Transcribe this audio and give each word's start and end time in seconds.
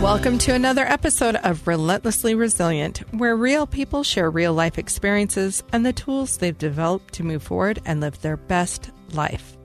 Welcome 0.00 0.38
to 0.38 0.54
another 0.54 0.86
episode 0.86 1.36
of 1.36 1.68
Relentlessly 1.68 2.34
Resilient, 2.34 3.02
where 3.12 3.36
real 3.36 3.66
people 3.66 4.02
share 4.02 4.30
real 4.30 4.54
life 4.54 4.78
experiences 4.78 5.62
and 5.74 5.84
the 5.84 5.92
tools 5.92 6.38
they've 6.38 6.56
developed 6.56 7.12
to 7.14 7.22
move 7.22 7.42
forward 7.42 7.82
and 7.84 8.00
live 8.00 8.18
their 8.22 8.38
best 8.38 8.90
life. 9.12 9.58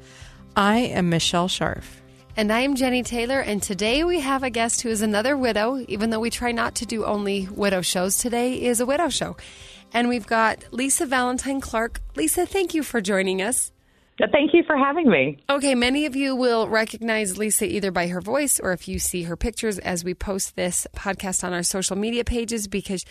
I 0.57 0.79
am 0.79 1.09
Michelle 1.09 1.47
Sharf. 1.47 2.01
And 2.35 2.51
I'm 2.51 2.75
Jenny 2.75 3.01
Taylor, 3.01 3.39
and 3.39 3.63
today 3.63 4.03
we 4.03 4.19
have 4.19 4.43
a 4.43 4.49
guest 4.49 4.81
who 4.81 4.89
is 4.89 5.01
another 5.01 5.37
widow, 5.37 5.83
even 5.87 6.09
though 6.09 6.19
we 6.19 6.29
try 6.29 6.51
not 6.51 6.75
to 6.75 6.85
do 6.85 7.05
only 7.05 7.47
widow 7.49 7.81
shows. 7.81 8.17
Today 8.17 8.61
is 8.61 8.81
a 8.81 8.85
widow 8.85 9.07
show. 9.07 9.37
And 9.93 10.09
we've 10.09 10.27
got 10.27 10.65
Lisa 10.71 11.05
Valentine 11.05 11.61
Clark. 11.61 12.01
Lisa, 12.17 12.45
thank 12.45 12.73
you 12.73 12.83
for 12.83 12.99
joining 12.99 13.41
us. 13.41 13.71
Thank 14.31 14.53
you 14.53 14.63
for 14.65 14.77
having 14.77 15.09
me. 15.09 15.43
Okay, 15.49 15.75
many 15.75 16.05
of 16.05 16.15
you 16.15 16.35
will 16.35 16.69
recognize 16.69 17.37
Lisa 17.37 17.65
either 17.65 17.91
by 17.91 18.07
her 18.07 18.21
voice 18.21 18.59
or 18.59 18.71
if 18.71 18.87
you 18.87 18.97
see 18.97 19.23
her 19.23 19.35
pictures 19.35 19.77
as 19.79 20.03
we 20.03 20.13
post 20.13 20.55
this 20.55 20.87
podcast 20.95 21.43
on 21.43 21.51
our 21.51 21.63
social 21.63 21.97
media 21.97 22.23
pages 22.23 22.67
because 22.67 23.03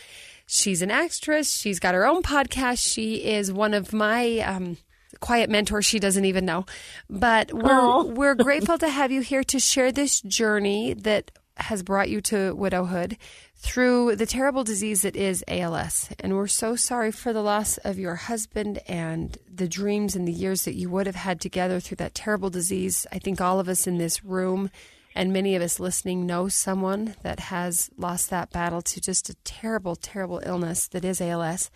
she's 0.46 0.80
an 0.80 0.90
actress. 0.90 1.52
She's 1.58 1.78
got 1.78 1.94
her 1.94 2.06
own 2.06 2.22
podcast. 2.22 2.90
She 2.90 3.16
is 3.16 3.52
one 3.52 3.74
of 3.74 3.92
my 3.92 4.38
um, 4.38 4.78
quiet 5.20 5.50
mentors. 5.50 5.84
She 5.84 5.98
doesn't 5.98 6.24
even 6.24 6.46
know. 6.46 6.64
But 7.10 7.52
we're, 7.52 8.04
we're 8.04 8.34
grateful 8.42 8.78
to 8.78 8.88
have 8.88 9.12
you 9.12 9.20
here 9.20 9.44
to 9.44 9.58
share 9.58 9.92
this 9.92 10.22
journey 10.22 10.94
that 10.94 11.30
has 11.56 11.82
brought 11.82 12.08
you 12.08 12.20
to 12.20 12.54
widowhood 12.54 13.16
through 13.64 14.14
the 14.14 14.26
terrible 14.26 14.62
disease 14.62 15.02
that 15.02 15.16
is 15.16 15.42
ALS. 15.48 16.10
And 16.20 16.36
we're 16.36 16.46
so 16.46 16.76
sorry 16.76 17.10
for 17.10 17.32
the 17.32 17.42
loss 17.42 17.78
of 17.78 17.98
your 17.98 18.14
husband 18.14 18.78
and 18.86 19.38
the 19.52 19.66
dreams 19.66 20.14
and 20.14 20.28
the 20.28 20.32
years 20.32 20.66
that 20.66 20.74
you 20.74 20.90
would 20.90 21.06
have 21.06 21.14
had 21.14 21.40
together 21.40 21.80
through 21.80 21.96
that 21.96 22.14
terrible 22.14 22.50
disease. 22.50 23.06
I 23.10 23.18
think 23.18 23.40
all 23.40 23.58
of 23.58 23.68
us 23.68 23.86
in 23.86 23.96
this 23.96 24.22
room 24.22 24.70
and 25.14 25.32
many 25.32 25.56
of 25.56 25.62
us 25.62 25.80
listening 25.80 26.26
know 26.26 26.46
someone 26.46 27.16
that 27.22 27.40
has 27.40 27.88
lost 27.96 28.28
that 28.28 28.50
battle 28.50 28.82
to 28.82 29.00
just 29.00 29.30
a 29.30 29.34
terrible, 29.44 29.96
terrible 29.96 30.42
illness 30.44 30.86
that 30.88 31.04
is 31.04 31.22
ALS. 31.22 31.70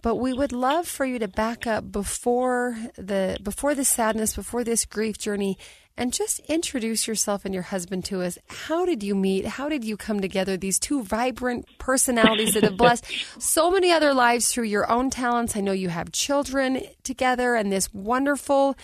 But 0.00 0.16
we 0.16 0.32
would 0.32 0.52
love 0.52 0.86
for 0.86 1.04
you 1.04 1.18
to 1.18 1.26
back 1.26 1.66
up 1.66 1.90
before 1.90 2.78
the 2.96 3.38
before 3.42 3.74
the 3.74 3.84
sadness, 3.84 4.36
before 4.36 4.62
this 4.62 4.84
grief 4.84 5.18
journey, 5.18 5.58
and 5.98 6.12
just 6.12 6.38
introduce 6.48 7.06
yourself 7.06 7.44
and 7.44 7.52
your 7.52 7.64
husband 7.64 8.04
to 8.06 8.22
us. 8.22 8.38
How 8.46 8.86
did 8.86 9.02
you 9.02 9.14
meet? 9.14 9.44
How 9.44 9.68
did 9.68 9.84
you 9.84 9.96
come 9.96 10.20
together? 10.20 10.56
These 10.56 10.78
two 10.78 11.02
vibrant 11.02 11.66
personalities 11.78 12.54
that 12.54 12.62
have 12.62 12.76
blessed 12.78 13.04
so 13.38 13.70
many 13.70 13.92
other 13.92 14.14
lives 14.14 14.52
through 14.52 14.64
your 14.64 14.90
own 14.90 15.10
talents. 15.10 15.56
I 15.56 15.60
know 15.60 15.72
you 15.72 15.88
have 15.88 16.12
children 16.12 16.82
together 17.02 17.56
and 17.56 17.70
this 17.70 17.92
wonderful, 17.92 18.76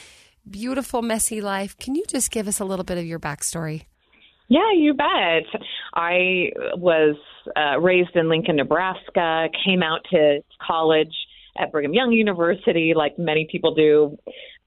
beautiful, 0.51 1.01
messy 1.01 1.41
life. 1.41 1.79
Can 1.79 1.95
you 1.95 2.05
just 2.09 2.31
give 2.31 2.49
us 2.49 2.61
a 2.61 2.65
little 2.65 2.85
bit 2.85 2.99
of 2.99 3.07
your 3.07 3.21
backstory? 3.21 3.85
Yeah, 4.49 4.73
you 4.77 4.93
bet. 4.93 5.45
I 5.95 6.51
was 6.77 7.17
uh, 7.57 7.81
raised 7.81 8.15
in 8.15 8.29
Lincoln, 8.29 8.57
Nebraska, 8.57 9.49
came 9.65 9.83
out 9.83 10.01
to 10.11 10.41
college 10.61 11.15
at 11.57 11.73
Brigham 11.73 11.95
Young 11.95 12.13
University, 12.13 12.93
like 12.97 13.19
many 13.19 13.47
people 13.51 13.75
do. 13.75 14.19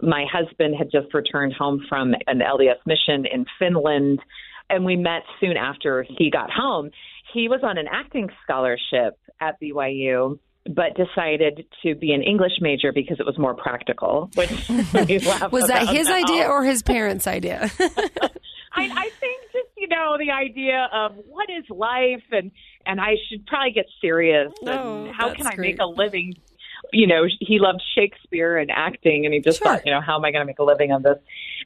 My 0.02 0.26
husband 0.32 0.76
had 0.78 0.90
just 0.92 1.14
returned 1.14 1.54
home 1.54 1.86
from 1.90 2.14
an 2.28 2.40
LDS 2.40 2.78
mission 2.86 3.26
in 3.32 3.46
Finland, 3.60 4.20
and 4.70 4.86
we 4.86 4.96
met 4.96 5.24
soon 5.40 5.58
after 5.58 6.06
he 6.18 6.30
got 6.30 6.50
home. 6.52 6.92
He 7.34 7.50
was 7.50 7.62
on 7.64 7.78
an 7.78 7.88
acting 7.92 8.30
scholarship 8.44 9.18
at 9.42 9.60
BYU 9.62 10.40
but 10.70 10.96
decided 10.96 11.66
to 11.84 11.96
be 11.96 12.12
an 12.12 12.22
English 12.22 12.54
major 12.60 12.92
because 12.92 13.20
it 13.20 13.26
was 13.26 13.38
more 13.38 13.54
practical. 13.54 14.30
Which 14.36 14.50
was 14.70 15.68
that 15.68 15.88
his 15.90 16.08
now. 16.08 16.16
idea 16.16 16.46
oh. 16.48 16.52
or 16.52 16.64
his 16.66 16.84
parents' 16.84 17.28
idea? 17.28 17.70
I, 17.80 18.84
I 18.84 19.10
think 19.20 19.42
just 19.54 19.70
you 19.78 19.88
know 19.88 20.18
the 20.20 20.32
idea 20.32 20.88
of 20.94 21.14
what 21.28 21.50
is 21.50 21.64
life 21.70 22.24
and 22.32 22.52
and 22.86 23.00
I 23.02 23.16
should 23.30 23.46
probably 23.48 23.72
get 23.72 23.86
serious 24.02 24.52
and 24.62 24.70
Oh, 24.70 25.12
how 25.18 25.34
can 25.34 25.48
I 25.48 25.56
great. 25.56 25.78
make 25.78 25.82
a 25.82 25.86
living 25.86 26.36
you 26.94 27.08
know, 27.08 27.24
he 27.40 27.60
loved 27.60 27.82
Shakespeare 27.96 28.58
and 28.58 28.70
acting, 28.72 29.26
and 29.26 29.34
he 29.34 29.40
just 29.40 29.60
Sure. 29.60 29.68
thought, 29.76 29.86
you 29.86 29.92
know, 29.92 30.02
how 30.02 30.16
am 30.18 30.26
I 30.26 30.32
going 30.32 30.42
to 30.42 30.46
make 30.46 30.60
a 30.60 30.64
living 30.64 30.92
on 30.92 31.02
this? 31.04 31.18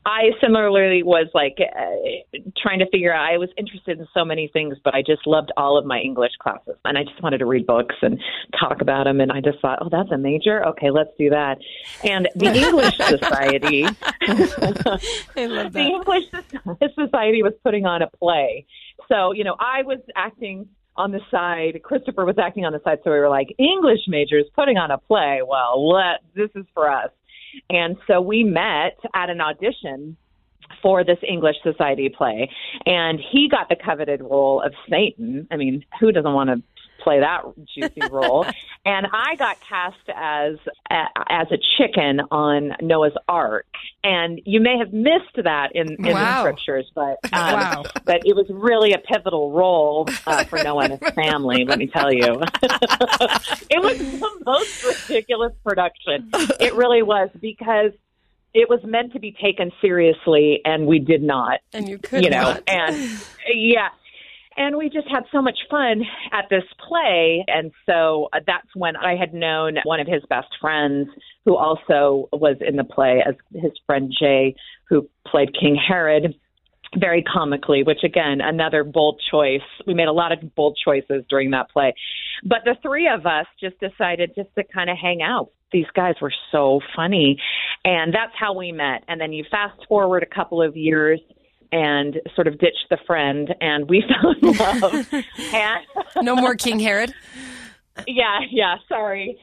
I 0.06 0.32
similarly 0.42 1.04
was 1.04 1.28
like 1.34 1.58
uh, 1.60 2.38
trying 2.58 2.80
to 2.80 2.90
figure 2.90 3.14
out. 3.14 3.32
I 3.32 3.38
was 3.38 3.50
interested 3.58 4.00
in 4.00 4.08
so 4.14 4.26
many 4.26 4.48
things, 4.52 4.78
but 4.84 4.96
I 4.96 5.02
just 5.04 5.28
loved 5.28 5.52
all 5.58 5.78
of 5.78 5.86
my 5.86 6.00
English 6.00 6.32
classes, 6.42 6.76
and 6.86 6.98
I 6.98 7.04
just 7.04 7.22
wanted 7.22 7.38
to 7.40 7.46
read 7.46 7.68
books 7.68 7.96
and 8.02 8.20
talk 8.60 8.82
about 8.82 9.04
them. 9.04 9.22
And 9.22 9.32
I 9.32 9.42
just 9.42 9.60
thought, 9.62 9.80
oh, 9.82 9.90
that's 9.92 10.12
a 10.12 10.18
major. 10.18 10.66
Okay, 10.70 10.90
let's 10.90 11.12
do 11.20 11.30
that. 11.30 11.60
And 12.04 12.28
the 12.36 12.48
English 12.48 12.98
Society, 12.98 13.84
the. 15.36 15.92
English 15.94 16.26
Society 16.96 17.44
was 17.44 17.54
putting 17.64 17.86
on 17.86 18.02
a 18.02 18.08
play. 18.10 18.66
So, 19.08 19.34
you 19.34 19.44
know, 19.44 19.56
I 19.60 19.84
was 19.84 20.00
acting 20.16 20.68
on 20.96 21.12
the 21.12 21.22
side. 21.30 21.82
Christopher 21.84 22.26
was 22.26 22.38
acting 22.38 22.66
on 22.66 22.74
the 22.74 22.82
side. 22.84 23.00
So 23.04 23.12
we 23.12 23.20
were 23.20 23.30
like, 23.30 23.54
English 23.58 24.02
majors 24.08 24.46
putting 24.56 24.78
on 24.78 24.92
a 24.92 24.98
play. 24.98 25.42
Well, 25.48 25.90
let 25.90 26.22
this 26.36 26.50
is 26.56 26.66
for 26.74 26.92
us. 26.92 27.10
And 27.70 27.98
so 28.08 28.22
we 28.22 28.44
met 28.44 28.98
at 29.14 29.30
an 29.30 29.42
audition 29.42 30.18
for 30.82 31.04
this 31.04 31.18
English 31.28 31.58
Society 31.64 32.10
play, 32.10 32.50
and 32.86 33.20
he 33.32 33.50
got 33.50 33.68
the 33.68 33.76
coveted 33.76 34.22
role 34.22 34.62
of 34.62 34.74
Satan. 34.90 35.48
I 35.52 35.58
mean, 35.58 35.84
who 36.00 36.12
doesn't 36.12 36.34
want 36.34 36.50
to 36.50 36.64
play 37.04 37.20
that 37.20 37.44
juicy 37.76 38.02
role? 38.12 38.46
and 38.86 39.08
I 39.14 39.36
got 39.36 39.58
cast 39.62 39.98
as 40.14 40.56
as 40.90 41.48
a 41.52 41.58
chicken 41.78 42.22
on 42.32 42.74
Noah's 42.82 43.14
Ark, 43.28 43.66
and 44.04 44.42
you 44.46 44.60
may 44.62 44.78
have 44.78 44.92
missed 44.94 45.36
that 45.44 45.70
in, 45.76 45.94
in 46.06 46.14
Wow. 46.14 46.14
the 46.14 46.40
scriptures, 46.42 46.92
but 46.96 47.18
um, 47.34 47.54
Wow. 47.54 47.84
but 48.06 48.22
it 48.26 48.36
was 48.36 48.46
really 48.50 48.94
a 48.94 48.98
pivotal 49.00 49.52
role 49.52 50.08
uh, 50.28 50.44
for 50.46 50.62
Noah 50.64 50.86
and 50.86 51.00
his 51.00 51.12
family. 51.16 51.66
Let 51.66 51.80
me 51.80 51.88
tell 51.88 52.12
you, 52.14 52.42
it 53.70 53.82
was 53.82 53.98
the 53.98 54.42
most 54.46 54.84
ridiculous 55.10 55.54
production. 55.64 56.30
It 56.60 56.74
really 56.76 57.02
was 57.04 57.30
because 57.40 57.92
it 58.54 58.70
was 58.70 58.82
meant 58.84 59.14
to 59.14 59.20
be 59.20 59.32
taken 59.32 59.72
seriously, 59.82 60.60
and 60.66 60.86
we 60.86 61.00
did 61.00 61.24
not 61.24 61.60
And 61.74 61.88
you 61.88 61.98
could 61.98 62.24
you 62.24 62.30
know, 62.30 62.42
not. 62.42 62.64
and 62.68 62.96
yeah. 63.54 63.90
And 64.58 64.78
we 64.78 64.90
just 64.90 65.08
had 65.08 65.24
so 65.32 65.42
much 65.42 65.58
fun 65.70 66.04
at 66.34 66.46
this 66.50 66.64
play. 66.88 67.46
And 67.48 67.72
so 67.86 68.28
uh, 68.34 68.40
that's 68.46 68.68
when 68.76 68.96
I 68.96 69.16
had 69.16 69.34
known 69.34 69.78
one 69.84 70.00
of 70.00 70.08
his 70.08 70.24
best 70.30 70.50
friends 70.60 71.08
who 71.46 71.56
also 71.56 72.28
was 72.34 72.58
in 72.60 72.76
the 72.76 72.84
play 72.84 73.24
as 73.26 73.36
his 73.54 73.72
friend 73.86 74.14
Jay, 74.18 74.56
who 74.90 75.10
played 75.26 75.50
King 75.58 75.76
Herod 75.76 76.36
very 76.98 77.24
comically, 77.24 77.84
which 77.84 78.04
again, 78.04 78.42
another 78.42 78.84
bold 78.84 79.22
choice. 79.32 79.62
We 79.88 79.94
made 79.94 80.10
a 80.10 80.14
lot 80.14 80.34
of 80.34 80.56
bold 80.56 80.78
choices 80.84 81.24
during 81.30 81.52
that 81.52 81.70
play. 81.70 81.94
But 82.44 82.60
the 82.66 82.76
three 82.82 83.08
of 83.08 83.26
us 83.26 83.46
just 83.60 83.80
decided 83.80 84.34
just 84.36 84.50
to 84.56 84.64
kind 84.64 84.90
of 84.90 84.98
hang 85.02 85.22
out. 85.22 85.52
These 85.72 85.86
guys 85.96 86.16
were 86.22 86.34
so 86.52 86.82
funny. 86.94 87.38
And 87.86 88.14
that's 88.14 88.34
how 88.38 88.54
we 88.54 88.74
met. 88.74 89.06
And 89.08 89.22
then 89.22 89.32
you 89.32 89.46
fast 89.50 89.80
forward 89.88 90.24
a 90.24 90.36
couple 90.36 90.62
of 90.62 90.76
years 90.76 91.22
and 91.72 92.20
sort 92.36 92.48
of 92.48 92.58
ditched 92.60 92.86
the 92.90 92.98
friend 93.08 93.54
and 93.62 93.90
we 93.90 94.04
fell 94.22 94.32
in 94.52 94.58
love. 94.58 95.14
and 95.54 95.86
no 96.22 96.36
more 96.36 96.56
King 96.56 96.80
Herod. 96.80 97.14
yeah, 98.08 98.40
yeah, 98.50 98.76
sorry. 98.88 99.38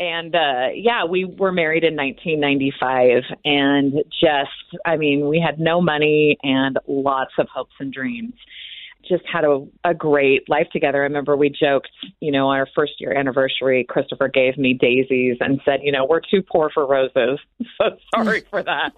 and 0.00 0.34
uh 0.34 0.68
yeah 0.74 1.04
we 1.04 1.24
were 1.24 1.50
married 1.52 1.82
in 1.84 1.96
1995 1.96 3.22
and 3.44 3.94
just 4.20 4.80
i 4.84 4.96
mean 4.96 5.26
we 5.26 5.40
had 5.40 5.58
no 5.58 5.80
money 5.80 6.36
and 6.44 6.78
lots 6.86 7.32
of 7.38 7.48
hopes 7.52 7.74
and 7.80 7.92
dreams 7.92 8.34
just 9.08 9.24
had 9.32 9.44
a, 9.44 9.66
a 9.84 9.94
great 9.94 10.48
life 10.48 10.68
together. 10.72 10.98
I 10.98 11.04
remember 11.04 11.36
we 11.36 11.48
joked, 11.50 11.88
you 12.20 12.30
know, 12.30 12.50
our 12.50 12.68
first 12.74 12.92
year 12.98 13.12
anniversary, 13.16 13.84
Christopher 13.88 14.28
gave 14.28 14.58
me 14.58 14.74
daisies 14.74 15.38
and 15.40 15.60
said, 15.64 15.80
you 15.82 15.92
know, 15.92 16.04
we're 16.04 16.20
too 16.20 16.42
poor 16.42 16.70
for 16.72 16.86
roses. 16.86 17.38
So 17.78 17.96
sorry 18.14 18.42
for 18.50 18.62
that. 18.62 18.92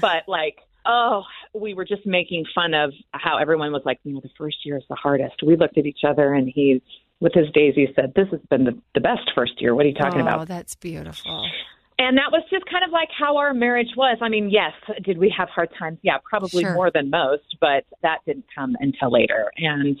But 0.00 0.24
like, 0.28 0.58
oh, 0.88 1.22
we 1.54 1.74
were 1.74 1.84
just 1.84 2.06
making 2.06 2.44
fun 2.54 2.74
of 2.74 2.92
how 3.12 3.36
everyone 3.36 3.72
was 3.72 3.82
like, 3.84 4.00
you 4.04 4.14
know, 4.14 4.20
the 4.20 4.30
first 4.38 4.56
year 4.64 4.78
is 4.78 4.84
the 4.88 4.96
hardest. 4.96 5.36
We 5.46 5.56
looked 5.56 5.78
at 5.78 5.86
each 5.86 6.00
other 6.08 6.32
and 6.32 6.50
he, 6.52 6.82
with 7.20 7.34
his 7.34 7.46
daisy, 7.52 7.92
said, 7.94 8.14
this 8.16 8.28
has 8.30 8.40
been 8.50 8.64
the, 8.64 8.78
the 8.94 9.00
best 9.00 9.30
first 9.34 9.60
year. 9.60 9.74
What 9.74 9.84
are 9.84 9.88
you 9.88 9.94
talking 9.94 10.20
oh, 10.20 10.24
about? 10.24 10.40
Oh, 10.40 10.44
that's 10.46 10.74
beautiful. 10.74 11.46
And 11.98 12.16
that 12.16 12.30
was 12.30 12.42
just 12.50 12.64
kind 12.70 12.84
of 12.84 12.90
like 12.90 13.08
how 13.16 13.36
our 13.36 13.52
marriage 13.52 13.90
was. 13.96 14.18
I 14.22 14.28
mean, 14.28 14.50
yes, 14.50 14.72
did 15.02 15.18
we 15.18 15.34
have 15.36 15.48
hard 15.48 15.68
times? 15.78 15.98
Yeah, 16.02 16.18
probably 16.24 16.62
Sure. 16.62 16.74
more 16.74 16.90
than 16.92 17.10
most, 17.10 17.56
but 17.60 17.84
that 18.02 18.18
didn't 18.24 18.46
come 18.54 18.76
until 18.80 19.10
later. 19.12 19.50
And 19.56 19.98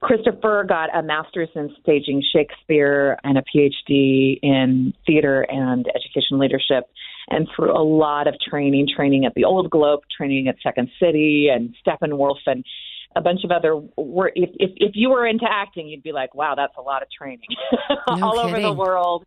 Christopher 0.00 0.64
got 0.68 0.96
a 0.96 1.02
master's 1.02 1.48
in 1.56 1.74
staging 1.82 2.22
Shakespeare 2.32 3.18
and 3.24 3.38
a 3.38 3.42
PhD 3.42 4.38
in 4.40 4.94
theater 5.04 5.42
and 5.50 5.86
education 5.88 6.38
leadership. 6.38 6.88
And 7.28 7.48
through 7.56 7.72
a 7.76 7.82
lot 7.82 8.28
of 8.28 8.34
training, 8.40 8.86
training 8.94 9.24
at 9.26 9.34
the 9.34 9.44
Old 9.44 9.68
Globe, 9.70 10.00
training 10.16 10.46
at 10.48 10.56
Second 10.62 10.88
City 11.00 11.48
and 11.52 11.74
Steppenwolf 11.84 12.36
and 12.46 12.64
a 13.16 13.20
bunch 13.20 13.40
of 13.44 13.50
other 13.50 13.74
wor 13.96 14.30
If, 14.34 14.50
if, 14.60 14.70
if 14.76 14.92
you 14.94 15.10
were 15.10 15.26
into 15.26 15.46
acting, 15.50 15.88
you'd 15.88 16.02
be 16.04 16.12
like, 16.12 16.34
wow, 16.34 16.54
that's 16.54 16.74
a 16.78 16.82
lot 16.82 17.02
of 17.02 17.08
training 17.10 17.40
No 18.16 18.24
all 18.26 18.38
over 18.38 18.50
the 18.56 18.56
kidding. 18.62 18.76
world. 18.76 19.24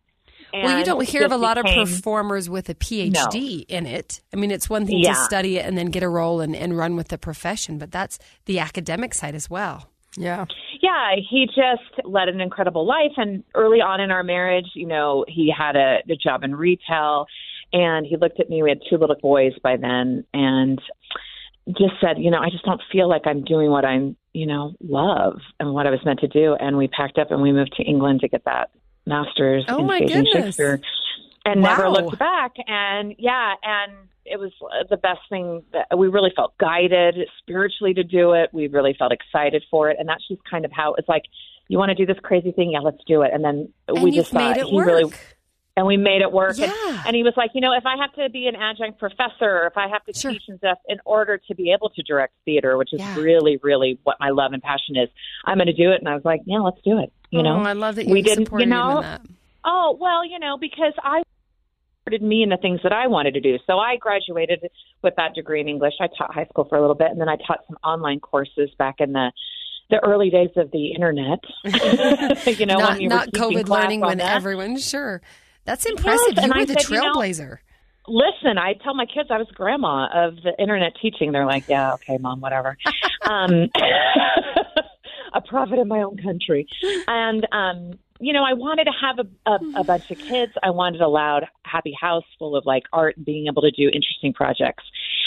well, 0.54 0.78
you 0.78 0.84
don't 0.84 1.06
hear 1.06 1.24
of 1.24 1.32
a 1.32 1.34
just 1.34 1.42
lot 1.42 1.58
of 1.58 1.64
performers 1.66 2.48
with 2.48 2.68
a 2.70 2.74
PhD 2.74 3.64
in 3.68 3.84
it. 3.86 4.20
I 4.32 4.36
mean, 4.36 4.50
it's 4.50 4.70
one 4.70 4.86
thing 4.86 4.98
Yeah. 5.00 5.12
to 5.14 5.24
study 5.24 5.58
it 5.58 5.66
and 5.66 5.76
then 5.76 5.86
get 5.86 6.02
a 6.02 6.08
role 6.08 6.40
and, 6.40 6.56
and 6.56 6.76
run 6.78 6.96
with 6.96 7.08
the 7.08 7.18
profession, 7.18 7.78
but 7.78 7.90
that's 7.90 8.18
the 8.46 8.60
academic 8.60 9.12
side 9.12 9.34
as 9.34 9.50
well. 9.50 9.90
Yeah. 10.16 10.46
yeah, 10.82 11.14
he 11.30 11.46
just 11.46 12.04
led 12.04 12.28
an 12.28 12.40
incredible 12.40 12.84
life. 12.86 13.12
And 13.16 13.44
early 13.54 13.80
on 13.80 14.00
in 14.00 14.10
our 14.10 14.24
marriage, 14.24 14.66
you 14.74 14.86
know, 14.86 15.24
he 15.28 15.52
had 15.56 15.76
a, 15.76 15.98
a 16.10 16.16
job 16.16 16.42
in 16.42 16.54
retail 16.56 17.26
and 17.72 18.06
he 18.06 18.16
looked 18.16 18.40
at 18.40 18.48
me. 18.50 18.62
We 18.62 18.70
had 18.70 18.80
two 18.88 18.96
little 18.96 19.16
boys 19.20 19.52
by 19.62 19.76
then 19.76 20.24
and 20.34 20.80
just 21.68 21.94
said, 22.00 22.18
you 22.18 22.30
know, 22.30 22.38
I 22.38 22.50
just 22.50 22.64
don't 22.64 22.80
feel 22.90 23.08
like 23.08 23.22
I'm 23.26 23.44
doing 23.44 23.70
what 23.70 23.84
I'm, 23.84 24.16
you 24.32 24.46
know, 24.46 24.74
love 24.80 25.38
and 25.58 25.72
what 25.72 25.86
I 25.86 25.90
was 25.90 26.00
meant 26.04 26.20
to 26.20 26.28
do. 26.28 26.54
And 26.58 26.76
we 26.76 26.88
packed 26.88 27.18
up 27.18 27.30
and 27.30 27.42
we 27.42 27.52
moved 27.52 27.74
to 27.76 27.82
England 27.84 28.20
to 28.20 28.28
get 28.28 28.44
that 28.44 28.70
master's 29.06 29.64
Oh, 29.68 29.80
in 29.80 29.86
my 29.86 29.98
staging 29.98 30.24
goodness. 30.24 30.44
Shakespeare 30.56 30.80
and 31.44 31.62
never 31.62 31.88
looked 31.88 32.18
back. 32.18 32.52
And 32.66 33.14
yeah, 33.18 33.54
and 33.62 33.92
it 34.24 34.38
was 34.38 34.52
the 34.88 34.96
best 34.96 35.20
thing 35.28 35.62
that 35.72 35.96
we 35.98 36.08
really 36.08 36.32
felt 36.36 36.56
guided 36.58 37.16
spiritually 37.38 37.94
to 37.94 38.04
do 38.04 38.32
it. 38.32 38.50
We 38.52 38.68
really 38.68 38.94
felt 38.98 39.12
excited 39.12 39.64
for 39.70 39.90
it. 39.90 39.96
And 39.98 40.08
that's 40.08 40.26
just 40.28 40.42
kind 40.48 40.64
of 40.64 40.72
how 40.72 40.94
it's 40.94 41.08
like, 41.08 41.22
you 41.68 41.78
want 41.78 41.90
to 41.90 41.94
do 41.94 42.04
this 42.04 42.20
crazy 42.22 42.52
thing? 42.52 42.72
Yeah, 42.72 42.80
let's 42.80 43.02
do 43.06 43.22
it. 43.22 43.30
And 43.32 43.44
then 43.44 43.72
And 43.88 44.02
we 44.02 44.10
just 44.10 44.32
thought 44.32 44.56
he 44.56 44.74
work. 44.74 44.86
really, 44.86 45.12
and 45.76 45.86
we 45.86 45.96
made 45.96 46.20
it 46.22 46.30
work. 46.32 46.58
And, 46.58 46.72
Yeah. 46.72 47.02
and 47.06 47.14
he 47.16 47.22
was 47.22 47.32
like, 47.36 47.50
you 47.54 47.60
know, 47.60 47.72
if 47.72 47.86
I 47.86 47.96
have 47.96 48.12
to 48.14 48.28
be 48.30 48.46
an 48.48 48.56
adjunct 48.56 48.98
professor, 48.98 49.66
if 49.66 49.76
I 49.76 49.88
have 49.88 50.04
to 50.06 50.12
Sure. 50.12 50.32
teach 50.32 50.42
and 50.48 50.58
stuff 50.58 50.78
in 50.88 50.98
order 51.04 51.38
to 51.48 51.54
be 51.54 51.72
able 51.72 51.90
to 51.90 52.02
direct 52.02 52.34
theater, 52.44 52.76
which 52.76 52.92
is 52.92 53.00
Yeah. 53.00 53.16
really, 53.20 53.58
really 53.62 53.98
what 54.02 54.16
my 54.20 54.30
love 54.30 54.52
and 54.52 54.62
passion 54.62 54.96
is, 54.96 55.08
I'm 55.44 55.56
going 55.58 55.66
to 55.68 55.72
do 55.72 55.92
it. 55.92 56.00
And 56.00 56.08
I 56.08 56.14
was 56.14 56.24
like, 56.24 56.40
yeah, 56.44 56.58
let's 56.58 56.80
do 56.84 56.98
it. 56.98 57.12
You 57.30 57.42
know, 57.42 57.56
oh, 57.60 57.62
I 57.64 57.72
love 57.74 57.94
that 57.96 58.06
you 58.06 58.12
we 58.12 58.22
didn't- 58.22 58.50
you 58.58 58.66
know. 58.66 59.18
Oh, 59.64 59.96
well, 60.00 60.24
you 60.26 60.38
know, 60.38 60.56
because 60.58 60.92
I 61.02 61.22
supported 62.02 62.22
me 62.26 62.42
in 62.42 62.48
the 62.48 62.56
things 62.56 62.80
that 62.82 62.92
I 62.92 63.06
wanted 63.06 63.34
to 63.34 63.40
do. 63.40 63.58
So 63.66 63.78
I 63.78 63.96
graduated 63.96 64.68
with 65.02 65.14
that 65.16 65.34
degree 65.34 65.60
in 65.60 65.68
English. 65.68 65.94
I 66.00 66.08
taught 66.18 66.34
high 66.34 66.46
school 66.46 66.64
for 66.64 66.76
a 66.76 66.80
little 66.80 66.96
bit, 66.96 67.08
and 67.12 67.20
then 67.20 67.28
I 67.28 67.36
taught 67.36 67.60
some 67.68 67.76
online 67.84 68.20
courses 68.20 68.70
back 68.78 68.96
in 69.00 69.12
the 69.12 69.30
the 69.90 69.98
early 70.04 70.30
days 70.30 70.50
of 70.56 70.70
the 70.70 70.92
internet. 70.92 71.40
you 72.58 72.64
know, 72.64 72.78
not 72.78 72.90
when 72.92 73.00
you 73.00 73.08
were 73.08 73.14
not 73.16 73.32
COVID 73.32 73.68
learning 73.68 74.00
when 74.00 74.18
that. 74.18 74.36
everyone, 74.36 74.78
sure. 74.78 75.20
That's 75.70 75.86
impressive. 75.86 76.36
and 76.36 76.52
you 76.52 76.60
were 76.60 76.66
the 76.66 76.72
said, 76.80 76.90
you 76.90 77.00
know- 77.00 77.12
trailblazer. 77.14 77.58
Listen, 78.08 78.58
I 78.58 78.72
tell 78.82 78.92
my 78.94 79.06
kids 79.06 79.28
I 79.30 79.38
was 79.38 79.46
grandma 79.54 80.08
of 80.12 80.34
the 80.42 80.52
internet 80.58 80.94
teaching. 81.00 81.30
They're 81.30 81.46
like, 81.46 81.68
"Yeah, 81.68 81.92
okay, 81.94 82.18
mom, 82.18 82.40
whatever." 82.40 82.76
um, 83.30 83.68
a 85.34 85.40
prophet 85.40 85.78
in 85.78 85.86
my 85.86 86.00
own 86.00 86.16
country, 86.16 86.66
and 87.06 87.46
um, 87.52 87.92
you 88.18 88.32
know, 88.32 88.42
I 88.42 88.54
wanted 88.54 88.86
to 88.86 88.92
have 89.00 89.18
a, 89.20 89.50
a, 89.50 89.80
a 89.80 89.84
bunch 89.84 90.10
of 90.10 90.18
kids. 90.18 90.52
I 90.60 90.70
wanted 90.70 91.02
a 91.02 91.08
loud, 91.08 91.46
happy 91.62 91.94
house 92.00 92.24
full 92.36 92.56
of 92.56 92.66
like 92.66 92.84
art 92.92 93.16
and 93.16 93.24
being 93.24 93.46
able 93.46 93.62
to 93.62 93.70
do 93.70 93.84
interesting 93.84 94.32
projects. 94.32 94.82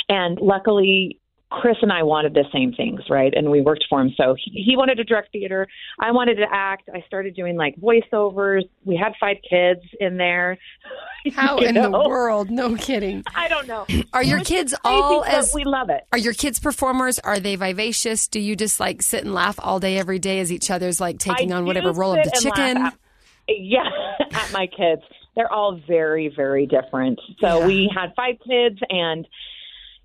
And 0.10 0.38
luckily, 0.42 1.22
Chris 1.62 1.78
and 1.84 1.92
I 1.92 2.02
wanted 2.02 2.34
the 2.34 2.46
same 2.52 2.74
things, 2.74 3.02
right? 3.10 3.32
And 3.36 3.52
we 3.52 3.62
worked 3.62 3.86
for 3.88 4.02
him. 4.02 4.12
So 4.18 4.36
he, 4.44 4.64
he 4.64 4.76
wanted 4.76 4.96
to 4.96 5.04
direct 5.04 5.32
theater. 5.32 5.68
I 6.00 6.12
wanted 6.12 6.36
to 6.36 6.46
act. 6.52 6.90
I 6.94 7.04
started 7.06 7.36
doing 7.36 7.56
like 7.56 7.76
voiceovers. 7.80 8.64
We 8.86 8.96
had 8.96 9.14
five 9.20 9.38
kids 9.48 9.82
in 10.00 10.18
there. 10.18 10.58
How 11.36 11.58
in 11.58 11.76
the 11.76 11.92
world? 11.92 12.50
No 12.50 12.76
kidding. 12.76 13.24
I 13.36 13.48
don't 13.48 13.68
know. 13.68 13.86
Are 14.14 14.24
your 14.24 14.40
kids 14.40 14.74
all 14.84 15.24
as 15.24 15.52
we 15.54 15.64
love 15.64 15.90
it? 15.92 16.06
Are 16.12 16.18
your 16.18 16.34
kids 16.34 16.60
performers? 16.60 17.20
Are 17.20 17.40
they 17.40 17.56
vivacious? 17.56 18.28
Do 18.28 18.40
you 18.40 18.56
just 18.56 18.80
like 18.80 19.04
sit 19.04 19.24
and 19.24 19.34
laugh 19.34 19.60
all 19.62 19.80
day, 19.80 19.98
every 20.00 20.20
day 20.20 20.40
as 20.40 20.52
each 20.52 20.72
other's 20.72 21.00
like 21.00 21.20
taking 21.20 21.54
I 21.54 21.58
on 21.58 21.66
whatever 21.66 21.92
role 21.92 22.18
of 22.18 22.24
the 22.24 22.32
chicken? 22.42 22.78
At, 22.78 22.98
yeah, 23.48 23.90
at 24.34 24.52
my 24.52 24.66
kids. 24.68 25.04
They're 25.36 25.52
all 25.52 25.80
very, 25.88 26.34
very 26.36 26.66
different. 26.66 27.20
So 27.40 27.60
Yeah. 27.60 27.68
we 27.68 27.92
had 27.96 28.14
five 28.16 28.36
kids 28.48 28.80
and 28.90 29.28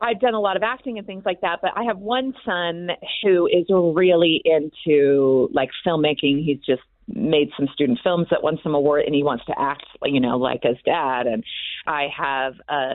I've 0.01 0.21
done 0.21 0.35
a 0.35 0.41
lot 0.41 0.57
of 0.57 0.63
acting 0.63 0.99
and 0.99 1.07
things 1.07 1.25
like 1.27 1.41
that, 1.41 1.59
but 1.61 1.73
I 1.77 1.85
have 1.85 1.99
one 1.99 2.35
son 2.45 2.91
who 3.23 3.47
is 3.47 3.67
really 3.69 4.41
into 4.45 5.49
like 5.53 5.71
filmmaking. 5.87 6.45
He's 6.45 6.61
just 6.65 6.83
made 7.09 7.51
some 7.57 7.69
student 7.73 7.99
films 8.05 8.27
that 8.31 8.43
won 8.43 8.59
some 8.63 8.75
award 8.75 9.05
and 9.07 9.15
he 9.15 9.23
wants 9.25 9.45
to 9.47 9.55
act, 9.59 9.85
you 10.05 10.21
know, 10.21 10.37
like 10.39 10.61
his 10.63 10.77
dad. 10.85 11.27
And 11.27 11.43
I 11.87 12.09
have 12.17 12.55
a 12.69 12.95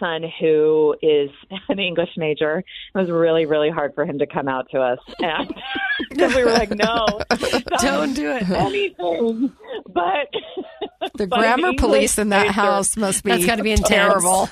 son 0.00 0.24
who 0.40 0.94
is 1.00 1.30
an 1.68 1.78
English 1.78 2.10
major. 2.16 2.58
It 2.58 2.98
was 2.98 3.08
really, 3.10 3.46
really 3.46 3.70
hard 3.70 3.94
for 3.94 4.04
him 4.04 4.18
to 4.18 4.26
come 4.26 4.48
out 4.48 4.68
to 4.72 4.80
us. 4.80 4.98
And 5.20 5.54
because 6.10 6.34
we 6.34 6.44
were 6.44 6.50
like, 6.50 6.70
no, 6.70 7.06
Don't 7.80 8.12
do 8.14 8.30
it. 8.32 8.50
anything. 8.50 9.52
But 9.86 10.28
The 11.14 11.26
grammar 11.28 11.72
police 11.78 12.18
in 12.18 12.30
that 12.30 12.42
major- 12.48 12.52
house 12.52 12.96
must 12.96 13.22
be 13.24 13.30
That's 13.30 13.46
gotta 13.46 13.62
be 13.62 13.70
intense. 13.70 13.88
terrible. 13.88 14.48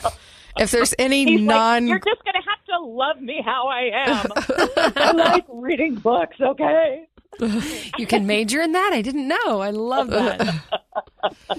If 0.58 0.70
there's 0.70 0.94
any 0.98 1.24
He's 1.24 1.40
non 1.40 1.86
like, 1.86 1.90
you're 1.90 2.14
just 2.14 2.24
going 2.24 2.34
to 2.34 2.48
have 2.48 2.64
to 2.66 2.78
love 2.86 3.20
me 3.20 3.40
how 3.44 3.68
I 3.68 3.90
am. 3.92 4.32
I 4.96 5.12
like 5.12 5.44
reading 5.48 5.94
books, 5.96 6.36
okay? 6.40 7.06
You 7.98 8.06
can 8.06 8.26
major 8.26 8.60
in 8.60 8.72
that? 8.72 8.90
I 8.92 9.02
didn't 9.02 9.28
know. 9.28 9.60
I 9.60 9.70
love 9.70 10.08
that. 10.10 10.60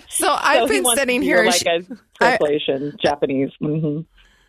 So 0.10 0.28
I've 0.30 0.62
So 0.64 0.68
been 0.68 0.84
wants 0.84 1.00
sitting 1.02 1.22
here 1.22 1.44
like 1.46 1.62
a 1.66 1.84
translation, 2.20 2.98
Japanese. 3.02 3.52
hmm 3.60 4.02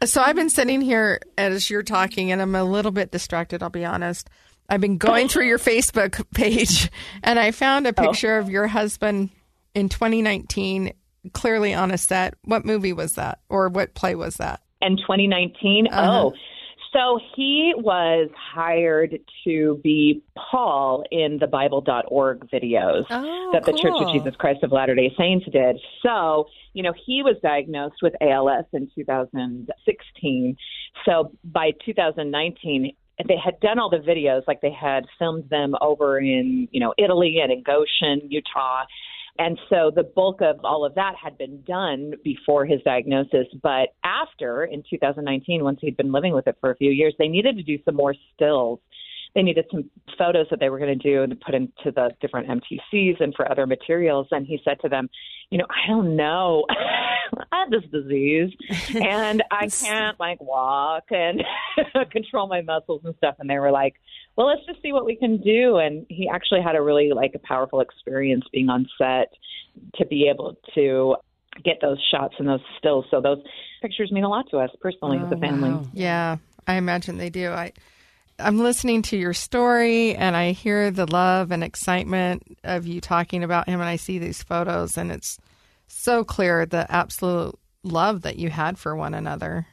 So 0.04 0.22
I've 0.22 0.34
been 0.36 0.48
sitting 0.50 0.80
here 0.80 1.20
as 1.38 1.68
you're 1.70 1.82
talking, 1.82 2.32
and 2.32 2.40
I'm 2.42 2.54
a 2.54 2.64
little 2.64 2.90
bit 2.92 3.10
distracted. 3.12 3.62
I'll 3.62 3.68
be 3.70 3.84
honest. 3.84 4.28
I've 4.68 4.80
been 4.80 4.96
going 4.98 5.28
through 5.28 5.46
your 5.46 5.58
Facebook 5.58 6.24
page, 6.34 6.90
and 7.22 7.38
I 7.38 7.50
found 7.50 7.86
Oh. 7.86 7.90
a 7.90 7.92
picture 7.92 8.38
of 8.38 8.48
your 8.50 8.66
husband 8.66 9.30
in 9.74 9.88
2019, 9.90 10.92
clearly 11.32 11.74
on 11.74 11.90
a 11.90 11.98
set. 11.98 12.34
What 12.44 12.64
movie 12.64 12.92
was 12.92 13.14
that, 13.14 13.40
or 13.48 13.68
what 13.68 13.94
play 13.94 14.14
was 14.14 14.36
that? 14.36 14.60
In 14.80 14.96
2019, 14.96 15.88
Uh-huh. 15.90 16.10
oh. 16.26 16.32
So 16.92 17.18
he 17.34 17.72
was 17.74 18.28
hired 18.36 19.18
to 19.44 19.80
be 19.82 20.22
Paul 20.36 21.04
in 21.10 21.38
the 21.40 21.46
Bible.org 21.46 22.50
videos. 22.50 23.06
Oh, 23.08 23.50
that 23.54 23.64
the 23.64 23.72
Church 23.72 23.94
of. 23.96 24.12
Jesus 24.12 24.36
Christ 24.36 24.62
of 24.62 24.72
Latter 24.72 24.94
day 24.94 25.10
Saints 25.16 25.46
did. 25.50 25.80
So, 26.02 26.48
you 26.74 26.82
know, 26.82 26.92
he 27.06 27.22
was 27.22 27.36
diagnosed 27.42 27.96
with 28.02 28.12
ALS 28.20 28.66
in 28.74 28.90
2016. 28.94 30.56
So 31.06 31.32
by 31.44 31.72
2019, 31.84 32.94
they 33.26 33.36
had 33.42 33.58
done 33.60 33.78
all 33.78 33.88
the 33.88 33.98
videos, 33.98 34.42
like 34.46 34.60
they 34.60 34.72
had 34.72 35.04
filmed 35.18 35.48
them 35.48 35.74
over 35.80 36.18
in, 36.18 36.68
you 36.72 36.80
know, 36.80 36.92
Italy 36.98 37.38
and 37.42 37.50
in 37.52 37.62
Goshen, 37.62 38.20
Utah. 38.30 38.84
And 39.38 39.58
so 39.70 39.90
the 39.94 40.02
bulk 40.02 40.40
of 40.42 40.60
all 40.62 40.84
of 40.84 40.94
that 40.94 41.14
had 41.22 41.38
been 41.38 41.62
done 41.62 42.12
before 42.22 42.66
his 42.66 42.80
diagnosis. 42.82 43.46
But 43.62 43.94
after, 44.04 44.64
in 44.64 44.82
2019, 44.88 45.64
once 45.64 45.78
he'd 45.80 45.96
been 45.96 46.12
living 46.12 46.34
with 46.34 46.46
it 46.46 46.56
for 46.60 46.70
a 46.70 46.76
few 46.76 46.90
years, 46.90 47.14
they 47.18 47.28
needed 47.28 47.56
to 47.56 47.62
do 47.62 47.78
some 47.84 47.96
more 47.96 48.14
stills 48.34 48.78
they 49.34 49.42
needed 49.42 49.64
some 49.70 49.90
photos 50.18 50.46
that 50.50 50.60
they 50.60 50.68
were 50.68 50.78
going 50.78 50.98
to 50.98 51.10
do 51.10 51.22
and 51.22 51.40
put 51.40 51.54
into 51.54 51.70
the 51.86 52.10
different 52.20 52.48
MTCs 52.48 53.20
and 53.20 53.34
for 53.34 53.50
other 53.50 53.66
materials. 53.66 54.26
And 54.30 54.46
he 54.46 54.60
said 54.64 54.78
to 54.82 54.88
them, 54.88 55.08
you 55.52 55.58
know, 55.58 55.66
I 55.68 55.86
don't 55.86 56.16
know. 56.16 56.64
I 57.52 57.60
have 57.60 57.70
this 57.70 57.84
disease 57.92 58.50
and 58.94 59.42
I 59.50 59.68
can't 59.68 60.18
like 60.18 60.40
walk 60.40 61.04
and 61.10 61.42
control 62.10 62.48
my 62.48 62.62
muscles 62.62 63.02
and 63.04 63.14
stuff. 63.16 63.36
And 63.38 63.50
they 63.50 63.58
were 63.58 63.70
like, 63.70 63.94
well, 64.34 64.46
let's 64.46 64.64
just 64.66 64.80
see 64.80 64.92
what 64.92 65.04
we 65.04 65.14
can 65.14 65.42
do. 65.42 65.76
And 65.76 66.06
he 66.08 66.26
actually 66.26 66.62
had 66.62 66.74
a 66.74 66.80
really 66.80 67.12
like 67.14 67.32
a 67.34 67.38
powerful 67.38 67.80
experience 67.80 68.44
being 68.50 68.70
on 68.70 68.88
set 68.96 69.28
to 69.96 70.06
be 70.06 70.30
able 70.32 70.56
to 70.74 71.16
get 71.62 71.82
those 71.82 71.98
shots 72.10 72.34
and 72.38 72.48
those 72.48 72.62
stills. 72.78 73.04
So 73.10 73.20
those 73.20 73.42
pictures 73.82 74.10
mean 74.10 74.24
a 74.24 74.30
lot 74.30 74.46
to 74.52 74.58
us 74.58 74.70
personally 74.80 75.18
as 75.18 75.30
a 75.30 75.36
oh, 75.36 75.40
family. 75.40 75.86
Yeah, 75.92 76.38
I 76.66 76.76
imagine 76.76 77.18
they 77.18 77.28
do. 77.28 77.50
I 77.50 77.72
I'm 78.38 78.58
listening 78.58 79.02
to 79.02 79.16
your 79.16 79.34
story 79.34 80.14
and 80.14 80.36
I 80.36 80.52
hear 80.52 80.90
the 80.90 81.06
love 81.06 81.50
and 81.52 81.62
excitement 81.62 82.42
of 82.64 82.86
you 82.86 83.00
talking 83.00 83.44
about 83.44 83.68
him 83.68 83.80
and 83.80 83.88
I 83.88 83.96
see 83.96 84.18
these 84.18 84.42
photos 84.42 84.96
and 84.96 85.12
it's 85.12 85.38
so 85.86 86.24
clear 86.24 86.66
the 86.66 86.90
absolute 86.90 87.58
love 87.82 88.22
that 88.22 88.36
you 88.36 88.48
had 88.50 88.78
for 88.78 88.96
one 88.96 89.14
another. 89.14 89.66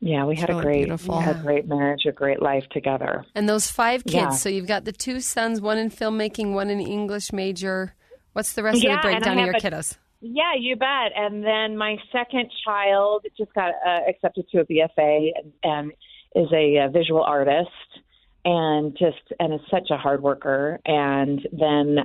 Yeah, 0.00 0.24
we 0.24 0.32
It's 0.32 0.40
had 0.40 0.50
a 0.50 0.60
great, 0.60 0.78
beautiful. 0.84 1.18
we 1.18 1.24
had 1.24 1.36
a 1.36 1.42
great 1.42 1.66
marriage, 1.68 2.06
a 2.06 2.12
great 2.12 2.42
life 2.42 2.64
together. 2.70 3.24
And 3.36 3.48
those 3.48 3.70
five 3.70 4.02
kids. 4.04 4.14
Yeah. 4.14 4.30
So 4.30 4.48
you've 4.48 4.66
got 4.66 4.84
the 4.84 4.92
two 4.92 5.20
sons, 5.20 5.60
one 5.60 5.78
in 5.78 5.90
filmmaking, 5.90 6.52
one 6.54 6.70
in 6.70 6.80
English 6.80 7.32
major. 7.32 7.94
What's 8.32 8.54
the 8.54 8.62
rest 8.64 8.82
Yeah, 8.82 8.96
of 8.96 9.02
the 9.02 9.08
breakdown 9.08 9.38
of 9.38 9.44
your 9.46 9.54
a- 9.54 9.60
kiddos? 9.60 9.96
Yeah, 10.20 10.54
you 10.58 10.76
bet. 10.76 11.12
And 11.16 11.44
then 11.44 11.76
my 11.76 11.96
second 12.12 12.50
child 12.64 13.26
just 13.36 13.52
got 13.54 13.72
uh, 13.86 14.00
accepted 14.08 14.48
to 14.50 14.60
a 14.60 14.64
BFA 14.64 15.30
and, 15.36 15.52
and 15.62 15.92
is 16.34 16.48
a, 16.52 16.78
uh 16.78 16.88
visual 16.88 17.22
artist 17.22 17.70
and 18.44 18.96
just 18.98 19.22
and 19.38 19.54
is 19.54 19.60
such 19.70 19.90
a 19.90 19.96
hard 19.96 20.22
worker. 20.22 20.80
And 20.84 21.46
then 21.52 21.98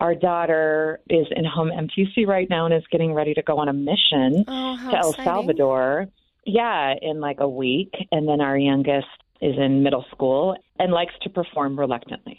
our 0.00 0.14
daughter 0.14 1.00
is 1.08 1.26
in 1.30 1.44
home 1.44 1.70
MTC 1.70 2.26
right 2.26 2.48
now 2.50 2.66
and 2.66 2.74
is 2.74 2.82
getting 2.90 3.12
ready 3.14 3.34
to 3.34 3.42
go 3.42 3.58
on 3.58 3.68
a 3.68 3.72
mission 3.72 4.44
Oh, 4.48 4.76
to 4.90 4.96
El 4.96 5.10
exciting. 5.10 5.24
Salvador. 5.24 6.08
Yeah, 6.46 6.94
in 7.00 7.20
like 7.20 7.40
a 7.40 7.48
week. 7.48 7.94
And 8.12 8.28
then 8.28 8.40
our 8.40 8.58
youngest 8.58 9.06
is 9.40 9.54
in 9.56 9.82
middle 9.82 10.04
school 10.10 10.56
and 10.78 10.92
likes 10.92 11.14
to 11.22 11.30
perform 11.30 11.78
reluctantly. 11.78 12.38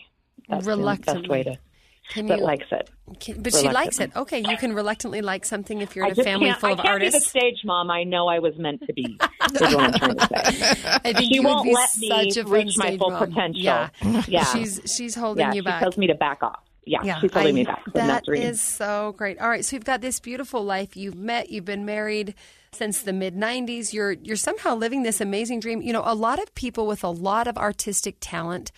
That's 0.49 0.65
the 0.65 0.75
best 1.21 1.29
way 1.29 1.43
to. 1.43 1.57
Can 2.09 2.27
But 2.27 2.37
you, 2.39 2.43
likes 2.45 2.65
it. 2.71 2.89
can- 3.19 3.41
but 3.41 3.53
she 3.53 3.67
likes 3.67 3.99
it. 3.99 4.11
Okay, 4.15 4.39
you 4.47 4.57
can 4.57 4.73
reluctantly 4.73 5.21
like 5.21 5.43
something 5.43 5.81
if 5.81 5.95
you're 5.95 6.05
in 6.05 6.11
a 6.19 6.23
family 6.23 6.53
full 6.53 6.69
I 6.69 6.71
of 6.73 6.77
can't 6.77 6.87
artists. 6.89 7.19
be 7.19 7.19
the 7.19 7.29
stage 7.29 7.61
mom 7.65 7.89
I 7.89 8.03
know 8.03 8.27
I 8.27 8.39
was 8.39 8.55
meant 8.57 8.85
to 8.85 8.93
be. 8.93 9.17
is 9.53 9.61
what 9.61 9.75
I'm 9.75 9.93
trying 9.93 10.15
to 10.15 10.27
say. 10.27 10.81
I 11.05 11.13
think 11.13 11.33
She 11.33 11.39
won't 11.39 11.67
let 11.71 11.89
me 11.97 12.09
such 12.09 12.37
a 12.37 12.43
fun 12.43 12.51
reach 12.51 12.77
my 12.77 12.95
full 12.97 13.09
mom. 13.11 13.27
potential. 13.27 13.61
Yeah, 13.61 13.89
Yeah. 14.27 14.43
She's 14.45 14.81
she's 14.85 15.15
holding 15.15 15.41
Yeah, 15.47 15.53
you 15.53 15.61
she 15.61 15.65
back. 15.65 15.81
tells 15.81 15.97
me 15.97 16.07
to 16.07 16.15
back 16.15 16.43
off. 16.43 16.59
Yeah, 16.85 16.99
Yeah, 17.03 17.19
she's 17.19 17.33
holding 17.33 17.55
I- 17.55 17.59
me 17.59 17.63
back. 17.95 18.23
Reason. 18.27 18.47
is 18.47 18.61
so 18.61 19.15
great. 19.17 19.39
All 19.41 19.49
right, 19.49 19.65
so 19.65 19.75
you've 19.75 19.85
got 19.85 20.01
this 20.01 20.19
beautiful 20.19 20.63
life. 20.63 20.95
You've 20.95 21.15
met. 21.15 21.49
You've 21.49 21.65
been 21.65 21.85
married 21.85 22.35
since 22.71 23.01
the 23.01 23.13
mid 23.13 23.35
'90s. 23.35 23.91
You're 23.93 24.11
you're 24.11 24.35
somehow 24.35 24.75
living 24.75 25.01
this 25.01 25.19
amazing 25.19 25.59
dream. 25.61 25.81
You 25.81 25.93
know, 25.93 26.03
a 26.05 26.13
lot 26.13 26.37
of 26.41 26.53
people 26.53 26.85
with 26.85 27.03
a 27.03 27.09
lot 27.09 27.47
of 27.47 27.57
artistic 27.57 28.17
talent 28.21 28.71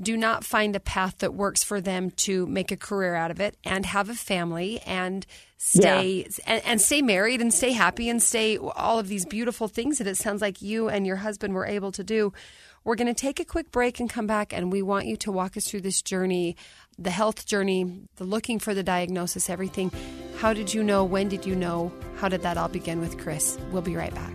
do 0.00 0.16
not 0.16 0.44
find 0.44 0.76
a 0.76 0.80
path 0.80 1.18
that 1.18 1.34
works 1.34 1.64
for 1.64 1.80
them 1.80 2.10
to 2.12 2.46
make 2.46 2.70
a 2.70 2.76
career 2.76 3.14
out 3.14 3.30
of 3.30 3.40
it 3.40 3.56
and 3.64 3.84
have 3.86 4.08
a 4.08 4.14
family 4.14 4.80
and 4.86 5.26
stay 5.56 6.26
and, 6.46 6.62
and 6.64 6.80
stay 6.80 7.02
married 7.02 7.40
and 7.40 7.52
stay 7.52 7.72
happy 7.72 8.08
and 8.08 8.22
stay 8.22 8.56
all 8.56 8.98
of 8.98 9.08
these 9.08 9.26
beautiful 9.26 9.66
things 9.66 9.98
that 9.98 10.06
it 10.06 10.16
sounds 10.16 10.40
like 10.40 10.62
you 10.62 10.88
and 10.88 11.06
your 11.06 11.16
husband 11.16 11.54
were 11.54 11.66
able 11.66 11.90
to 11.92 12.04
do. 12.04 12.32
We're 12.84 12.94
going 12.94 13.12
to 13.12 13.20
take 13.20 13.40
a 13.40 13.44
quick 13.44 13.70
break 13.70 14.00
and 14.00 14.08
come 14.08 14.26
back, 14.26 14.52
and 14.52 14.72
we 14.72 14.80
want 14.80 15.06
you 15.06 15.16
to 15.18 15.32
walk 15.32 15.56
us 15.56 15.68
through 15.68 15.82
this 15.82 16.00
journey 16.00 16.56
the 16.98 17.10
health 17.10 17.46
journey, 17.46 18.02
the 18.16 18.24
looking 18.24 18.58
for 18.58 18.74
the 18.74 18.82
diagnosis, 18.82 19.48
everything. 19.48 19.92
How 20.38 20.52
did 20.52 20.74
you 20.74 20.82
know? 20.82 21.04
When 21.04 21.28
did 21.28 21.46
you 21.46 21.54
know? 21.54 21.92
How 22.16 22.28
did 22.28 22.42
that 22.42 22.58
all 22.58 22.68
begin 22.68 23.00
with 23.00 23.18
Chris? 23.18 23.56
We'll 23.70 23.82
be 23.82 23.96
right 23.96 24.14
back. 24.14 24.34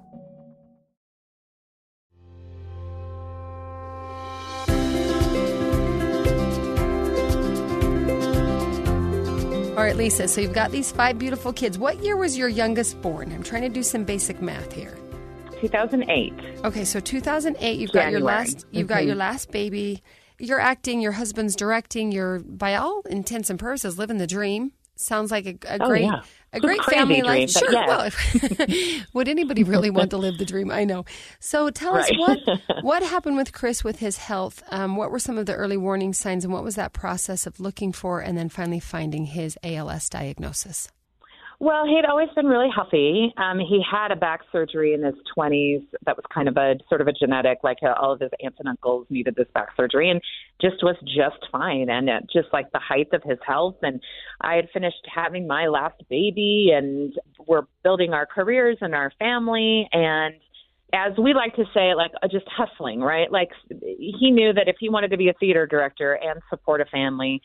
All 9.81 9.87
right, 9.87 9.95
Lisa, 9.95 10.27
so 10.27 10.41
you've 10.41 10.53
got 10.53 10.69
these 10.69 10.91
five 10.91 11.17
beautiful 11.17 11.51
kids. 11.51 11.79
What 11.79 12.03
year 12.03 12.15
was 12.15 12.37
your 12.37 12.49
youngest 12.49 13.01
born? 13.01 13.31
I'm 13.31 13.41
trying 13.41 13.63
to 13.63 13.67
do 13.69 13.81
some 13.81 14.03
basic 14.03 14.39
math 14.39 14.71
here. 14.71 14.95
2008. 15.59 16.31
Okay, 16.63 16.85
so 16.85 16.99
2008, 16.99 17.79
you've 17.79 17.91
got 17.91 18.11
your 18.11 18.19
January. 18.19 18.23
last 18.23 18.67
you've 18.69 18.85
got 18.85 18.99
Mhm. 19.01 19.05
your 19.07 19.15
last 19.15 19.49
baby. 19.49 20.03
You're 20.37 20.59
acting, 20.59 21.01
your 21.01 21.13
husband's 21.13 21.55
directing, 21.55 22.11
you're 22.11 22.41
by 22.41 22.75
all 22.75 23.01
intents 23.09 23.49
and 23.49 23.57
purposes 23.57 23.97
living 23.97 24.19
the 24.19 24.27
dream. 24.27 24.71
Sounds 24.97 25.31
like 25.31 25.47
a, 25.47 25.57
a 25.67 25.83
Oh, 25.83 25.87
great 25.87 26.03
yeah. 26.03 26.21
A 26.53 26.59
great 26.59 26.83
family 26.83 27.21
life. 27.21 27.51
Sure. 27.51 27.71
yes. 27.71 27.87
Well, 27.87 29.01
would 29.13 29.27
anybody 29.27 29.63
really 29.63 29.89
want 29.89 30.11
to 30.11 30.17
live 30.17 30.37
the 30.37 30.45
dream? 30.45 30.71
I 30.71 30.83
know. 30.83 31.05
So 31.39 31.69
tell 31.69 31.95
us 31.95 32.09
what 32.17 32.39
what 32.81 33.03
happened 33.03 33.37
with 33.37 33.53
Chris 33.53 33.83
with 33.83 33.99
his 33.99 34.17
health. 34.17 34.63
Um, 34.69 34.95
what 34.95 35.11
were 35.11 35.19
some 35.19 35.37
of 35.37 35.45
the 35.45 35.55
early 35.55 35.77
warning 35.77 36.13
signs, 36.13 36.43
and 36.43 36.53
what 36.53 36.63
was 36.63 36.75
that 36.75 36.93
process 36.93 37.47
of 37.47 37.59
looking 37.59 37.91
for 37.91 38.19
and 38.19 38.37
then 38.37 38.49
finally 38.49 38.79
finding 38.79 39.25
his 39.25 39.57
ALS 39.63 40.09
diagnosis? 40.09 40.89
Well, 41.61 41.85
he'd 41.85 42.05
always 42.09 42.29
been 42.35 42.47
really 42.47 42.69
healthy. 42.73 43.31
Um, 43.37 43.59
he 43.59 43.83
had 43.89 44.11
a 44.11 44.15
back 44.15 44.39
surgery 44.51 44.95
in 44.95 45.03
his 45.03 45.13
20s 45.37 45.85
that 46.07 46.17
was 46.17 46.25
kind 46.33 46.47
of 46.47 46.57
a 46.57 46.73
sort 46.89 47.01
of 47.01 47.07
a 47.07 47.11
genetic, 47.13 47.59
like 47.63 47.77
uh, 47.83 47.93
all 48.01 48.13
of 48.13 48.19
his 48.19 48.31
aunts 48.43 48.57
and 48.57 48.67
uncles 48.67 49.05
needed 49.11 49.35
this 49.35 49.45
back 49.53 49.67
surgery 49.77 50.09
and 50.09 50.21
just 50.59 50.77
was 50.81 50.95
just 51.03 51.37
fine. 51.51 51.87
And 51.87 52.09
uh, 52.09 52.21
just 52.33 52.47
like 52.51 52.71
the 52.71 52.79
height 52.79 53.09
of 53.13 53.21
his 53.21 53.37
health. 53.45 53.75
And 53.83 54.01
I 54.41 54.55
had 54.55 54.69
finished 54.73 55.07
having 55.13 55.45
my 55.45 55.67
last 55.67 56.01
baby 56.09 56.71
and 56.73 57.13
we're 57.45 57.67
building 57.83 58.11
our 58.11 58.25
careers 58.25 58.79
and 58.81 58.95
our 58.95 59.13
family. 59.19 59.87
And 59.91 60.33
as 60.93 61.13
we 61.19 61.35
like 61.35 61.55
to 61.57 61.65
say, 61.75 61.93
like 61.93 62.11
uh, 62.23 62.27
just 62.27 62.47
hustling, 62.47 63.01
right? 63.01 63.31
Like 63.31 63.49
he 63.69 64.31
knew 64.31 64.51
that 64.53 64.67
if 64.67 64.77
he 64.79 64.89
wanted 64.89 65.11
to 65.11 65.17
be 65.17 65.29
a 65.29 65.33
theater 65.33 65.67
director 65.67 66.13
and 66.13 66.41
support 66.49 66.81
a 66.81 66.85
family, 66.85 67.39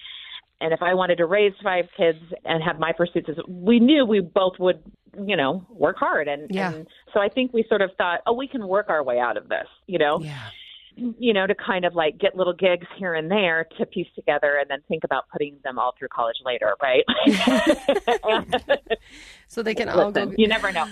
and 0.61 0.73
if 0.73 0.83
I 0.83 0.95
wanted 0.95 1.17
to 1.17 1.27
raise 1.27 1.53
five 1.63 1.87
kids 1.97 2.19
and 2.45 2.63
have 2.63 2.79
my 2.79 2.93
pursuits, 2.93 3.29
we 3.49 3.79
knew 3.79 4.05
we 4.07 4.21
both 4.21 4.55
would, 4.59 4.83
you 5.27 5.37
know, 5.37 5.67
work 5.71 5.97
hard. 5.99 6.29
And, 6.29 6.51
Yeah. 6.51 6.73
and 6.73 6.87
so 7.13 7.21
I 7.21 7.29
think 7.29 7.53
we 7.53 7.65
sort 7.69 7.83
of 7.83 7.91
thought, 7.99 8.21
oh, 8.27 8.33
we 8.33 8.49
can 8.49 8.67
work 8.67 8.87
our 8.89 9.03
way 9.03 9.19
out 9.19 9.37
of 9.37 9.49
this, 9.49 9.67
you 9.87 9.99
know, 9.99 10.21
Yeah. 10.21 10.39
You 10.97 11.33
know, 11.35 11.47
to 11.47 11.55
kind 11.55 11.85
of 11.85 11.95
like 11.95 12.19
get 12.19 12.37
little 12.37 12.55
gigs 12.55 12.87
here 12.99 13.15
and 13.15 13.31
there 13.31 13.67
to 13.79 13.85
piece 13.87 14.07
together 14.15 14.57
and 14.61 14.69
then 14.71 14.79
think 14.89 15.05
about 15.05 15.25
putting 15.31 15.57
them 15.63 15.79
all 15.79 15.95
through 15.99 16.09
college 16.09 16.37
later, 16.45 16.75
right? 16.83 17.05
So 19.49 19.63
they 19.63 19.75
can 19.77 19.89
all 19.89 20.11
go. 20.11 20.33
you 20.37 20.49
never 20.49 20.73
know. 20.73 20.87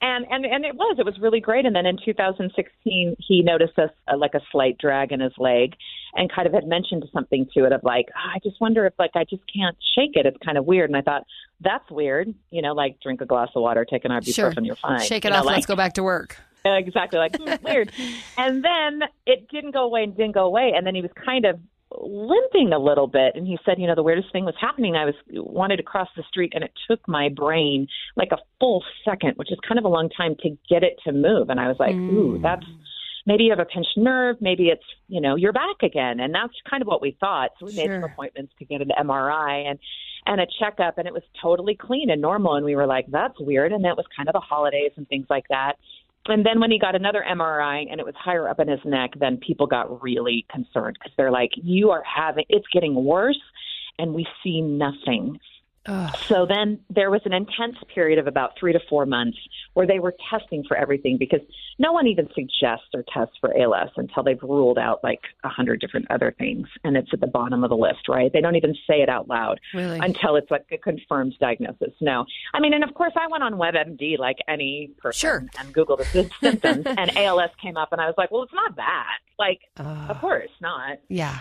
And 0.00 0.24
and 0.30 0.46
and 0.46 0.64
it 0.64 0.76
was 0.76 0.96
it 0.98 1.04
was 1.04 1.18
really 1.18 1.40
great. 1.40 1.66
And 1.66 1.74
then 1.74 1.86
in 1.86 1.98
2016, 2.04 3.16
he 3.18 3.42
noticed 3.42 3.76
a, 3.78 3.90
a 4.06 4.16
like 4.16 4.34
a 4.34 4.40
slight 4.52 4.78
drag 4.78 5.10
in 5.10 5.18
his 5.20 5.32
leg, 5.38 5.74
and 6.14 6.30
kind 6.32 6.46
of 6.46 6.52
had 6.54 6.66
mentioned 6.68 7.04
something 7.12 7.48
to 7.54 7.64
it 7.64 7.72
of 7.72 7.80
like, 7.82 8.06
"Ah, 8.14 8.34
I 8.36 8.38
just 8.44 8.60
wonder 8.60 8.86
if 8.86 8.92
like 8.98 9.10
I 9.16 9.24
just 9.24 9.42
can't 9.52 9.76
shake 9.96 10.12
it. 10.14 10.24
It's 10.24 10.36
kind 10.44 10.56
of 10.56 10.64
weird. 10.66 10.88
And 10.88 10.96
I 10.96 11.02
thought 11.02 11.24
that's 11.60 11.90
weird. 11.90 12.32
You 12.50 12.62
know, 12.62 12.74
like 12.74 13.00
drink 13.00 13.20
a 13.22 13.26
glass 13.26 13.48
of 13.56 13.62
water, 13.62 13.84
take 13.84 14.04
an 14.04 14.12
ibuprofen, 14.12 14.34
Sure. 14.34 14.52
you're 14.62 14.76
fine. 14.76 15.00
Shake 15.00 15.24
it 15.24 15.28
You 15.28 15.32
know, 15.32 15.40
off. 15.40 15.46
like- 15.46 15.56
Let's 15.56 15.66
go 15.66 15.76
back 15.76 15.94
to 15.94 16.02
work. 16.04 16.36
exactly 16.78 17.18
like 17.18 17.36
hmm, 17.36 17.64
weird. 17.64 17.92
And 18.38 18.64
then 18.64 19.08
it 19.26 19.48
didn't 19.48 19.72
go 19.72 19.84
away 19.84 20.02
and 20.02 20.16
didn't 20.16 20.34
go 20.34 20.44
away 20.44 20.72
and 20.76 20.86
then 20.86 20.94
he 20.94 21.02
was 21.02 21.10
kind 21.24 21.44
of 21.44 21.58
limping 21.98 22.72
a 22.72 22.78
little 22.78 23.06
bit 23.06 23.32
and 23.36 23.46
he 23.46 23.56
said 23.64 23.78
you 23.78 23.86
know 23.86 23.94
the 23.94 24.02
weirdest 24.02 24.32
thing 24.32 24.44
was 24.44 24.54
happening. 24.60 24.96
I 24.96 25.04
was 25.04 25.14
wanted 25.32 25.76
to 25.76 25.82
cross 25.82 26.08
the 26.16 26.24
street 26.28 26.52
and 26.54 26.64
it 26.64 26.72
took 26.88 27.06
my 27.08 27.28
brain 27.28 27.86
like 28.16 28.32
a 28.32 28.38
full 28.60 28.84
second 29.04 29.34
which 29.36 29.52
is 29.52 29.58
kind 29.66 29.78
of 29.78 29.84
a 29.84 29.88
long 29.88 30.10
time 30.10 30.34
to 30.40 30.50
get 30.68 30.82
it 30.82 30.98
to 31.04 31.12
move 31.12 31.48
and 31.48 31.60
i 31.60 31.68
was 31.68 31.76
like 31.78 31.94
ooh 31.94 32.38
that's 32.42 32.66
maybe 33.26 33.44
you 33.44 33.50
have 33.50 33.58
a 33.58 33.64
pinched 33.64 33.96
nerve 33.96 34.36
maybe 34.40 34.68
it's 34.68 34.84
you 35.08 35.20
know 35.20 35.36
you're 35.36 35.52
back 35.52 35.82
again 35.82 36.20
and 36.20 36.34
that's 36.34 36.54
kind 36.68 36.82
of 36.82 36.88
what 36.88 37.02
we 37.02 37.16
thought. 37.20 37.50
So 37.58 37.66
we 37.66 37.74
made 37.74 37.90
some 37.90 38.04
appointments 38.04 38.52
to 38.58 38.64
get 38.64 38.80
an 38.80 38.90
mri 39.04 39.70
and 39.70 39.78
and 40.26 40.40
a 40.40 40.46
checkup 40.58 40.98
and 40.98 41.06
it 41.06 41.12
was 41.12 41.22
totally 41.40 41.76
clean 41.76 42.10
and 42.10 42.20
normal 42.20 42.54
and 42.54 42.64
we 42.64 42.74
were 42.74 42.86
like 42.86 43.06
that's 43.08 43.38
weird 43.38 43.72
and 43.72 43.84
that 43.84 43.96
was 43.96 44.06
kind 44.16 44.28
of 44.28 44.32
the 44.32 44.40
holidays 44.40 44.92
and 44.96 45.08
things 45.08 45.26
like 45.28 45.44
that 45.50 45.74
and 46.28 46.44
then 46.44 46.60
when 46.60 46.70
he 46.70 46.78
got 46.78 46.94
another 46.94 47.24
MRI 47.28 47.86
and 47.90 48.00
it 48.00 48.06
was 48.06 48.14
higher 48.16 48.48
up 48.48 48.60
in 48.60 48.68
his 48.68 48.80
neck, 48.84 49.12
then 49.18 49.36
people 49.38 49.66
got 49.66 50.02
really 50.02 50.46
concerned 50.50 50.98
because 50.98 51.12
they're 51.16 51.30
like, 51.30 51.50
"You 51.56 51.90
are 51.90 52.02
having 52.02 52.44
it's 52.48 52.66
getting 52.72 52.94
worse, 52.94 53.40
and 53.98 54.14
we 54.14 54.26
see 54.42 54.60
nothing." 54.60 55.38
So 56.28 56.46
then 56.48 56.80
there 56.90 57.10
was 57.10 57.20
an 57.24 57.32
intense 57.32 57.76
period 57.94 58.18
of 58.18 58.26
about 58.26 58.52
three 58.58 58.72
to 58.72 58.80
four 58.88 59.06
months 59.06 59.38
where 59.74 59.86
they 59.86 59.98
were 59.98 60.14
testing 60.30 60.64
for 60.66 60.76
everything 60.76 61.16
because 61.18 61.40
no 61.78 61.92
one 61.92 62.06
even 62.06 62.28
suggests 62.34 62.86
or 62.94 63.04
tests 63.12 63.36
for 63.40 63.56
ALS 63.56 63.90
until 63.96 64.22
they've 64.22 64.42
ruled 64.42 64.78
out 64.78 65.02
like 65.04 65.20
a 65.44 65.48
hundred 65.48 65.80
different 65.80 66.10
other 66.10 66.34
things. 66.38 66.66
And 66.84 66.96
it's 66.96 67.08
at 67.12 67.20
the 67.20 67.26
bottom 67.26 67.62
of 67.64 67.70
the 67.70 67.76
list, 67.76 68.08
right? 68.08 68.32
They 68.32 68.40
don't 68.40 68.56
even 68.56 68.74
say 68.88 69.02
it 69.02 69.08
out 69.08 69.28
loud 69.28 69.60
Really? 69.74 69.98
until 70.00 70.36
it's 70.36 70.50
like 70.50 70.66
a 70.72 70.78
confirmed 70.78 71.34
diagnosis. 71.40 71.92
No. 72.00 72.24
I 72.54 72.60
mean, 72.60 72.72
and 72.72 72.82
of 72.84 72.94
course 72.94 73.12
I 73.16 73.26
went 73.30 73.42
on 73.44 73.54
WebMD 73.54 74.18
like 74.18 74.38
any 74.48 74.90
person 74.98 75.18
Sure. 75.18 75.44
and 75.58 75.74
Googled 75.74 75.98
the 75.98 76.04
sy- 76.04 76.30
symptoms 76.40 76.86
and 76.86 77.16
ALS 77.16 77.50
came 77.62 77.76
up 77.76 77.92
and 77.92 78.00
I 78.00 78.06
was 78.06 78.14
like, 78.16 78.30
well, 78.30 78.42
it's 78.42 78.52
not 78.54 78.76
that. 78.76 79.18
Like, 79.38 79.60
of 80.08 80.18
course 80.20 80.48
not. 80.62 80.98
Yeah. 81.08 81.40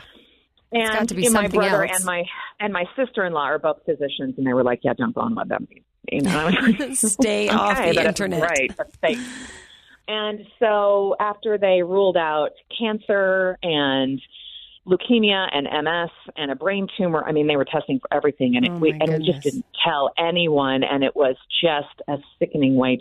And 0.76 0.94
got 0.94 1.08
to 1.10 1.16
be 1.16 1.30
my 1.30 1.48
brother 1.48 1.86
else. 1.86 1.98
and 1.98 2.06
my 2.06 2.24
and 2.60 2.74
my 2.74 2.86
sister 2.96 3.26
in 3.26 3.34
law 3.34 3.46
are 3.46 3.60
both 3.60 3.78
physicians, 3.86 4.36
and 4.38 4.46
they 4.46 4.54
were 4.54 4.64
like, 4.64 4.80
"Yeah, 4.84 4.94
don't 4.98 5.16
go 5.16 5.22
on 5.22 5.36
WebMD." 5.36 5.84
You 6.12 6.22
know, 6.22 6.50
like, 6.50 6.94
Stay 6.96 7.50
off 7.50 7.78
"Okay, 7.80 7.94
the 7.94 8.08
internet. 8.08 8.42
right? 8.42 8.72
And 10.08 10.46
so 10.60 11.16
after 11.20 11.58
they 11.58 11.82
ruled 11.82 12.18
out 12.18 12.52
cancer 12.78 13.58
and 13.64 14.22
leukemia 14.88 15.48
and 15.52 15.66
MS 15.66 16.12
and 16.38 16.52
a 16.52 16.56
brain 16.56 16.88
tumor, 16.98 17.24
I 17.26 17.32
mean, 17.32 17.48
they 17.48 17.56
were 17.56 17.66
testing 17.66 18.00
for 18.00 18.14
everything, 18.16 18.56
and 18.56 18.66
it, 18.66 18.72
Oh, 18.72 18.78
we 18.78 18.92
and 18.92 19.10
we 19.10 19.26
just 19.32 19.42
didn't 19.42 19.66
tell 19.84 20.12
anyone, 20.18 20.84
and 20.84 21.04
it 21.04 21.16
was 21.16 21.36
just 21.62 22.02
a 22.08 22.18
sickening 22.38 22.76
way 22.76 23.00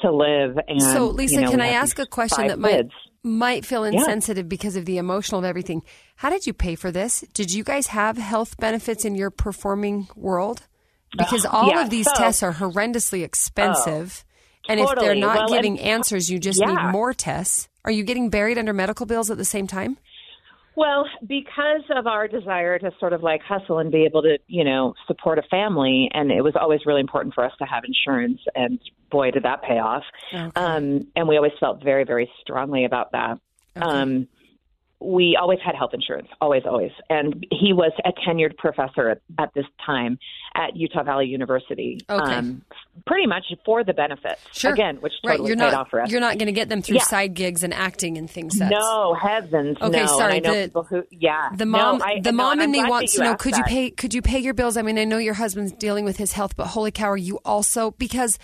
to 0.00 0.10
live. 0.10 0.58
And 0.66 0.80
So, 0.80 1.06
Lisa, 1.08 1.34
you 1.34 1.40
know, 1.42 1.50
can 1.50 1.60
I 1.60 1.68
ask 1.68 1.98
a 1.98 2.06
question 2.06 2.46
that 2.48 2.58
might 2.58 2.70
kids. 2.72 2.92
Might 3.26 3.66
feel 3.66 3.84
insensitive 3.84 4.48
because 4.48 4.76
of 4.76 4.84
the 4.86 4.98
emotional 4.98 5.40
of 5.40 5.44
everything? 5.44 5.82
How 6.16 6.30
did 6.30 6.46
you 6.46 6.52
pay 6.54 6.74
for 6.76 6.90
this? 6.90 7.22
Did 7.34 7.52
you 7.52 7.64
guys 7.64 7.88
have 7.88 8.16
health 8.16 8.56
benefits 8.58 9.04
in 9.04 9.14
your 9.14 9.30
performing 9.30 10.08
world? 10.16 10.66
Because 11.16 11.44
uh, 11.44 11.50
all 11.50 11.68
yeah, 11.68 11.82
of 11.82 11.90
these 11.90 12.06
so- 12.06 12.12
Oh, 12.14 12.18
tests 12.18 12.42
are 12.42 12.54
horrendously 12.54 13.22
expensive. 13.24 14.24
Oh, 14.24 14.72
and 14.72 14.80
if 14.80 14.90
they're 14.98 15.14
not 15.14 15.36
Well, 15.36 15.48
giving 15.48 15.78
and- 15.78 15.88
answers, 15.88 16.30
you 16.30 16.38
just 16.38 16.60
Yeah. 16.60 16.68
need 16.72 16.92
more 16.92 17.12
tests. 17.12 17.68
Are 17.84 17.90
you 17.90 18.02
getting 18.04 18.30
buried 18.30 18.58
under 18.58 18.72
medical 18.72 19.06
bills 19.06 19.30
at 19.30 19.36
the 19.38 19.44
same 19.44 19.66
time? 19.66 19.98
Well, 20.76 21.06
because 21.26 21.82
of 21.90 22.06
our 22.06 22.28
desire 22.28 22.78
to 22.78 22.90
sort 23.00 23.14
of 23.14 23.22
like 23.22 23.40
hustle 23.42 23.78
and 23.78 23.90
be 23.90 24.04
able 24.04 24.20
to, 24.22 24.38
you 24.46 24.62
know, 24.62 24.94
support 25.06 25.38
a 25.38 25.42
family, 25.50 26.10
and 26.12 26.30
it 26.30 26.42
was 26.42 26.54
always 26.54 26.80
really 26.84 27.00
important 27.00 27.34
for 27.34 27.44
us 27.44 27.52
to 27.60 27.64
have 27.64 27.82
insurance, 27.84 28.40
and 28.54 28.78
boy, 29.10 29.30
did 29.30 29.44
that 29.44 29.62
pay 29.62 29.78
off. 29.78 30.02
Um, 30.54 31.06
and 31.16 31.26
we 31.28 31.36
always 31.36 31.52
felt 31.58 31.82
very, 31.82 32.04
very 32.04 32.30
strongly 32.42 32.84
about 32.84 33.12
that. 33.12 33.38
Um, 33.76 34.28
we 34.98 35.36
always 35.40 35.58
had 35.64 35.74
health 35.74 35.90
insurance, 35.92 36.28
always, 36.40 36.62
always. 36.64 36.90
And 37.10 37.46
he 37.50 37.72
was 37.74 37.92
a 38.04 38.12
tenured 38.26 38.56
professor 38.56 39.10
at, 39.10 39.20
at 39.38 39.52
this 39.54 39.66
time 39.84 40.18
at 40.54 40.74
Utah 40.74 41.02
Valley 41.02 41.26
University, 41.26 42.00
Okay. 42.08 42.32
um, 42.34 42.62
pretty 43.06 43.26
much 43.26 43.44
for 43.66 43.84
the 43.84 43.92
benefits. 43.92 44.40
Sure. 44.52 44.72
Again, 44.72 44.96
which 45.02 45.12
right, 45.22 45.32
totally 45.32 45.48
you're 45.50 45.56
paid 45.58 45.62
not 45.64 45.74
off 45.74 45.90
for 45.90 46.00
us. 46.00 46.10
you're 46.10 46.20
not 46.22 46.38
going 46.38 46.46
to 46.46 46.52
get 46.52 46.70
them 46.70 46.80
through 46.80 46.96
Yeah. 46.96 47.02
side 47.02 47.34
gigs 47.34 47.62
and 47.62 47.74
acting 47.74 48.16
and 48.16 48.28
things. 48.30 48.58
That's, 48.58 48.70
No, 48.70 49.12
heavens, 49.12 49.76
Okay, 49.82 50.00
no. 50.00 50.06
sorry, 50.06 50.38
And 50.38 50.46
I 50.46 50.50
know 50.50 50.66
the- 50.68 50.82
who, 50.82 51.04
yeah, 51.10 51.50
The 51.54 51.66
mom, 51.66 51.98
No, 51.98 52.04
I- 52.04 52.20
the 52.20 52.32
mom 52.32 52.52
and 52.60 52.62
in 52.62 52.70
me 52.70 52.82
wants 52.88 53.14
to 53.16 53.22
know: 53.24 53.34
Could 53.36 53.56
you 53.58 53.64
pay? 53.64 53.90
Could 53.90 54.14
you 54.14 54.22
pay 54.22 54.38
your 54.38 54.54
bills? 54.54 54.78
I 54.78 54.82
mean, 54.82 54.98
I 54.98 55.04
know 55.04 55.18
your 55.18 55.34
husband's 55.34 55.72
dealing 55.72 56.06
with 56.06 56.16
his 56.16 56.32
health, 56.32 56.56
but 56.56 56.68
holy 56.68 56.90
cow, 56.90 57.10
are 57.10 57.16
you 57.18 57.38
also 57.44 57.90
because 57.92 58.38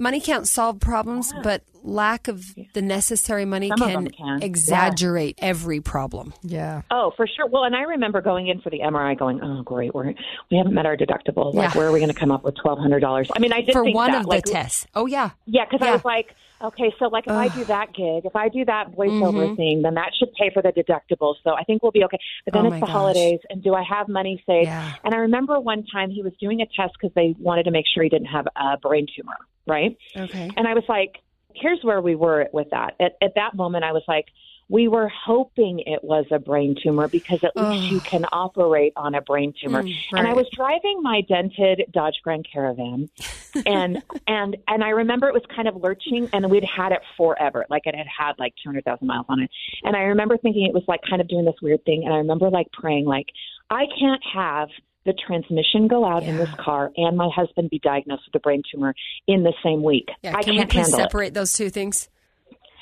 money 0.00 0.20
can't 0.20 0.48
solve 0.48 0.80
problems, 0.80 1.32
but 1.42 1.62
lack 1.82 2.28
of 2.28 2.42
the 2.74 2.82
necessary 2.82 3.44
money 3.44 3.68
Some 3.68 3.80
of 3.82 3.88
can, 3.88 4.04
them 4.04 4.12
can, 4.12 4.38
yeah. 4.40 4.44
exaggerate 4.46 5.38
every 5.40 5.80
problem. 5.80 6.34
Yeah. 6.42 6.82
Oh, 6.90 7.12
for 7.16 7.26
sure. 7.26 7.46
Well, 7.46 7.64
and 7.64 7.74
I 7.76 7.82
remember 7.82 8.20
going 8.20 8.48
in 8.48 8.60
for 8.60 8.70
the 8.70 8.80
MRI, 8.80 9.16
going, 9.18 9.40
"Oh, 9.42 9.62
great, 9.62 9.94
we're 9.94 10.12
we 10.50 10.56
haven't 10.56 10.74
met 10.74 10.86
our 10.86 10.96
deductible. 10.96 11.54
Like, 11.54 11.72
Yeah. 11.72 11.78
where 11.78 11.88
are 11.88 11.92
we 11.92 12.00
going 12.00 12.12
to 12.12 12.18
come 12.18 12.30
up 12.32 12.42
with 12.44 12.56
twelve 12.56 12.78
hundred 12.78 13.00
dollars?" 13.00 13.30
I 13.34 13.38
mean, 13.38 13.52
I 13.52 13.60
did 13.62 13.72
For 13.72 13.84
think 13.84 13.94
one 13.94 14.12
that, 14.12 14.22
of 14.22 14.26
like, 14.26 14.44
the 14.44 14.50
tests. 14.52 14.86
Oh 14.94 15.06
yeah, 15.06 15.30
Yeah, 15.46 15.64
because 15.64 15.84
Yeah. 15.84 15.90
I 15.90 15.94
was 15.94 16.04
like, 16.04 16.34
okay, 16.62 16.92
so 16.98 17.06
like 17.06 17.26
if 17.26 17.32
I 17.32 17.48
do 17.48 17.64
that 17.64 17.94
gig, 17.94 18.26
if 18.26 18.36
I 18.36 18.48
do 18.50 18.64
that 18.66 18.92
voiceover 18.92 19.56
thing, 19.56 19.80
then 19.82 19.94
that 19.94 20.10
should 20.18 20.32
pay 20.34 20.50
for 20.52 20.60
the 20.62 20.72
deductible. 20.72 21.34
So 21.42 21.54
I 21.54 21.64
think 21.64 21.82
we'll 21.82 21.92
be 21.92 22.04
okay. 22.04 22.18
But 22.44 22.54
then 22.54 22.64
Mm-hmm. 22.64 22.72
Oh, 22.72 22.76
it's 22.76 22.80
the 22.80 22.86
gosh. 22.86 22.92
holidays, 22.92 23.40
and 23.48 23.62
do 23.62 23.74
I 23.74 23.82
have 23.82 24.08
money 24.08 24.42
saved? 24.46 24.66
Yeah. 24.66 24.92
And 25.02 25.14
I 25.14 25.18
remember 25.18 25.58
one 25.60 25.84
time 25.86 26.10
he 26.10 26.22
was 26.22 26.32
doing 26.38 26.60
a 26.60 26.66
test 26.66 26.94
because 27.00 27.14
they 27.14 27.34
wanted 27.38 27.62
to 27.64 27.70
make 27.70 27.86
sure 27.92 28.02
he 28.02 28.10
didn't 28.10 28.26
have 28.28 28.46
a 28.54 28.76
brain 28.76 29.06
tumor, 29.16 29.36
right? 29.66 29.96
okay. 30.16 30.50
And 30.56 30.66
I 30.66 30.74
was 30.74 30.84
like, 30.88 31.16
here's 31.54 31.82
where 31.82 32.00
we 32.00 32.14
were 32.14 32.48
with 32.52 32.70
that. 32.70 32.94
At, 33.00 33.16
at 33.22 33.34
that 33.34 33.54
moment, 33.54 33.84
I 33.84 33.92
was 33.92 34.02
like, 34.06 34.26
we 34.68 34.86
were 34.86 35.08
hoping 35.08 35.80
it 35.80 36.04
was 36.04 36.26
a 36.30 36.38
brain 36.38 36.76
tumor 36.80 37.08
because 37.08 37.42
at 37.42 37.56
least 37.56 37.90
you 37.90 37.98
can 37.98 38.24
operate 38.30 38.92
on 38.94 39.16
a 39.16 39.20
brain 39.20 39.52
tumor. 39.60 39.82
Mm, 39.82 39.96
And 40.12 40.28
I 40.28 40.32
was 40.32 40.46
driving 40.52 41.02
my 41.02 41.22
dented 41.22 41.82
Dodge 41.90 42.20
Grand 42.22 42.46
Caravan, 42.50 43.10
and 43.66 44.00
and 44.28 44.56
and 44.68 44.84
I 44.84 44.90
remember 44.90 45.26
it 45.26 45.34
was 45.34 45.42
kind 45.52 45.66
of 45.66 45.74
lurching, 45.74 46.28
and 46.32 46.48
we'd 46.48 46.62
had 46.64 46.92
it 46.92 47.00
forever, 47.16 47.66
like 47.68 47.82
it 47.86 47.96
had 47.96 48.06
had 48.06 48.34
like 48.38 48.54
two 48.62 48.68
hundred 48.68 48.84
thousand 48.84 49.08
miles 49.08 49.26
on 49.28 49.40
it. 49.40 49.50
And 49.82 49.96
I 49.96 50.02
remember 50.02 50.36
thinking 50.38 50.66
it 50.66 50.72
was 50.72 50.84
like 50.86 51.00
kind 51.02 51.20
of 51.20 51.26
doing 51.26 51.44
this 51.44 51.56
weird 51.60 51.84
thing, 51.84 52.04
and 52.04 52.14
I 52.14 52.18
remember 52.18 52.48
like 52.48 52.70
praying, 52.72 53.06
like 53.06 53.26
I 53.70 53.86
can't 53.98 54.22
have 54.32 54.68
the 55.10 55.18
transmission 55.26 55.88
go 55.88 56.04
out 56.04 56.22
in 56.22 56.36
this 56.36 56.48
car 56.58 56.92
and 56.96 57.16
my 57.16 57.28
husband 57.34 57.68
be 57.70 57.80
diagnosed 57.80 58.22
with 58.26 58.34
a 58.36 58.38
brain 58.40 58.62
tumor 58.70 58.94
in 59.26 59.42
the 59.42 59.52
same 59.64 59.82
week. 59.82 60.08
Yeah, 60.22 60.36
I 60.36 60.42
can 60.42 60.54
can't 60.56 60.70
please 60.70 60.78
handle 60.86 61.00
it. 61.00 61.02
separate 61.02 61.34
those 61.34 61.52
two 61.52 61.68
things? 61.70 62.08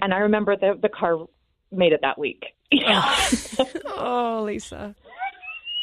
And 0.01 0.13
I 0.13 0.19
remember 0.19 0.57
the 0.57 0.79
the 0.81 0.89
car 0.91 1.27
made 1.73 1.93
it 1.93 2.01
that 2.03 2.19
week. 2.19 2.45
Oh, 4.01 4.43
Lisa. 4.47 4.95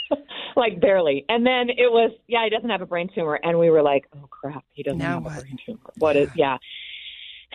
like 0.55 0.79
barely. 0.79 1.25
And 1.27 1.45
then 1.45 1.69
it 1.69 1.91
was, 1.91 2.11
yeah, 2.27 2.43
he 2.45 2.49
doesn't 2.49 2.69
have 2.69 2.81
a 2.81 2.85
brain 2.85 3.09
tumor. 3.13 3.39
And 3.41 3.59
we 3.59 3.69
were 3.69 3.81
like, 3.81 4.05
oh 4.15 4.27
crap, 4.29 4.63
he 4.71 4.83
doesn't 4.83 4.99
Now 4.99 5.15
have 5.15 5.23
what? 5.23 5.37
a 5.37 5.41
brain 5.41 5.57
tumor. 5.65 5.79
What 5.97 6.15
is, 6.15 6.29
yeah. 6.35 6.57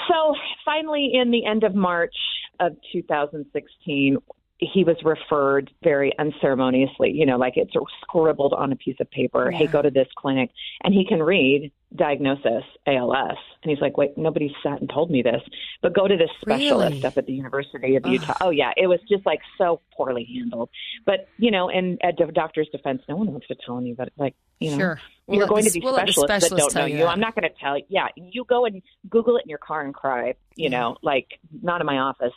So 0.09 0.35
finally, 0.64 1.12
in 1.14 1.31
the 1.31 1.46
end 1.46 1.64
of 1.64 1.74
March 1.74 2.14
of 2.59 2.72
2016, 2.92 4.18
he 4.61 4.85
was 4.85 4.96
referred 5.03 5.70
very 5.83 6.12
unceremoniously, 6.18 7.11
you 7.11 7.25
know, 7.25 7.38
like 7.38 7.55
it's 7.57 7.73
scribbled 8.03 8.53
on 8.53 8.73
a 8.73 8.77
piece 8.77 8.96
of 9.01 9.11
paper. 9.11 9.51
Hey, 9.51 9.66
go 9.66 9.81
to 9.81 9.90
this 9.90 10.09
clinic. 10.16 10.51
And 10.85 10.92
he 10.92 11.07
can 11.07 11.23
read 11.23 11.73
diagnosis 11.96 12.62
ALS. 12.87 13.38
And 13.62 13.70
he's 13.70 13.81
like, 13.81 13.96
wait, 13.96 14.16
nobody 14.18 14.55
sat 14.62 14.81
and 14.81 14.88
told 14.88 15.11
me 15.11 15.23
this, 15.23 15.40
but 15.81 15.94
go 15.94 16.07
to 16.07 16.16
this 16.16 16.29
specialist 16.42 16.92
Really? 16.96 17.07
up 17.07 17.16
at 17.16 17.27
the 17.27 17.33
University 17.33 17.96
of 17.96 18.07
Utah. 18.07 18.35
Oh, 18.42 18.51
yeah. 18.51 18.73
It 18.77 18.87
was 18.87 19.01
just 19.09 19.25
like 19.25 19.40
so 19.57 19.81
poorly 19.96 20.29
handled. 20.38 20.68
But, 21.07 21.27
you 21.38 21.51
know, 21.51 21.70
and 21.70 21.99
at 22.03 22.18
the 22.18 22.27
doctor's 22.27 22.68
defense, 22.70 23.03
no 23.09 23.16
one 23.16 23.33
wants 23.33 23.49
to 23.49 23.57
tell 23.64 23.79
anybody, 23.79 24.11
like, 24.18 24.35
you 24.61 24.73
know, 24.73 24.79
Sure. 24.79 25.01
We'll 25.27 25.38
you're 25.38 25.49
going 25.49 25.64
the- 25.64 25.70
to 25.70 25.81
be 25.81 25.85
we'll 25.85 25.94
specialists 25.94 26.42
that 26.51 26.51
don't 26.51 26.75
know 26.75 26.85
you. 26.85 27.07
I'm 27.07 27.20
not 27.20 27.35
going 27.35 27.51
to 27.51 27.59
tell 27.59 27.79
you. 27.79 27.85
Yeah, 27.88 28.09
you 28.16 28.44
go 28.44 28.66
and 28.66 28.83
Google 29.09 29.37
it 29.37 29.44
in 29.44 29.49
your 29.49 29.59
car 29.59 29.83
and 29.83 29.94
cry. 29.94 30.35
You 30.57 30.68
know, 30.68 30.96
like 31.03 31.38
not 31.62 31.81
in 31.81 31.87
my 31.87 31.99
office. 31.99 32.33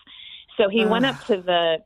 So 0.58 0.70
he 0.70 0.86
went 0.86 1.06
up 1.06 1.22
to 1.26 1.38
the 1.38 1.78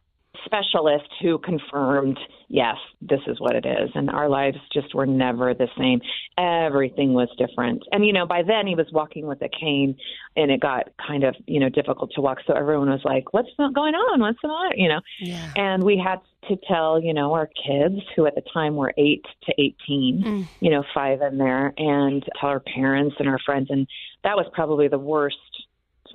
specialist 0.45 1.07
who 1.21 1.37
confirmed, 1.39 2.17
yes, 2.49 2.75
this 3.01 3.19
is 3.27 3.39
what 3.39 3.55
it 3.55 3.65
is. 3.65 3.89
And 3.95 4.09
our 4.09 4.29
lives 4.29 4.57
just 4.73 4.93
were 4.95 5.05
never 5.05 5.53
the 5.53 5.67
same. 5.77 6.01
Everything 6.37 7.13
was 7.13 7.29
different. 7.37 7.83
And, 7.91 8.05
you 8.05 8.13
know, 8.13 8.25
by 8.25 8.43
then 8.43 8.67
he 8.67 8.75
was 8.75 8.87
walking 8.91 9.27
with 9.27 9.41
a 9.41 9.49
cane 9.49 9.95
and 10.35 10.51
it 10.51 10.61
got 10.61 10.89
kind 11.05 11.23
of, 11.23 11.35
you 11.45 11.59
know, 11.59 11.69
difficult 11.69 12.11
to 12.15 12.21
walk. 12.21 12.39
So 12.45 12.53
everyone 12.53 12.89
was 12.89 13.01
like, 13.03 13.33
what's 13.33 13.49
going 13.57 13.95
on? 13.95 14.19
What's 14.19 14.39
the 14.41 14.47
matter? 14.47 14.75
You 14.75 14.89
know, 14.89 15.01
Yeah. 15.19 15.51
and 15.55 15.83
we 15.83 15.97
had 15.97 16.19
to 16.47 16.57
tell, 16.67 17.01
you 17.01 17.13
know, 17.13 17.33
our 17.33 17.47
kids 17.47 18.01
who 18.15 18.25
at 18.25 18.35
the 18.35 18.43
time 18.53 18.75
were 18.75 18.93
eight 18.97 19.25
to 19.45 19.53
18, 19.59 20.23
mm. 20.23 20.47
you 20.59 20.69
know, 20.69 20.83
five 20.93 21.21
in 21.21 21.37
there, 21.37 21.73
and 21.77 22.23
tell 22.39 22.49
our 22.49 22.59
parents 22.61 23.15
and 23.19 23.27
our 23.27 23.39
friends. 23.39 23.67
And 23.69 23.87
that 24.23 24.35
was 24.35 24.45
probably 24.53 24.87
the 24.87 24.99
worst, 24.99 25.35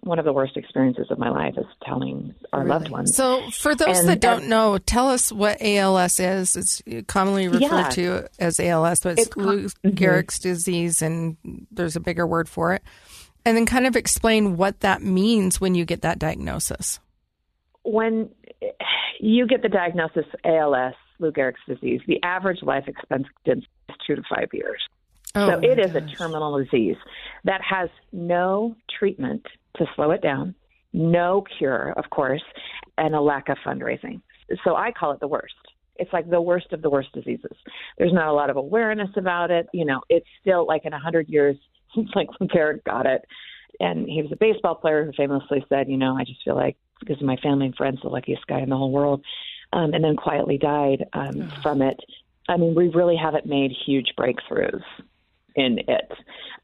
one 0.02 0.18
of 0.18 0.24
the 0.24 0.32
worst 0.32 0.56
experiences 0.56 1.06
of 1.10 1.18
my 1.18 1.30
life 1.30 1.54
is 1.56 1.64
telling 1.84 2.34
our 2.52 2.64
loved 2.64 2.88
ones. 2.88 3.14
So, 3.14 3.48
for 3.50 3.74
those 3.74 4.00
And- 4.00 4.08
that 4.08 4.20
don't 4.20 4.48
know, 4.48 4.78
tell 4.78 5.08
us 5.08 5.30
what 5.30 5.62
ALS 5.62 6.18
is. 6.18 6.56
It's 6.56 6.82
commonly 7.06 7.46
referred 7.46 7.60
Yeah. 7.62 7.88
to 7.90 8.28
as 8.40 8.58
ALS, 8.58 9.00
but 9.00 9.12
it's, 9.12 9.28
It's 9.28 9.36
Lou 9.36 9.64
mm-hmm. 9.66 9.90
Gehrig's 9.90 10.40
disease, 10.40 11.02
and 11.02 11.36
there's 11.70 11.94
a 11.94 12.00
bigger 12.00 12.26
word 12.26 12.48
for 12.48 12.74
it. 12.74 12.82
And 13.44 13.56
then 13.56 13.64
kind 13.66 13.86
of 13.86 13.96
explain 13.96 14.56
what 14.56 14.80
that 14.80 15.02
means 15.02 15.60
when 15.60 15.74
you 15.74 15.84
get 15.84 16.02
that 16.02 16.18
diagnosis. 16.18 17.00
when 17.84 18.30
you 19.18 19.46
get 19.46 19.62
the 19.62 19.68
diagnosis 19.68 20.24
ALS, 20.44 20.94
Lou 21.18 21.32
Gehrig's 21.32 21.60
disease, 21.66 22.00
the 22.06 22.20
average 22.22 22.62
life 22.62 22.84
expectancy 22.86 23.30
is 23.46 23.64
two 24.06 24.14
to 24.14 24.22
five 24.28 24.48
years. 24.52 24.80
Oh, 25.34 25.48
so 25.48 25.58
it 25.60 25.78
is 25.78 25.94
a 25.94 26.00
terminal 26.02 26.58
disease 26.62 26.96
that 27.44 27.60
has 27.62 27.88
no 28.12 28.76
treatment 28.98 29.46
to 29.76 29.86
slow 29.96 30.10
it 30.10 30.22
down, 30.22 30.54
no 30.92 31.44
cure, 31.58 31.92
of 31.96 32.10
course, 32.10 32.42
and 32.98 33.14
a 33.14 33.20
lack 33.20 33.48
of 33.48 33.56
fundraising. 33.64 34.20
So 34.64 34.76
I 34.76 34.92
call 34.92 35.12
it 35.12 35.20
the 35.20 35.28
worst. 35.28 35.54
It's 35.96 36.12
like 36.12 36.28
the 36.28 36.40
worst 36.40 36.72
of 36.72 36.82
the 36.82 36.90
worst 36.90 37.12
diseases. 37.12 37.56
There's 37.98 38.12
not 38.12 38.28
a 38.28 38.32
lot 38.32 38.50
of 38.50 38.56
awareness 38.56 39.10
about 39.16 39.50
it. 39.50 39.66
You 39.72 39.84
know, 39.84 40.00
it's 40.08 40.26
still 40.40 40.66
like 40.66 40.84
in 40.84 40.92
a 40.92 40.98
hundred 40.98 41.28
years 41.28 41.56
since 41.94 42.08
like 42.14 42.28
Lou 42.40 42.48
Gehrig 42.48 42.84
got 42.84 43.06
it. 43.06 43.22
And 43.80 44.06
he 44.08 44.22
was 44.22 44.30
a 44.32 44.36
baseball 44.36 44.74
player 44.74 45.04
who 45.04 45.12
famously 45.16 45.64
said, 45.68 45.88
you 45.88 45.96
know, 45.96 46.16
I 46.16 46.24
just 46.24 46.44
feel 46.44 46.54
like 46.54 46.76
because 47.00 47.16
of 47.16 47.26
my 47.26 47.36
family 47.36 47.66
and 47.66 47.74
friends, 47.74 47.98
the 48.02 48.08
luckiest 48.08 48.46
guy 48.46 48.60
in 48.60 48.68
the 48.68 48.76
whole 48.76 48.92
world. 48.92 49.24
Um, 49.74 49.94
and 49.94 50.04
then 50.04 50.16
quietly 50.16 50.58
died 50.58 51.06
um, 51.14 51.50
from 51.62 51.80
it. 51.80 51.98
I 52.46 52.58
mean, 52.58 52.74
we 52.74 52.88
really 52.88 53.16
haven't 53.16 53.46
made 53.46 53.72
huge 53.86 54.12
breakthroughs 54.18 54.82
in 55.56 55.78
it. 55.78 56.12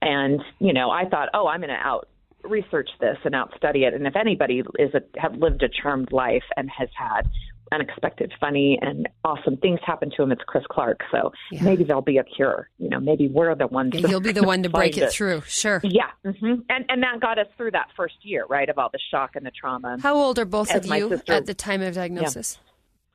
And, 0.02 0.42
you 0.58 0.74
know, 0.74 0.90
I 0.90 1.08
thought, 1.08 1.30
oh, 1.32 1.46
I'm 1.48 1.60
going 1.60 1.70
to 1.70 1.74
out 1.74 2.08
research 2.48 2.88
this 3.00 3.16
and 3.24 3.34
out 3.34 3.52
study 3.56 3.84
it. 3.84 3.94
And 3.94 4.06
if 4.06 4.16
anybody 4.16 4.62
is 4.78 4.94
a, 4.94 5.00
have 5.20 5.34
lived 5.36 5.62
a 5.62 5.68
charmed 5.68 6.12
life 6.12 6.42
and 6.56 6.68
has 6.76 6.88
had 6.96 7.22
unexpected, 7.70 8.32
funny, 8.40 8.78
and 8.80 9.06
awesome 9.24 9.56
things 9.58 9.78
happen 9.84 10.10
to 10.16 10.22
him, 10.22 10.32
it's 10.32 10.40
Chris 10.46 10.64
Clark. 10.70 11.00
So 11.12 11.32
Yeah. 11.52 11.64
maybe 11.64 11.84
there'll 11.84 12.00
be 12.00 12.16
a 12.16 12.24
cure. 12.24 12.70
You 12.78 12.88
know, 12.88 12.98
maybe 12.98 13.28
we're 13.28 13.54
the 13.54 13.66
ones. 13.66 13.92
Yeah, 13.94 14.08
You'll 14.08 14.20
be 14.20 14.32
the 14.32 14.42
one 14.42 14.62
to 14.62 14.68
break 14.70 14.94
find 14.94 15.04
it 15.04 15.12
through. 15.12 15.42
Sure. 15.46 15.80
Yeah, 15.84 16.08
hmm 16.24 16.60
and 16.70 16.84
and 16.88 17.02
that 17.02 17.20
got 17.20 17.38
us 17.38 17.46
through 17.58 17.72
that 17.72 17.88
first 17.94 18.14
year, 18.22 18.46
right, 18.48 18.68
of 18.70 18.78
all 18.78 18.88
the 18.90 18.98
shock 19.10 19.36
and 19.36 19.44
the 19.44 19.50
trauma. 19.50 19.98
How 20.02 20.14
old 20.16 20.38
are 20.38 20.46
both 20.46 20.70
As 20.70 20.84
of 20.88 20.96
you 20.96 21.08
sister- 21.10 21.32
at 21.34 21.44
the 21.46 21.52
time 21.54 21.82
of 21.82 21.94
diagnosis? 21.94 22.58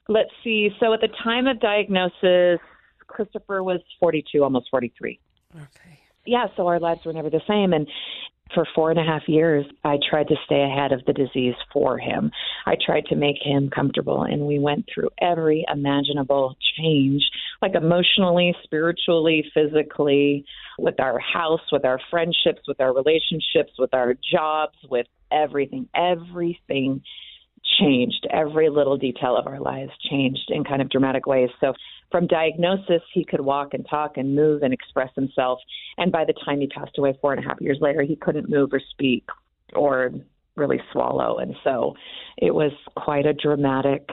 Let's 0.08 0.30
see. 0.43 0.69
So 0.80 0.93
at 0.93 1.02
the 1.02 1.10
time 1.24 1.48
of 1.48 1.60
diagnosis, 1.60 2.60
Christopher 3.08 3.63
was 3.63 3.80
42, 4.00 4.43
almost 4.43 4.67
43. 4.69 5.19
Okay. 5.56 6.00
Yeah, 6.26 6.46
so 6.56 6.67
our 6.67 6.80
lives 6.80 7.02
were 7.06 7.13
never 7.13 7.30
the 7.30 7.41
same. 7.48 7.74
And 7.74 7.88
for 8.54 8.68
four 8.76 8.92
and 8.92 9.00
a 9.00 9.04
half 9.04 9.24
years, 9.28 9.66
I 9.84 9.98
tried 10.10 10.28
to 10.30 10.36
stay 10.46 10.62
ahead 10.62 10.92
of 10.92 11.06
the 11.06 11.13
disease 11.13 11.56
for 11.72 11.98
him. 11.98 12.32
I 12.66 12.76
tried 12.84 13.06
to 13.08 13.16
make 13.16 13.38
him 13.42 13.70
comfortable, 13.70 14.24
and 14.24 14.46
we 14.48 14.60
went 14.60 14.86
through 14.94 15.10
every 15.22 15.66
imaginable 15.72 16.56
change, 16.78 17.24
like 17.62 17.76
emotionally, 17.76 18.56
spiritually, 18.63 19.46
physically, 19.54 20.46
with 20.78 21.00
our 21.00 21.20
house, 21.20 21.62
with 21.72 21.86
our 21.86 22.00
friendships, 22.10 22.62
with 22.68 22.80
our 22.80 22.94
relationships, 22.94 23.74
with 23.78 23.94
our 23.94 24.16
jobs, 24.32 24.78
with 24.89 25.08
everything. 25.32 25.88
Everything 25.96 27.02
changed. 27.80 28.28
Every 28.32 28.70
little 28.70 28.98
detail 28.98 29.36
of 29.38 29.48
our 29.48 29.60
lives 29.60 29.92
changed 30.10 30.50
in 30.50 30.64
kind 30.64 30.82
of 30.82 30.90
dramatic 30.90 31.26
ways. 31.26 31.50
So, 31.60 31.74
from 32.12 32.28
diagnosis, 32.28 33.02
he 33.14 33.26
could 33.26 33.42
walk 33.42 33.74
and 33.74 33.86
talk 33.90 34.18
and 34.18 34.36
move 34.36 34.62
and 34.62 34.74
express 34.74 35.10
himself. 35.16 35.60
And 35.98 36.12
by 36.12 36.26
the 36.26 36.34
time 36.46 36.60
he 36.60 36.68
passed 36.68 36.98
away 36.98 37.18
four 37.22 37.34
and 37.34 37.44
a 37.44 37.48
half 37.48 37.60
years 37.60 37.80
later, 37.82 38.02
he 38.04 38.16
couldn't 38.16 38.50
move 38.50 38.70
or 38.74 38.82
speak 38.92 39.26
or 39.76 40.12
really 40.56 40.80
swallow. 40.92 41.40
And 41.40 41.56
so, 41.64 41.96
it 42.38 42.54
was 42.54 42.72
quite 42.96 43.26
a 43.26 43.34
dramatic 43.34 44.10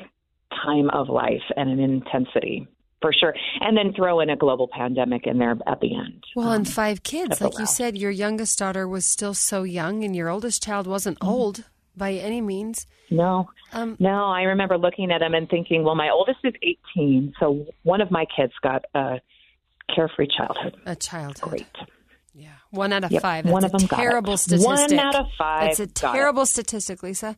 time 0.65 0.91
of 0.91 1.09
life 1.09 1.43
and 1.57 1.71
an 1.71 1.79
intensity. 1.81 2.67
For 3.03 3.15
sure. 3.15 3.35
And 3.63 3.79
then 3.79 3.95
throw 3.95 4.21
in 4.21 4.29
a 4.29 4.37
global 4.37 4.69
pandemic 4.69 5.27
in 5.27 5.39
there 5.39 5.57
at 5.67 5.81
the 5.81 5.95
end. 5.97 6.23
Well, 6.37 6.49
Um, 6.49 6.57
and 6.57 6.69
five 6.69 7.03
kids. 7.03 7.41
Like 7.41 7.59
you 7.59 7.65
said, 7.65 7.97
your 7.97 8.11
youngest 8.11 8.59
daughter 8.59 8.87
was 8.87 9.07
still 9.07 9.33
so 9.33 9.63
young, 9.63 10.05
and 10.05 10.15
your 10.15 10.29
oldest 10.29 10.63
child 10.63 10.87
wasn't 10.87 11.19
Mm-hmm. 11.21 11.33
old 11.33 11.65
by 12.01 12.15
any 12.15 12.41
means. 12.41 12.87
No, 13.11 13.49
Um, 13.73 13.97
no. 14.01 14.25
I 14.27 14.43
remember 14.43 14.77
looking 14.77 15.13
at 15.13 15.23
him 15.23 15.35
and 15.35 15.49
thinking, 15.49 15.85
well, 15.85 15.95
my 15.95 16.11
oldest 16.11 16.39
is 16.43 16.55
18, 16.97 17.35
so 17.39 17.67
one 17.85 18.01
of 18.01 18.11
my 18.11 18.25
kids 18.37 18.53
got 18.63 18.85
a 18.95 19.21
carefree 19.95 20.27
childhood. 20.37 20.77
a 20.87 20.97
childhood. 20.97 21.49
Great. 21.51 21.67
Yeah. 22.35 22.49
One 22.71 22.93
out 22.93 23.05
of 23.05 23.11
Yep, 23.13 23.23
five. 23.23 23.45
That's 23.45 23.53
one 23.53 23.63
a 23.65 23.67
of 23.67 23.73
them 23.73 23.87
got 23.87 23.99
it. 23.99 24.03
terrible 24.03 24.31
One 24.31 24.39
statistic. 24.39 24.99
out 24.99 25.15
of 25.17 25.27
five 25.37 25.63
That's 25.77 25.81
a 25.81 25.87
got 25.87 26.15
it. 26.15 26.19
terrible 26.19 26.47
statistic, 26.47 27.03
Lisa. 27.03 27.37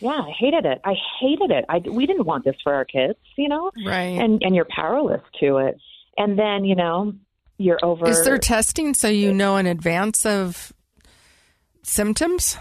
Yeah, 0.00 0.10
I 0.10 0.30
hated 0.38 0.66
it. 0.66 0.80
I 0.84 0.94
hated 1.20 1.50
it. 1.52 1.64
I 1.68 1.78
we 1.78 2.04
didn't 2.06 2.26
want 2.26 2.44
this 2.44 2.56
for 2.62 2.74
our 2.74 2.84
kids, 2.84 3.18
you 3.36 3.48
know. 3.48 3.70
Right. 3.86 4.18
And 4.20 4.42
and 4.42 4.54
you're 4.54 4.66
powerless 4.68 5.22
to 5.40 5.58
it. 5.58 5.78
And 6.18 6.36
then 6.38 6.64
you 6.64 6.74
know 6.74 7.14
you're 7.58 7.78
over. 7.82 8.06
Is 8.08 8.24
there 8.24 8.36
testing 8.38 8.92
so 8.92 9.08
you 9.08 9.32
know 9.32 9.56
in 9.56 9.66
advance 9.66 10.26
of 10.26 10.72
symptoms? 11.84 12.58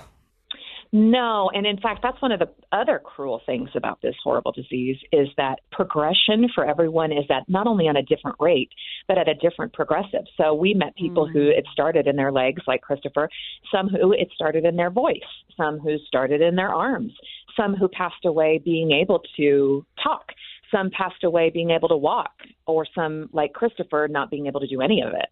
No, 0.96 1.50
and 1.52 1.66
in 1.66 1.78
fact, 1.80 2.02
that's 2.04 2.22
one 2.22 2.32
of 2.32 2.38
the 2.38 2.50
other 2.72 3.02
cruel 3.04 3.42
things 3.48 3.70
about 3.74 4.00
this 4.04 4.14
horrible 4.24 4.52
disease 4.52 4.98
is 5.12 5.28
that 5.38 5.56
progression 5.72 6.48
for 6.54 6.64
everyone 6.64 7.12
is 7.12 7.26
that 7.30 7.50
not 7.50 7.66
only 7.66 7.88
on 7.88 7.96
a 7.96 8.04
different 8.04 8.38
rate, 8.40 8.70
but 9.08 9.18
at 9.18 9.28
a 9.28 9.34
different 9.34 9.74
progressive. 9.74 10.26
So 10.38 10.54
we 10.54 10.76
met 10.76 10.96
people 10.96 11.28
who 11.28 11.50
mm. 11.50 11.58
it 11.58 11.66
started 11.74 12.06
in 12.06 12.16
their 12.16 12.32
legs, 12.32 12.62
like 12.68 12.82
Christopher, 12.82 13.28
some 13.74 13.88
who 13.88 14.12
it 14.12 14.30
started 14.36 14.66
in 14.66 14.76
their 14.76 14.92
voice, 14.92 15.18
some 15.58 15.80
who 15.80 15.98
started 16.08 16.42
in 16.42 16.56
their 16.56 16.70
arms, 16.70 17.12
some 17.58 17.74
who 17.76 17.88
passed 17.88 18.24
away 18.24 18.62
being 18.64 18.92
able 18.92 19.24
to 19.38 19.84
talk, 20.04 20.28
some 20.74 20.90
passed 20.90 21.24
away 21.24 21.50
being 21.50 21.70
able 21.70 21.88
to 21.88 21.96
walk, 21.96 22.32
or 22.66 22.86
some, 22.94 23.30
like 23.32 23.54
Christopher, 23.54 24.08
not 24.10 24.30
being 24.30 24.48
able 24.48 24.60
to 24.60 24.68
do 24.68 24.82
any 24.82 25.02
of 25.02 25.14
it. 25.14 25.30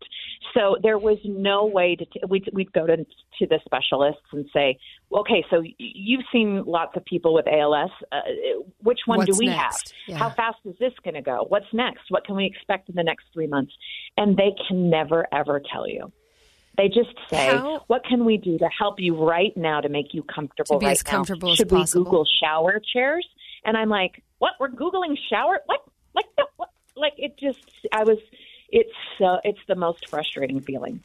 So 0.54 0.78
there 0.82 0.98
was 0.98 1.18
no 1.26 1.66
way 1.66 1.96
to, 1.98 2.06
t- 2.06 2.22
we'd, 2.30 2.50
we'd 2.54 2.72
go 2.72 2.86
to, 2.88 2.98
to 2.98 3.48
the 3.48 3.60
specialists 3.66 4.22
and 4.32 4.46
say, 4.54 4.78
okay, 5.14 5.44
so 5.50 5.64
you've 5.78 6.24
seen 6.32 6.64
lots 6.66 6.96
of 6.96 7.04
people 7.06 7.34
with 7.34 7.48
ALS. 7.48 7.90
Uh, 8.12 8.20
which 8.84 9.00
one 9.06 9.18
What's 9.20 9.32
do 9.32 9.38
we 9.40 9.48
next? 9.48 9.94
have? 10.08 10.10
Yeah. 10.10 10.18
How 10.18 10.30
fast 10.30 10.58
is 10.66 10.76
this 10.80 10.94
going 11.04 11.16
to 11.16 11.22
go? 11.22 11.46
What's 11.50 11.66
next? 11.74 12.04
What 12.10 12.26
can 12.26 12.36
we 12.36 12.46
expect 12.46 12.88
in 12.90 12.96
the 12.96 13.04
next 13.04 13.26
three 13.34 13.48
months? 13.48 13.74
And 14.18 14.38
they 14.38 14.54
can 14.68 14.90
never, 14.90 15.28
ever 15.34 15.62
tell 15.72 15.88
you. 15.88 16.12
They 16.78 16.88
just 16.88 17.10
say, 17.30 17.48
How- 17.48 17.84
"What 17.88 18.06
can 18.06 18.24
we 18.24 18.38
do 18.38 18.58
to 18.58 18.70
help 18.70 18.96
you 19.00 19.22
right 19.22 19.56
now 19.58 19.82
to 19.82 19.90
make 19.90 20.14
you 20.14 20.24
comfortable 20.24 20.78
To 20.78 20.80
be 20.80 20.86
right 20.86 20.94
as 20.94 21.04
now? 21.06 21.12
comfortable 21.12 21.52
as 21.52 21.58
Should 21.58 21.68
possible." 21.70 22.02
we 22.02 22.06
Google 22.06 22.26
shower 22.42 22.82
chairs?" 22.94 23.28
And 23.64 23.78
I'm 23.78 23.90
like, 23.90 24.24
"What? 24.40 24.54
We're 24.60 24.70
googling 24.70 25.18
shower? 25.30 25.60
What? 25.66 25.82
Like 26.14 26.26
the, 26.38 26.46
what? 26.58 26.70
Like 26.96 27.14
it 27.18 27.38
just? 27.38 27.60
I 27.92 28.04
was. 28.04 28.18
It's 28.70 28.92
so. 29.18 29.40
It's 29.44 29.60
the 29.68 29.76
most 29.76 30.10
frustrating 30.10 30.62
feeling. 30.62 31.04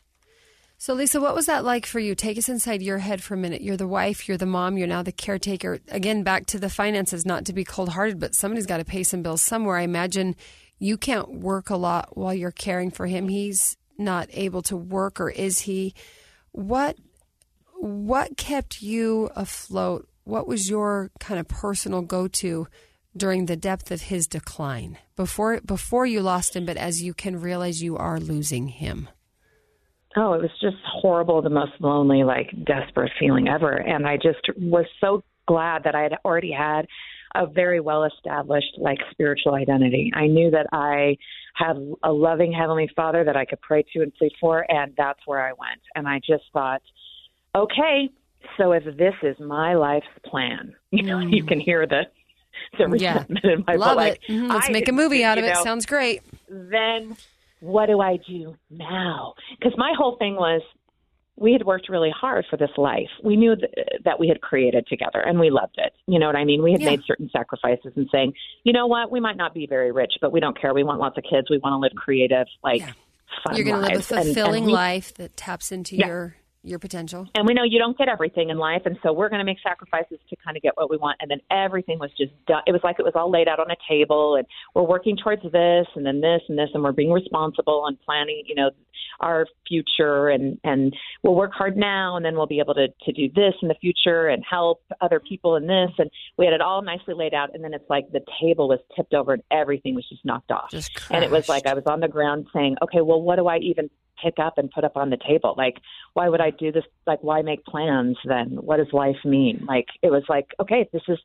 So, 0.79 0.93
Lisa, 0.93 1.21
what 1.21 1.35
was 1.35 1.47
that 1.47 1.65
like 1.65 1.87
for 1.87 2.01
you? 2.01 2.15
Take 2.15 2.37
us 2.37 2.51
inside 2.51 2.83
your 2.83 2.99
head 2.99 3.23
for 3.23 3.33
a 3.33 3.39
minute. 3.39 3.63
You're 3.63 3.79
the 3.79 3.89
wife, 3.89 4.29
you're 4.29 4.37
the 4.37 4.45
mom, 4.45 4.77
you're 4.77 4.87
now 4.87 5.03
the 5.03 5.11
caretaker. 5.11 5.79
Again, 5.89 6.23
back 6.23 6.45
to 6.47 6.59
the 6.59 6.69
finances, 6.69 7.25
not 7.25 7.47
to 7.47 7.55
be 7.55 7.65
cold 7.65 7.91
hearted, 7.91 8.21
but 8.21 8.35
somebody's 8.35 8.67
got 8.67 8.77
to 8.77 8.85
pay 8.85 9.03
some 9.03 9.23
bills 9.23 9.41
somewhere. 9.41 9.79
I 9.79 9.83
imagine 9.83 10.37
you 10.79 10.99
can't 10.99 11.41
work 11.41 11.71
a 11.71 11.77
lot 11.77 12.17
while 12.17 12.35
you're 12.35 12.51
caring 12.51 12.91
for 12.91 13.07
him. 13.07 13.29
He's 13.29 13.79
not 13.97 14.29
able 14.33 14.61
to 14.63 14.77
work, 14.77 15.19
or 15.19 15.31
is 15.31 15.61
he? 15.61 15.95
What 16.53 16.97
what 17.73 18.37
kept 18.37 18.83
you 18.83 19.31
afloat? 19.35 20.09
What 20.27 20.49
was 20.49 20.69
your 20.69 21.13
kind 21.21 21.39
of 21.39 21.47
personal 21.47 22.03
go 22.03 22.27
to 22.27 22.67
during 23.17 23.47
the 23.47 23.57
depth 23.57 23.93
of 23.93 24.03
his 24.03 24.27
decline? 24.27 24.99
Before 25.15 25.61
before 25.61 26.05
you 26.05 26.21
lost 26.21 26.57
him, 26.57 26.67
but 26.67 26.77
as 26.77 27.01
you 27.01 27.15
can 27.15 27.41
realize 27.41 27.81
you 27.81 27.97
are 27.97 28.19
losing 28.19 28.67
him. 28.67 29.09
Oh, 30.17 30.33
it 30.33 30.43
was 30.43 30.51
just 30.61 30.79
horrible, 30.85 31.43
the 31.43 31.51
most 31.51 31.75
lonely, 31.79 32.25
like 32.25 32.51
desperate 32.65 33.13
feeling 33.21 33.47
ever. 33.47 33.71
And 33.71 34.05
I 34.05 34.17
just 34.17 34.41
was 34.59 34.87
so 35.01 35.23
glad 35.47 35.85
that 35.85 35.95
I 35.95 36.03
had 36.03 36.15
already 36.25 36.51
had 36.51 36.89
a 37.37 37.47
very 37.47 37.79
well 37.79 38.03
established 38.03 38.79
like 38.79 38.99
spiritual 39.13 39.55
identity. 39.55 40.11
I 40.13 40.27
knew 40.27 40.51
that 40.51 40.67
I 40.73 41.19
had 41.55 41.77
a 42.03 42.11
loving 42.11 42.53
heavenly 42.53 42.91
father 42.97 43.23
that 43.23 43.37
I 43.37 43.45
could 43.45 43.61
pray 43.61 43.85
to 43.93 44.03
and 44.03 44.13
plead 44.15 44.33
for 44.41 44.67
and 44.69 44.93
that's 44.99 45.21
where 45.25 45.47
I 45.47 45.53
went. 45.53 45.83
And 45.95 46.09
I 46.09 46.19
just 46.19 46.45
thought, 46.53 46.83
okay, 47.55 48.11
so 48.57 48.73
if 48.73 48.85
this 48.97 49.15
is 49.23 49.37
my 49.41 49.75
life's 49.75 50.07
plan, 50.25 50.75
you 50.91 51.03
know, 51.03 51.19
you 51.21 51.45
can 51.45 51.61
hear 51.61 51.87
the 51.87 52.03
the 52.79 52.97
Yeah. 52.99 53.13
resentment 53.19 53.45
in 53.45 53.65
my 53.67 53.75
Love 53.77 53.97
voice, 53.97 54.11
like, 54.11 54.21
it. 54.29 54.33
Mhm, 54.33 54.49
Let's 54.49 54.69
I 54.69 54.73
make 54.73 54.89
a 54.89 54.93
movie 54.93 55.25
out 55.25 55.39
of 55.39 55.45
it. 55.45 55.55
know, 55.55 55.63
Sounds 55.63 55.87
great. 55.87 56.23
then 56.49 57.17
what 57.61 57.87
do 57.87 58.01
I 58.01 58.19
do 58.27 58.57
now? 58.71 59.35
Because 59.59 59.75
my 59.77 59.93
whole 59.97 60.17
thing 60.17 60.37
was 60.37 60.63
we 61.39 61.53
had 61.53 61.65
worked 61.65 61.91
really 61.91 62.11
hard 62.19 62.47
for 62.49 62.57
this 62.57 62.71
life. 62.79 63.11
We 63.23 63.37
knew 63.37 63.57
th- 63.57 63.71
that 64.05 64.19
we 64.19 64.27
had 64.29 64.41
created 64.41 64.87
together 64.87 65.21
and 65.21 65.39
we 65.39 65.51
loved 65.51 65.75
it. 65.77 65.93
You 66.07 66.19
know 66.19 66.27
what 66.27 66.37
I 66.37 66.45
mean? 66.45 66.63
We 66.63 66.73
had 66.73 66.81
Yeah. 66.81 66.91
made 66.91 67.03
certain 67.07 67.29
sacrifices 67.31 67.93
and 67.95 68.09
saying, 68.11 68.33
you 68.65 68.73
know 68.73 68.87
what, 68.87 69.11
we 69.11 69.21
might 69.21 69.37
not 69.37 69.53
be 69.53 69.67
very 69.67 69.93
rich, 69.93 70.15
but 70.23 70.33
we 70.33 70.41
don't 70.41 70.59
care. 70.59 70.73
We 70.73 70.83
want 70.83 70.99
lots 70.99 71.19
of 71.19 71.25
kids. 71.25 71.49
We 71.51 71.59
want 71.59 71.75
to 71.75 71.79
live 71.79 71.93
creative, 71.95 72.47
like 72.65 72.81
Yeah. 72.81 72.93
fun 73.45 73.55
You're 73.57 73.67
going 73.67 73.77
to 73.77 73.83
live 73.83 73.91
a 73.91 73.95
lives. 73.97 74.11
And- 74.13 74.19
and 74.21 74.27
fulfilling 74.35 74.65
we- 74.65 74.73
life 74.73 75.13
that 75.15 75.37
taps 75.37 75.71
into 75.73 75.95
Yeah. 75.97 76.07
your 76.07 76.37
your 76.67 76.79
potential. 76.79 77.29
and 77.35 77.47
we 77.47 77.55
know 77.55 77.63
you 77.65 77.79
don't 77.79 77.97
get 77.97 78.09
everything 78.09 78.51
in 78.51 78.59
life 78.59 78.83
and 78.85 78.99
so 79.03 79.13
we're 79.13 79.29
going 79.29 79.39
to 79.39 79.45
make 79.45 79.59
sacrifices 79.63 80.19
to 80.29 80.37
kind 80.45 80.57
of 80.57 80.63
get 80.63 80.77
what 80.77 80.91
we 80.91 80.97
want 80.97 81.17
and 81.21 81.31
then 81.31 81.41
everything 81.51 81.99
was 81.99 82.11
just 82.19 82.33
done 82.47 82.63
it 82.67 82.73
was 82.73 82.81
like 82.83 82.97
it 82.99 83.05
was 83.05 83.13
all 83.15 83.31
laid 83.31 83.49
out 83.49 83.61
on 83.61 83.71
a 83.71 83.77
table 83.89 84.37
and 84.37 84.47
we're 84.75 84.83
working 84.83 85.17
towards 85.17 85.43
this 85.43 85.87
and 85.95 86.05
then 86.05 86.21
this 86.21 86.43
and 86.49 86.59
this 86.59 86.69
and 86.75 86.83
we're 86.83 86.93
being 86.93 87.13
responsible 87.13 87.87
and 87.87 87.99
planning 88.03 88.43
you 88.47 88.55
know 88.55 88.71
our 89.21 89.47
future 89.67 90.29
and 90.29 90.59
and 90.65 90.95
we'll 91.23 91.35
work 91.35 91.53
hard 91.53 91.77
now 91.77 92.17
and 92.17 92.25
then 92.25 92.35
we'll 92.35 92.47
be 92.47 92.59
able 92.59 92.75
to 92.75 92.89
to 93.03 93.13
do 93.13 93.29
this 93.35 93.55
in 93.63 93.69
the 93.69 93.75
future 93.81 94.29
and 94.29 94.43
help 94.49 94.83
other 95.01 95.21
people 95.21 95.57
in 95.57 95.67
this 95.67 95.91
and 95.99 96.11
we 96.37 96.45
had 96.45 96.53
it 96.53 96.61
all 96.61 96.83
nicely 96.83 97.15
laid 97.15 97.33
out 97.33 97.55
and 97.55 97.63
then 97.65 97.73
it's 97.73 97.89
like 97.89 98.11
the 98.13 98.21
table 98.41 98.69
was 98.69 98.81
tipped 98.95 99.15
over 99.15 99.33
and 99.33 99.43
everything 99.51 99.95
was 99.95 100.07
just 100.09 100.25
knocked 100.25 100.51
off 100.51 100.71
Just 100.71 100.91
and 101.11 101.25
it 101.25 101.31
was 101.31 101.49
like 101.49 101.67
I 101.67 101.75
was 101.75 101.85
on 101.87 102.01
the 102.01 102.09
ground 102.09 102.47
saying, 102.53 102.77
okay, 102.83 103.01
well, 103.01 103.21
what 103.21 103.37
do 103.37 103.47
I 103.47 103.59
even 103.59 103.91
pick 104.23 104.35
up 104.39 104.59
and 104.59 104.71
put 104.71 104.85
up 104.85 104.97
on 104.97 105.11
the 105.11 105.17
table? 105.17 105.55
Like, 105.57 105.77
why 106.15 106.29
would 106.29 106.41
I 106.41 106.51
do 106.51 106.73
this? 106.73 106.85
Like, 107.07 107.23
why 107.23 107.43
make 107.43 107.65
plans 107.65 108.17
then? 108.25 108.59
What 108.61 108.79
does 108.79 108.93
life 108.93 109.17
mean? 109.25 109.65
Like, 109.69 109.87
it 110.03 110.11
was 110.11 110.25
like, 110.29 110.47
okay, 110.61 110.89
this 110.93 111.03
is, 111.09 111.19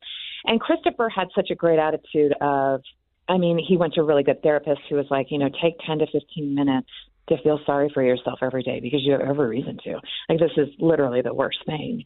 and 0.44 0.60
Christopher 0.60 1.08
had 1.08 1.28
such 1.34 1.50
a 1.50 1.54
great 1.54 1.78
attitude 1.78 2.34
of, 2.40 2.82
I 3.28 3.38
mean, 3.38 3.58
he 3.58 3.76
went 3.76 3.94
to 3.94 4.00
a 4.00 4.04
really 4.04 4.24
good 4.24 4.42
therapist 4.42 4.80
who 4.88 4.96
was 4.96 5.06
like, 5.10 5.28
you 5.30 5.38
know, 5.38 5.48
take 5.62 5.74
10 5.86 5.98
to 5.98 6.06
15 6.06 6.54
minutes 6.54 6.88
to 7.28 7.36
feel 7.42 7.60
sorry 7.64 7.90
for 7.94 8.02
yourself 8.02 8.40
every 8.42 8.62
day 8.62 8.80
because 8.80 9.00
you 9.02 9.12
have 9.12 9.20
every 9.20 9.48
reason 9.48 9.78
to. 9.84 10.00
Like, 10.28 10.38
this 10.38 10.50
is 10.56 10.68
literally 10.78 11.22
the 11.22 11.34
worst 11.34 11.58
thing. 11.64 12.04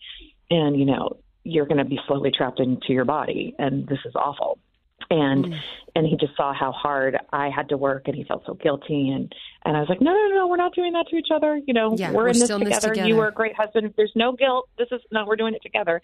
And, 0.50 0.78
you 0.78 0.84
know, 0.84 1.16
you're 1.42 1.66
going 1.66 1.78
to 1.78 1.84
be 1.84 1.98
slowly 2.06 2.30
trapped 2.36 2.60
into 2.60 2.92
your 2.92 3.04
body, 3.04 3.54
and 3.58 3.86
this 3.86 3.98
is 4.04 4.14
awful. 4.14 4.58
And 5.10 5.46
Mm. 5.46 5.58
and 5.94 6.06
he 6.06 6.16
just 6.16 6.36
saw 6.36 6.52
how 6.52 6.72
hard 6.72 7.18
I 7.32 7.48
had 7.48 7.68
to 7.70 7.76
work, 7.76 8.02
and 8.06 8.14
he 8.14 8.24
felt 8.24 8.44
so 8.46 8.54
guilty. 8.54 9.10
And 9.10 9.34
and 9.64 9.76
I 9.76 9.80
was 9.80 9.88
like, 9.88 10.00
no, 10.00 10.12
no, 10.12 10.28
no, 10.34 10.46
we're 10.46 10.56
not 10.56 10.74
doing 10.74 10.92
that 10.92 11.06
to 11.10 11.16
each 11.16 11.28
other. 11.34 11.60
You 11.66 11.74
know, 11.74 11.94
Yeah, 11.96 12.10
we're, 12.10 12.24
we're 12.24 12.28
in 12.28 12.38
this 12.38 12.50
in 12.50 12.64
this 12.64 12.80
together. 12.80 13.06
You 13.08 13.16
were 13.16 13.28
a 13.28 13.32
great 13.32 13.56
husband. 13.56 13.94
There's 13.96 14.12
no 14.14 14.32
guilt. 14.32 14.68
This 14.78 14.88
is 14.92 15.00
no, 15.10 15.24
we're 15.26 15.36
doing 15.36 15.54
it 15.54 15.62
together. 15.62 16.00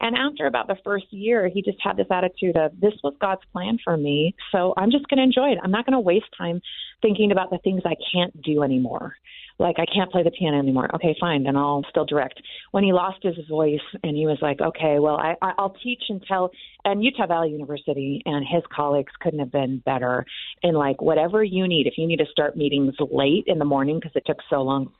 And 0.00 0.16
after 0.16 0.46
about 0.46 0.68
the 0.68 0.76
first 0.84 1.06
year, 1.10 1.48
he 1.52 1.62
just 1.62 1.78
had 1.82 1.96
this 1.96 2.06
attitude 2.10 2.56
of 2.56 2.78
this 2.80 2.94
was 3.02 3.14
God's 3.20 3.42
plan 3.52 3.78
for 3.82 3.96
me, 3.96 4.34
so 4.52 4.74
I'm 4.76 4.90
just 4.90 5.08
going 5.08 5.18
to 5.18 5.24
enjoy 5.24 5.52
it. 5.52 5.58
I'm 5.62 5.72
not 5.72 5.86
going 5.86 5.94
to 5.94 6.00
waste 6.00 6.26
time 6.36 6.60
thinking 7.02 7.32
about 7.32 7.50
the 7.50 7.58
things 7.58 7.82
I 7.84 7.96
can't 8.12 8.40
do 8.42 8.62
anymore. 8.62 9.16
Like 9.58 9.76
I 9.80 9.86
can't 9.92 10.10
play 10.10 10.22
the 10.22 10.30
piano 10.30 10.56
anymore. 10.56 10.88
Okay, 10.94 11.16
fine, 11.18 11.42
then 11.42 11.56
I'll 11.56 11.84
still 11.90 12.04
direct. 12.04 12.40
When 12.70 12.84
he 12.84 12.92
lost 12.92 13.18
his 13.22 13.34
voice 13.48 13.80
and 14.04 14.16
he 14.16 14.24
was 14.24 14.38
like, 14.40 14.60
okay, 14.60 15.00
well, 15.00 15.16
I, 15.16 15.34
I'll 15.42 15.74
teach 15.82 16.02
until. 16.08 16.50
And 16.84 17.02
Utah 17.02 17.26
Valley 17.26 17.50
University 17.50 18.22
and 18.24 18.46
his 18.48 18.62
colleagues 18.72 19.12
couldn't 19.20 19.40
have 19.40 19.50
been 19.50 19.82
better. 19.84 20.24
And 20.62 20.76
like 20.76 21.02
whatever 21.02 21.42
you 21.42 21.66
need, 21.66 21.88
if 21.88 21.94
you 21.98 22.06
need 22.06 22.18
to 22.18 22.26
start 22.30 22.56
meetings 22.56 22.94
late 23.10 23.44
in 23.48 23.58
the 23.58 23.64
morning 23.64 23.98
because 23.98 24.14
it 24.14 24.22
took 24.26 24.38
so 24.48 24.62
long 24.62 24.92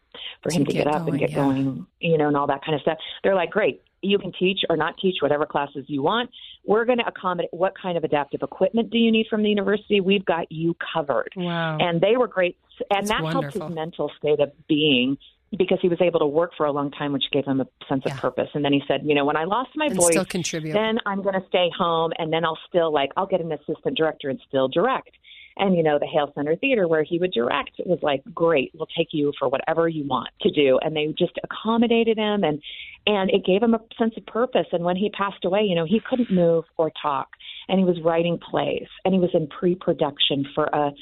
for 0.43 0.53
him 0.53 0.65
To 0.65 0.73
to 0.73 0.77
get, 0.77 0.85
get 0.87 0.95
up 0.95 1.07
and 1.07 1.19
get 1.19 1.31
yeah. 1.31 1.37
going, 1.37 1.87
you 2.01 2.19
know, 2.19 2.27
and 2.27 2.37
all 2.37 2.49
that 2.49 2.65
kind 2.65 2.75
of 2.75 2.81
stuff. 2.81 2.99
They're 3.23 3.37
like, 3.37 3.51
great, 3.51 3.83
you 4.03 4.19
can 4.19 4.33
teach 4.39 4.61
or 4.69 4.77
not 4.77 4.95
teach 5.01 5.17
whatever 5.21 5.47
classes 5.47 5.85
you 5.89 6.03
want. 6.03 6.31
We're 6.65 6.85
going 6.85 6.99
to 6.99 7.07
accommodate 7.07 7.53
what 7.53 7.75
kind 7.81 7.97
of 7.97 8.05
adaptive 8.05 8.43
equipment 8.43 8.91
do 8.91 8.99
you 8.99 9.11
need 9.11 9.27
from 9.29 9.43
the 9.43 9.49
university? 9.49 10.01
We've 10.01 10.25
got 10.25 10.51
you 10.51 10.77
covered. 10.95 11.33
Wow. 11.37 11.79
And 11.81 12.01
they 12.01 12.17
were 12.17 12.29
great. 12.29 12.57
And 12.91 13.07
That's 13.07 13.21
that 13.23 13.33
helped 13.33 13.55
his 13.55 13.63
mental 13.71 14.11
state 14.19 14.41
of 14.41 14.53
being 14.69 15.19
because 15.57 15.79
he 15.81 15.89
was 15.89 16.01
able 16.01 16.21
to 16.21 16.27
work 16.27 16.53
for 16.57 16.67
a 16.67 16.73
long 16.73 16.91
time, 16.91 17.13
which 17.13 17.25
gave 17.33 17.45
him 17.45 17.61
a 17.61 17.67
sense 17.89 18.03
Yeah. 18.07 18.13
of 18.15 18.21
purpose. 18.21 18.51
And 18.55 18.65
then 18.65 18.73
he 18.73 18.83
said, 18.87 19.01
you 19.05 19.15
know, 19.15 19.25
when 19.25 19.37
I 19.37 19.45
lost 19.45 19.71
my 19.77 19.87
and 19.87 19.97
voice, 19.97 20.15
then 20.15 20.99
I'm 21.07 21.23
going 21.23 21.41
to 21.41 21.47
stay 21.49 21.71
home 21.77 22.13
and 22.19 22.33
then 22.33 22.45
I'll 22.45 22.59
still 22.69 22.93
like 22.93 23.11
I'll 23.17 23.27
get 23.27 23.41
an 23.41 23.53
assistant 23.53 23.97
director 23.97 24.29
and 24.29 24.39
still 24.47 24.69
direct. 24.69 25.11
And 25.59 25.77
you 25.77 25.83
know 25.83 25.99
the 25.99 26.07
Hale 26.07 26.33
Center 26.35 26.57
Theater 26.57 26.87
where 26.87 27.03
he 27.03 27.19
would 27.19 27.33
direct 27.33 27.73
was 27.85 27.99
like 28.03 28.23
great. 28.33 28.71
We'll 28.75 28.89
take 28.97 29.09
you 29.11 29.33
for 29.39 29.49
whatever 29.49 29.89
you 29.89 30.07
want 30.07 30.31
to 30.43 30.51
do, 30.51 30.79
and 30.83 30.95
they 30.95 31.07
just 31.19 31.39
accommodated 31.43 32.17
him 32.17 32.45
and 32.45 32.63
and 33.07 33.31
it 33.31 33.45
gave 33.45 33.63
him 33.63 33.75
a 33.75 33.81
sense 33.99 34.15
of 34.17 34.27
purpose. 34.27 34.67
And 34.73 34.85
when 34.85 34.97
he 34.97 35.11
passed 35.11 35.45
away, 35.45 35.63
you 35.63 35.75
know 35.75 35.85
he 35.85 36.01
couldn't 36.01 36.31
move 36.31 36.65
or 36.77 36.93
talk, 37.03 37.29
and 37.69 37.79
he 37.79 37.85
was 37.85 38.01
writing 38.03 38.39
plays 38.39 38.87
and 39.05 39.13
he 39.13 39.21
was 39.21 39.31
in 39.35 39.49
pre-production 39.49 40.47
for 40.55 40.65
a 40.65 40.93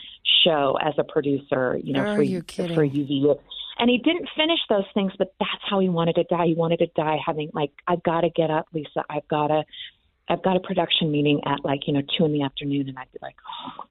show 0.44 0.78
as 0.82 0.94
a 0.98 1.04
producer. 1.04 1.78
You 1.82 1.92
know 1.92 2.04
Are 2.04 2.16
for 2.16 2.22
you 2.22 2.40
for 2.40 2.86
UV. 2.86 3.38
And 3.78 3.90
he 3.90 3.98
didn't 3.98 4.28
finish 4.34 4.60
those 4.70 4.86
things, 4.94 5.12
but 5.18 5.34
that's 5.38 5.62
how 5.68 5.80
he 5.80 5.88
wanted 5.88 6.14
to 6.14 6.24
die. 6.24 6.46
He 6.46 6.54
wanted 6.54 6.78
to 6.78 6.86
die 6.96 7.18
having 7.24 7.50
like, 7.52 7.72
I've 7.86 8.02
got 8.02 8.22
to 8.22 8.30
get 8.30 8.50
up, 8.50 8.66
Lisa. 8.72 9.04
I've 9.10 9.28
got 9.28 9.48
to, 9.48 9.64
I've 10.28 10.42
got 10.42 10.56
a 10.56 10.60
production 10.60 11.12
meeting 11.12 11.42
at 11.44 11.64
like 11.64 11.86
you 11.86 11.92
know 11.92 12.02
two 12.16 12.24
in 12.24 12.32
the 12.32 12.42
afternoon, 12.42 12.88
and 12.88 12.98
I'd 12.98 13.12
be 13.12 13.18
like, 13.20 13.36
oh, 13.46 13.84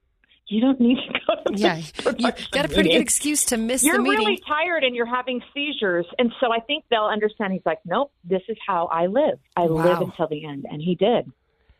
you 0.48 0.60
don't 0.60 0.80
need 0.80 0.96
to 0.96 1.12
go 1.26 1.52
to 1.52 1.58
yeah, 1.58 1.76
you 2.18 2.32
got 2.50 2.64
a 2.64 2.68
pretty 2.68 2.90
good 2.90 3.00
excuse 3.00 3.44
to 3.46 3.56
miss 3.56 3.82
You're 3.82 3.96
the 3.96 4.02
meeting. 4.02 4.18
really 4.26 4.40
tired 4.46 4.84
and 4.84 4.94
you're 4.94 5.06
having 5.06 5.40
seizures, 5.54 6.06
and 6.18 6.32
so 6.40 6.52
I 6.52 6.60
think 6.60 6.84
they'll 6.90 7.04
understand. 7.04 7.52
He's 7.52 7.66
like, 7.66 7.78
nope, 7.84 8.12
this 8.24 8.42
is 8.48 8.56
how 8.66 8.86
I 8.86 9.06
live. 9.06 9.38
I 9.56 9.66
live 9.66 10.00
until 10.00 10.28
the 10.28 10.44
end, 10.46 10.66
and 10.70 10.80
he 10.80 10.94
did. 10.94 11.30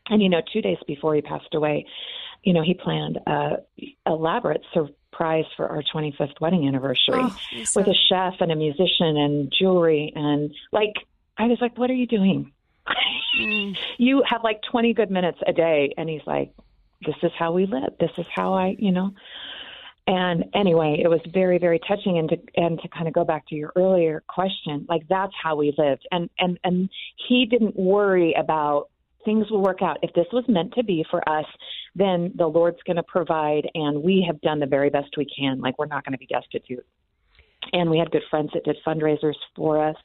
And 0.09 0.23
you 0.23 0.29
know, 0.29 0.41
two 0.53 0.63
days 0.63 0.79
before 0.87 1.15
he 1.15 1.21
passed 1.23 1.55
away, 1.55 1.87
you 2.43 2.53
know, 2.53 2.63
he 2.63 2.75
planned 2.75 3.19
a 3.27 3.57
elaborate 4.07 4.63
surprise 4.73 5.45
for 5.57 5.69
our 5.69 5.83
25th 5.83 6.41
wedding 6.41 6.69
anniversary 6.69 7.15
Oh, 7.19 7.37
Lisa. 7.53 7.79
with 7.81 7.89
a 7.89 7.95
chef 8.09 8.35
and 8.41 8.53
a 8.53 8.57
musician 8.57 9.17
and 9.17 9.53
jewelry 9.59 10.13
and 10.15 10.53
like 10.73 10.95
I 11.39 11.45
was 11.47 11.59
like, 11.61 11.77
"What 11.79 11.91
are 11.91 11.95
you 11.95 12.07
doing? 12.07 12.53
Mm. 13.39 13.77
you 13.99 14.23
have 14.27 14.43
like 14.43 14.61
20 14.71 14.95
good 14.95 15.11
minutes 15.11 15.39
a 15.47 15.53
day." 15.53 15.93
And 15.99 16.09
he's 16.09 16.23
like, 16.27 16.53
"This 17.05 17.17
is 17.23 17.33
how 17.39 17.53
we 17.53 17.67
live. 17.67 17.95
This 18.01 18.11
is 18.19 18.27
how 18.35 18.55
I, 18.55 18.77
you 18.79 18.93
know." 18.93 19.13
And 20.09 20.45
anyway, 20.55 21.01
it 21.03 21.09
was 21.09 21.21
very, 21.33 21.59
very 21.59 21.81
touching. 21.81 22.19
And 22.19 22.29
to 22.29 22.39
and 22.57 22.81
to 22.81 22.89
kind 22.89 23.09
of 23.09 23.15
go 23.15 23.25
back 23.25 23.47
to 23.49 23.55
your 23.55 23.73
earlier 23.75 24.23
question, 24.29 24.87
like 24.89 25.07
that's 25.09 25.33
how 25.43 25.57
we 25.57 25.75
lived. 25.77 26.07
And 26.13 26.31
and 26.39 26.59
and 26.63 26.89
he 27.29 27.47
didn't 27.47 27.77
worry 27.77 28.35
about 28.35 28.89
things 29.25 29.51
will 29.51 29.63
work 29.63 29.83
out. 29.83 29.99
If 30.03 30.15
this 30.15 30.27
was 30.33 30.45
meant 30.49 30.73
to 30.75 30.85
be 30.85 31.05
for 31.11 31.29
us, 31.29 31.47
then 31.97 32.33
the 32.37 32.47
Lord's 32.47 32.79
going 32.87 32.97
to 32.97 33.03
provide, 33.03 33.69
and 33.75 34.03
we 34.03 34.25
have 34.27 34.41
done 34.41 34.61
the 34.61 34.67
very 34.67 34.89
best 34.89 35.09
we 35.17 35.27
can. 35.27 35.61
Like 35.61 35.79
we're 35.79 35.87
not 35.87 36.05
going 36.05 36.13
to 36.13 36.19
be 36.19 36.27
destitute. 36.27 36.87
And 37.73 37.91
we 37.91 37.99
had 37.99 38.13
good 38.13 38.23
friends 38.31 38.51
that 38.55 38.65
did 38.65 38.77
fundraisers 38.87 39.35
for 39.57 39.85
us 39.85 39.97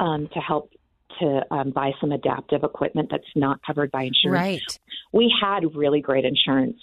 um, 0.00 0.28
to 0.34 0.40
help 0.40 0.72
to 1.20 1.42
um, 1.50 1.70
buy 1.70 1.92
some 2.00 2.12
adaptive 2.12 2.62
equipment 2.64 3.08
that's 3.10 3.24
not 3.34 3.60
covered 3.66 3.90
by 3.90 4.02
insurance 4.02 4.32
Right. 4.42 4.78
we 5.12 5.32
had 5.40 5.74
really 5.74 6.00
great 6.00 6.24
insurance 6.24 6.78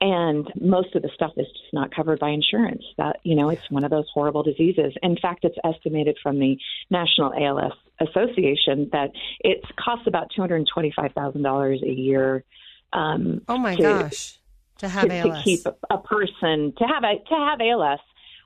and 0.00 0.50
most 0.60 0.94
of 0.96 1.02
the 1.02 1.10
stuff 1.14 1.30
is 1.36 1.46
just 1.46 1.72
not 1.72 1.94
covered 1.94 2.18
by 2.18 2.30
insurance 2.30 2.82
that 2.98 3.16
you 3.22 3.34
know 3.36 3.48
it's 3.50 3.70
one 3.70 3.84
of 3.84 3.90
those 3.90 4.06
horrible 4.12 4.42
diseases 4.42 4.92
in 5.02 5.16
fact 5.22 5.44
it's 5.44 5.56
estimated 5.64 6.16
from 6.22 6.38
the 6.40 6.56
national 6.90 7.32
als 7.34 7.72
association 8.00 8.88
that 8.92 9.10
it 9.40 9.62
costs 9.82 10.06
about 10.06 10.28
$225000 10.36 11.82
a 11.82 11.86
year 11.92 12.44
um, 12.92 13.40
Oh 13.48 13.58
my 13.58 13.74
to- 13.76 13.82
gosh. 13.82 14.38
To 14.78 14.88
have 14.88 15.08
to, 15.08 15.22
to 15.22 15.40
keep 15.44 15.64
a, 15.66 15.74
a 15.88 15.98
person 15.98 16.72
to 16.78 16.84
have 16.84 17.04
a 17.04 17.14
to 17.28 17.34
have 17.34 17.60
ALS. 17.60 18.00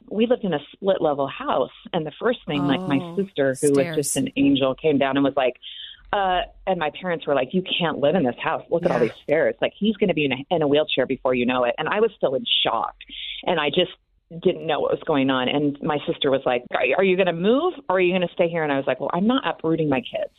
We 0.08 0.26
lived 0.26 0.44
in 0.44 0.54
a 0.54 0.60
split 0.72 1.00
level 1.00 1.26
house, 1.26 1.70
and 1.92 2.06
the 2.06 2.12
first 2.20 2.40
thing, 2.46 2.66
like 2.66 2.80
my 2.80 2.98
Oh, 3.00 3.16
sister, 3.16 3.56
who 3.60 3.72
was 3.72 3.96
just 3.96 4.16
an 4.16 4.30
angel, 4.36 4.74
came 4.74 4.98
down 4.98 5.16
and 5.16 5.24
was 5.24 5.36
like, 5.36 5.56
uh, 6.12 6.42
and 6.66 6.78
my 6.78 6.90
parents 7.00 7.26
were 7.26 7.34
like, 7.34 7.52
"You 7.52 7.62
can't 7.62 7.98
live 7.98 8.14
in 8.14 8.24
this 8.24 8.38
house. 8.42 8.64
Look 8.70 8.84
at 8.84 8.90
all 8.90 9.00
these 9.00 9.10
stairs. 9.22 9.54
Like 9.60 9.72
he's 9.76 9.96
going 9.96 10.08
to 10.08 10.14
be 10.14 10.24
in 10.24 10.32
a, 10.32 10.36
in 10.50 10.62
a 10.62 10.68
wheelchair 10.68 11.06
before 11.06 11.34
you 11.34 11.44
know 11.44 11.64
it." 11.64 11.74
And 11.76 11.88
I 11.88 12.00
was 12.00 12.10
still 12.16 12.34
in 12.34 12.44
shock, 12.64 12.94
and 13.44 13.60
I 13.60 13.68
just 13.68 13.92
didn't 14.42 14.66
know 14.66 14.80
what 14.80 14.90
was 14.90 15.02
going 15.06 15.28
on. 15.30 15.48
And 15.48 15.78
my 15.82 15.98
sister 16.06 16.30
was 16.30 16.40
like, 16.46 16.64
"Are, 16.96 17.04
you 17.04 17.16
going 17.16 17.26
to 17.26 17.32
move, 17.32 17.74
or 17.88 17.96
are 17.96 18.00
you 18.00 18.12
going 18.12 18.26
to 18.26 18.32
stay 18.32 18.48
here?" 18.48 18.62
And 18.62 18.72
I 18.72 18.76
was 18.76 18.86
like, 18.86 19.00
"Well, 19.00 19.10
I'm 19.12 19.26
not 19.26 19.46
uprooting 19.46 19.88
my 19.88 20.00
kids." 20.00 20.32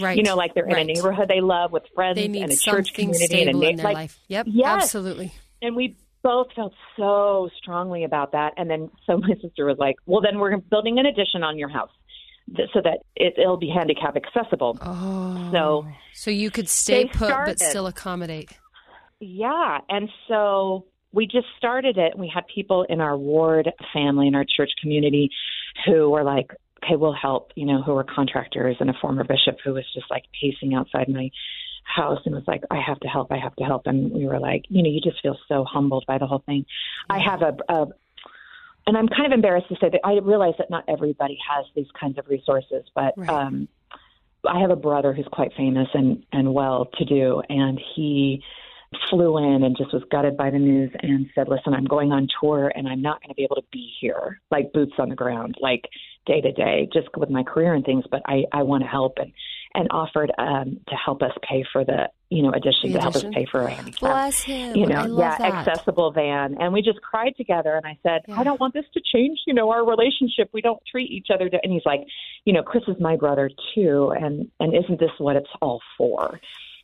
right. 0.00 0.16
You 0.16 0.22
know, 0.22 0.36
like 0.36 0.54
they're 0.54 0.66
in 0.66 0.76
a 0.76 0.84
neighborhood 0.84 1.28
they 1.28 1.40
love 1.40 1.72
with 1.72 1.84
friends 1.94 2.18
and 2.18 2.36
a 2.36 2.56
church 2.56 2.92
community 2.94 3.40
and 3.40 3.50
a 3.50 3.52
na- 3.52 3.68
in 3.68 3.76
their 3.76 3.84
like 3.84 3.94
life. 3.94 4.18
Yep. 4.28 4.46
Yes. 4.48 4.82
Absolutely. 4.84 5.32
and 5.62 5.74
we 5.74 5.96
both 6.26 6.48
felt 6.56 6.72
so 6.96 7.48
strongly 7.56 8.02
about 8.02 8.32
that. 8.32 8.52
And 8.56 8.68
then 8.68 8.90
so 9.06 9.18
my 9.18 9.34
sister 9.40 9.64
was 9.64 9.76
like, 9.78 9.96
"Well, 10.06 10.20
then 10.20 10.38
we're 10.40 10.56
building 10.56 10.98
an 10.98 11.06
addition 11.06 11.44
on 11.44 11.56
your 11.56 11.68
house 11.68 11.90
th- 12.56 12.68
so 12.74 12.80
that 12.82 12.98
it, 13.14 13.34
it'll 13.38 13.56
be 13.56 13.70
handicap 13.70 14.16
accessible." 14.16 14.76
Oh. 14.80 15.50
So 15.52 15.86
So 16.12 16.30
you 16.32 16.50
could 16.50 16.68
stay 16.68 17.04
they 17.04 17.08
put 17.10 17.30
but 17.30 17.60
still 17.60 17.86
accommodate. 17.86 18.50
yeah, 19.20 19.78
and 19.88 20.08
so 20.28 20.86
we 21.12 21.26
just 21.26 21.46
started 21.56 21.96
it. 21.96 22.18
We 22.18 22.30
had 22.32 22.44
people 22.52 22.84
in 22.88 23.00
our 23.00 23.16
ward 23.16 23.70
family 23.92 24.26
in 24.26 24.34
our 24.34 24.44
church 24.44 24.72
community 24.82 25.30
who 25.86 26.10
were 26.10 26.24
like, 26.24 26.48
"Okay, 26.84 26.96
we'll 26.96 27.12
help." 27.28 27.52
You 27.54 27.66
know, 27.66 27.82
who 27.82 27.92
were 27.94 28.04
contractors 28.04 28.76
and 28.80 28.90
a 28.90 28.94
former 29.00 29.24
bishop 29.24 29.58
who 29.64 29.74
was 29.74 29.84
just 29.94 30.06
like 30.10 30.24
pacing 30.40 30.74
outside 30.74 31.08
my 31.08 31.30
house 31.86 32.20
and 32.26 32.34
was 32.34 32.44
like, 32.46 32.62
"I 32.70 32.80
have 32.80 33.00
to 33.00 33.08
help. 33.08 33.32
I 33.32 33.38
have 33.38 33.54
to 33.56 33.64
help." 33.64 33.86
And 33.86 34.12
we 34.12 34.26
were 34.26 34.40
like, 34.40 34.64
you 34.68 34.82
know, 34.82 34.90
you 34.90 35.00
just 35.00 35.20
feel 35.22 35.38
so 35.48 35.64
humbled 35.64 36.04
by 36.06 36.18
the 36.18 36.26
whole 36.26 36.42
thing. 36.44 36.66
I 37.08 37.18
have 37.20 37.42
a, 37.42 37.56
a 37.68 37.86
and 38.86 38.96
I'm 38.96 39.08
kind 39.08 39.26
of 39.26 39.32
embarrassed 39.32 39.68
to 39.68 39.76
say 39.80 39.88
that 39.90 40.00
I 40.04 40.18
realize 40.18 40.54
that 40.58 40.70
not 40.70 40.84
everybody 40.88 41.38
has 41.48 41.66
these 41.74 41.90
kinds 41.98 42.18
of 42.18 42.28
resources, 42.28 42.84
but 42.94 43.14
Right. 43.16 43.28
um, 43.28 43.68
I 44.48 44.60
have 44.60 44.70
a 44.70 44.76
brother 44.76 45.12
who's 45.12 45.26
quite 45.32 45.52
famous 45.56 45.88
and 45.94 46.24
and 46.32 46.52
well 46.54 46.86
to 46.98 47.04
do, 47.04 47.42
and 47.48 47.80
he 47.94 48.42
flew 49.10 49.38
in 49.38 49.64
and 49.64 49.76
just 49.76 49.92
was 49.92 50.04
gutted 50.10 50.36
by 50.36 50.50
the 50.50 50.58
news 50.58 50.90
and 51.00 51.28
said, 51.34 51.48
"Listen, 51.48 51.74
I'm 51.74 51.84
going 51.84 52.12
on 52.12 52.28
tour 52.40 52.72
and 52.74 52.86
I'm 52.86 53.02
not 53.02 53.20
going 53.20 53.30
to 53.30 53.34
be 53.34 53.42
able 53.44 53.56
to 53.56 53.64
be 53.72 53.92
here, 54.00 54.40
like 54.50 54.72
boots 54.72 54.94
on 54.98 55.08
the 55.08 55.16
ground, 55.16 55.56
like 55.60 55.88
day 56.26 56.40
to 56.40 56.52
day, 56.52 56.88
just 56.92 57.08
with 57.16 57.30
my 57.30 57.42
career 57.42 57.74
and 57.74 57.84
things. 57.84 58.04
But 58.10 58.22
I 58.26 58.44
I 58.52 58.62
want 58.62 58.82
to 58.84 58.88
help 58.88 59.18
and 59.18 59.32
and 59.76 59.86
offered 59.92 60.32
um, 60.38 60.80
to 60.88 60.94
help 60.96 61.22
us 61.22 61.30
pay 61.48 61.64
for 61.72 61.84
the 61.84 62.08
you 62.30 62.42
know 62.42 62.50
addition 62.50 62.90
The 62.90 62.98
to 62.98 63.00
help 63.02 63.14
us 63.16 63.24
pay 63.32 63.46
for 63.52 63.62
a 63.66 63.70
handicap 63.72 64.00
Bless 64.00 64.42
him. 64.42 64.74
you 64.74 64.86
know, 64.86 65.04
yeah, 65.18 65.36
that. 65.38 65.68
accessible 65.68 66.10
van. 66.10 66.56
And 66.58 66.72
we 66.72 66.82
just 66.82 67.00
cried 67.02 67.34
together. 67.36 67.76
And 67.76 67.86
I 67.86 67.96
said, 68.02 68.22
Yeah. 68.26 68.40
I 68.40 68.42
don't 68.44 68.58
want 68.58 68.74
this 68.74 68.86
to 68.94 69.00
change, 69.14 69.38
you 69.46 69.54
know, 69.54 69.70
our 69.70 69.86
relationship. 69.86 70.50
We 70.52 70.60
don't 70.62 70.82
treat 70.90 71.10
each 71.12 71.28
other. 71.32 71.48
To, 71.48 71.58
and 71.62 71.72
he's 71.72 71.86
like, 71.86 72.00
you 72.44 72.52
know, 72.52 72.62
Chris 72.64 72.82
is 72.88 72.96
my 72.98 73.14
brother 73.16 73.48
too. 73.74 74.12
And, 74.20 74.48
and 74.58 74.74
isn't 74.74 74.98
this 74.98 75.10
what 75.18 75.36
it's 75.36 75.50
all 75.62 75.80
for? 75.96 76.40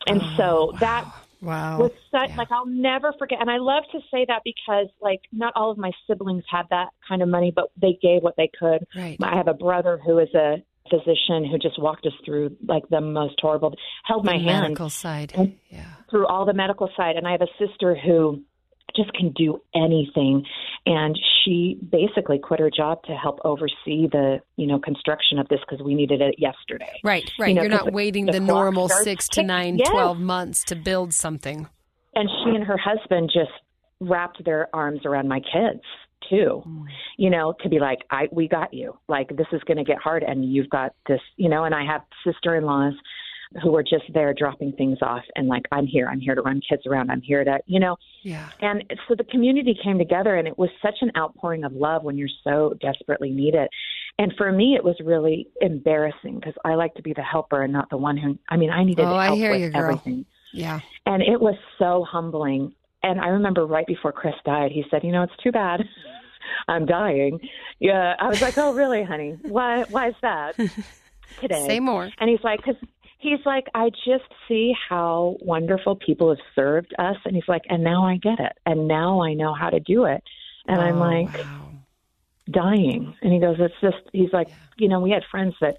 And 0.06 0.20
Oh, 0.20 0.36
so 0.36 0.76
that 0.80 1.10
Wow. 1.40 1.78
was 1.80 1.90
such, 2.12 2.30
like, 2.36 2.52
I'll 2.52 2.66
never 2.66 3.12
forget. 3.18 3.38
And 3.40 3.50
I 3.50 3.56
love 3.58 3.82
to 3.90 3.98
say 4.12 4.24
that 4.28 4.42
because, 4.44 4.86
like, 5.00 5.22
not 5.32 5.52
all 5.56 5.72
of 5.72 5.78
my 5.78 5.90
siblings 6.06 6.44
had 6.48 6.66
that 6.70 6.90
kind 7.08 7.20
of 7.20 7.28
money, 7.28 7.50
but 7.54 7.70
they 7.80 7.98
gave 8.00 8.22
what 8.22 8.36
they 8.36 8.48
could. 8.56 8.86
Right. 8.94 9.16
I 9.20 9.36
have 9.36 9.48
a 9.48 9.54
brother 9.54 9.98
who 10.06 10.20
is 10.20 10.32
a 10.34 10.62
physician 10.90 11.44
who 11.50 11.58
just 11.58 11.80
walked 11.80 12.06
us 12.06 12.12
through, 12.24 12.56
like, 12.66 12.82
the 12.90 13.00
most 13.00 13.34
horrible, 13.40 13.74
held 14.04 14.24
my 14.24 14.32
the 14.38 14.44
hand 14.44 14.62
medical 14.62 14.90
side. 14.90 15.32
Yeah. 15.70 15.84
through 16.10 16.26
all 16.26 16.44
the 16.44 16.52
medical 16.54 16.88
side 16.96 17.16
and 17.16 17.26
I 17.26 17.32
have 17.32 17.40
a 17.42 17.66
sister 17.66 17.94
who 17.94 18.42
just 18.94 19.10
can 19.14 19.32
do 19.32 19.58
anything 19.74 20.44
and 20.84 21.18
she 21.44 21.78
basically 21.90 22.38
quit 22.38 22.60
her 22.60 22.70
job 22.70 23.02
to 23.04 23.12
help 23.14 23.38
oversee 23.42 24.06
the 24.12 24.40
you 24.56 24.66
know 24.66 24.78
construction 24.78 25.38
of 25.38 25.48
this 25.48 25.60
because 25.60 25.82
we 25.82 25.94
needed 25.94 26.20
it 26.20 26.34
yesterday 26.36 26.92
Right, 27.02 27.30
right. 27.38 27.48
You 27.48 27.54
know, 27.54 27.62
'cause 27.62 27.70
not 27.70 27.84
the- 27.86 27.92
waiting 27.92 28.26
the 28.26 28.32
the, 28.32 28.40
normal 28.40 28.90
six 28.90 29.28
to 29.30 29.42
nine, 29.42 29.78
Yes. 29.78 29.88
twelve 29.88 30.18
months 30.20 30.62
to 30.64 30.76
build 30.76 31.14
something. 31.14 31.66
and 32.14 32.28
she 32.44 32.50
and 32.54 32.64
her 32.64 32.76
husband 32.76 33.30
just 33.32 33.50
wrapped 34.00 34.44
their 34.44 34.68
arms 34.74 35.00
around 35.06 35.26
my 35.28 35.40
kids 35.40 35.80
too 36.30 36.62
mm. 36.66 36.84
you 37.16 37.30
know 37.30 37.54
to 37.62 37.68
be 37.68 37.78
like 37.78 37.98
i 38.10 38.28
we 38.32 38.48
got 38.48 38.72
you 38.72 38.96
like 39.08 39.28
this 39.36 39.46
is 39.52 39.60
going 39.66 39.76
to 39.78 39.84
get 39.84 39.98
hard 39.98 40.22
and 40.22 40.44
you've 40.52 40.70
got 40.70 40.92
this 41.08 41.20
you 41.36 41.48
know 41.48 41.64
and 41.64 41.74
i 41.74 41.84
have 41.84 42.02
sister-in-laws 42.24 42.94
who 43.62 43.70
were 43.70 43.82
just 43.82 44.04
there 44.14 44.32
dropping 44.32 44.72
things 44.72 44.96
off 45.02 45.22
and 45.36 45.46
like 45.46 45.62
i'm 45.72 45.86
here 45.86 46.08
i'm 46.08 46.20
here 46.20 46.34
to 46.34 46.40
run 46.42 46.60
kids 46.66 46.82
around 46.86 47.10
i'm 47.10 47.20
here 47.20 47.44
to 47.44 47.58
you 47.66 47.78
know 47.78 47.96
Yeah. 48.22 48.48
and 48.60 48.82
so 49.08 49.14
the 49.14 49.24
community 49.24 49.76
came 49.84 49.98
together 49.98 50.36
and 50.36 50.48
it 50.48 50.56
was 50.58 50.70
such 50.80 50.96
an 51.02 51.10
outpouring 51.18 51.64
of 51.64 51.72
love 51.74 52.02
when 52.02 52.16
you're 52.16 52.30
so 52.44 52.74
desperately 52.80 53.30
needed 53.30 53.68
and 54.18 54.32
for 54.38 54.50
me 54.52 54.74
it 54.74 54.82
was 54.82 54.96
really 55.04 55.48
embarrassing 55.60 56.36
because 56.36 56.54
i 56.64 56.74
like 56.74 56.94
to 56.94 57.02
be 57.02 57.12
the 57.12 57.22
helper 57.22 57.62
and 57.62 57.72
not 57.72 57.90
the 57.90 57.96
one 57.98 58.16
who 58.16 58.38
i 58.48 58.56
mean 58.56 58.70
i 58.70 58.82
needed 58.84 59.04
Oh, 59.04 59.14
I 59.14 59.26
help 59.26 59.38
hear 59.38 59.50
with 59.52 59.60
you, 59.60 59.68
girl. 59.70 59.82
everything 59.82 60.24
Yeah. 60.54 60.80
and 61.04 61.22
it 61.22 61.40
was 61.40 61.56
so 61.78 62.04
humbling. 62.10 62.72
And 63.04 63.20
I 63.20 63.28
remember 63.28 63.66
right 63.66 63.84
before 63.86 64.12
Chris 64.12 64.34
died, 64.46 64.70
he 64.70 64.84
said, 64.88 65.02
"You 65.02 65.10
know, 65.10 65.24
it's 65.24 65.32
too 65.42 65.50
bad. 65.50 65.80
I'm 66.68 66.86
dying." 66.86 67.40
Yeah, 67.80 68.14
I 68.18 68.28
was 68.28 68.40
like, 68.40 68.54
"Oh, 68.56 68.72
really, 68.72 69.02
honey? 69.04 69.36
Why? 69.42 69.84
Why 69.88 70.08
is 70.08 70.14
that?" 70.22 70.54
Today, 71.40 71.64
Say 71.66 71.80
more. 71.80 72.10
And 72.20 72.28
he's 72.30 72.44
like, 72.44 72.62
"Cause 72.62 72.76
he's 73.18 73.40
like, 73.46 73.66
I 73.74 73.90
just 73.90 74.24
see 74.48 74.72
how 74.88 75.36
wonderful 75.40 75.96
people 75.96 76.28
have 76.28 76.44
served 76.54 76.94
us." 76.98 77.16
And 77.24 77.34
he's 77.34 77.48
like, 77.48 77.62
"And 77.68 77.82
now 77.82 78.06
I 78.06 78.16
get 78.16 78.38
it. 78.38 78.52
And 78.66 78.86
now 78.86 79.22
I 79.22 79.34
know 79.34 79.54
how 79.54 79.70
to 79.70 79.80
do 79.80 80.04
it." 80.04 80.22
And 80.68 80.80
I'm 80.80 80.96
Oh, 80.96 81.00
like, 81.00 81.34
wow. 81.34 81.72
dying. 82.50 83.14
And 83.22 83.32
he 83.32 83.40
goes, 83.40 83.56
it's 83.58 83.74
just, 83.80 84.08
he's 84.12 84.32
like, 84.32 84.48
you 84.76 84.88
know, 84.88 85.00
we 85.00 85.10
had 85.10 85.22
friends 85.30 85.54
that 85.60 85.76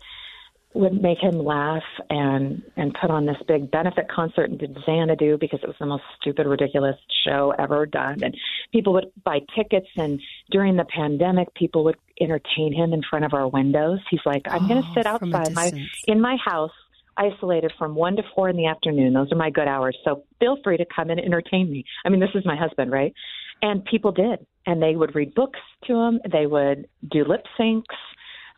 would 0.74 1.02
make 1.02 1.20
him 1.20 1.38
laugh 1.44 1.84
and 2.10 2.64
and 2.76 2.96
put 3.00 3.12
on 3.12 3.26
this 3.26 3.38
big 3.48 3.70
benefit 3.70 4.08
concert 4.10 4.50
and 4.50 4.60
did 4.60 4.76
Xanadu 4.86 5.38
because 5.38 5.60
it 5.62 5.68
was 5.68 5.76
the 5.80 5.86
most 5.86 6.04
stupid, 6.20 6.48
ridiculous 6.48 6.96
show 7.26 7.54
ever 7.60 7.86
done. 7.86 8.24
And 8.24 8.36
people 8.72 8.94
would 8.94 9.12
buy 9.24 9.40
tickets. 9.56 9.88
And 9.96 10.20
during 10.52 10.76
the 10.76 10.86
pandemic, 10.86 11.54
people 11.54 11.84
would 11.86 11.98
entertain 12.20 12.74
him 12.74 12.94
in 12.94 13.02
front 13.08 13.26
of 13.26 13.34
our 13.34 13.48
windows. 13.48 14.00
He's 14.10 14.26
like, 14.26 14.44
I'm 14.50 14.68
going 14.68 14.82
to 14.82 14.88
Oh, 14.90 14.94
sit 14.96 15.06
outside 15.06 15.54
my 15.54 15.72
in 16.08 16.20
my 16.20 16.38
house. 16.44 16.72
Isolated 17.16 17.72
from 17.78 17.94
one 17.94 18.16
to 18.16 18.24
four 18.34 18.50
in 18.50 18.58
the 18.58 18.66
afternoon. 18.66 19.14
Those 19.14 19.32
are 19.32 19.36
my 19.36 19.52
good 19.52 19.68
hours. 19.68 19.96
So 20.04 20.24
feel 20.40 20.58
free 20.64 20.78
to 20.78 20.86
come 20.96 21.12
and 21.12 21.20
entertain 21.20 21.72
me. 21.72 21.86
I 22.04 22.10
mean, 22.10 22.20
this 22.20 22.32
is 22.34 22.44
my 22.44 22.56
husband, 22.56 22.92
right? 22.92 23.14
And 23.62 23.86
people 23.86 24.12
did. 24.12 24.46
And 24.66 24.82
they 24.82 24.96
would 24.96 25.14
read 25.14 25.36
books 25.36 25.60
to 25.86 25.94
him. 25.94 26.20
They 26.32 26.48
would 26.48 26.88
do 27.12 27.24
lip 27.24 27.46
syncs 27.60 27.84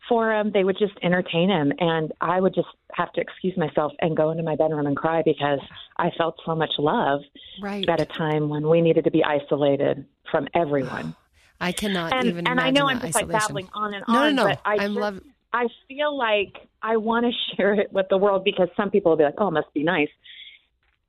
for 0.08 0.32
him. 0.32 0.50
They 0.52 0.64
would 0.64 0.78
just 0.78 0.94
entertain 1.02 1.48
him. 1.50 1.72
And 1.78 2.12
I 2.20 2.40
would 2.40 2.54
just 2.54 2.68
have 2.94 3.12
to 3.14 3.20
excuse 3.20 3.56
myself 3.56 3.92
and 4.00 4.16
go 4.16 4.30
into 4.30 4.42
my 4.42 4.56
bedroom 4.56 4.86
and 4.86 4.96
cry 4.96 5.22
because 5.24 5.60
I 5.98 6.10
felt 6.16 6.36
so 6.44 6.54
much 6.54 6.70
love 6.78 7.20
Right. 7.60 7.88
at 7.88 8.00
a 8.00 8.06
time 8.06 8.48
when 8.48 8.68
we 8.68 8.80
needed 8.80 9.04
to 9.04 9.10
be 9.10 9.22
isolated 9.24 10.04
from 10.30 10.48
everyone. 10.54 11.14
I 11.60 11.72
cannot 11.72 12.12
And, 12.12 12.26
even 12.28 12.46
and 12.46 12.60
I 12.60 12.70
know 12.70 12.86
I'm 12.88 13.00
just 13.00 13.14
like 13.14 13.28
babbling 13.28 13.68
on 13.74 13.94
and 13.94 14.04
No, 14.06 14.14
no, 14.14 14.20
on, 14.26 14.34
no. 14.36 14.44
but 14.44 14.60
I 14.64 14.72
I'm 14.74 14.78
just, 14.78 15.00
love- 15.00 15.20
I 15.52 15.68
feel 15.88 16.16
like 16.16 16.54
I 16.82 16.98
want 16.98 17.24
to 17.24 17.32
share 17.56 17.72
it 17.74 17.90
with 17.92 18.06
the 18.10 18.18
world 18.18 18.44
because 18.44 18.68
some 18.76 18.90
people 18.90 19.10
will 19.12 19.16
be 19.16 19.24
like, 19.24 19.34
"Oh, 19.38 19.48
it 19.48 19.52
must 19.52 19.72
be 19.72 19.82
nice." 19.82 20.10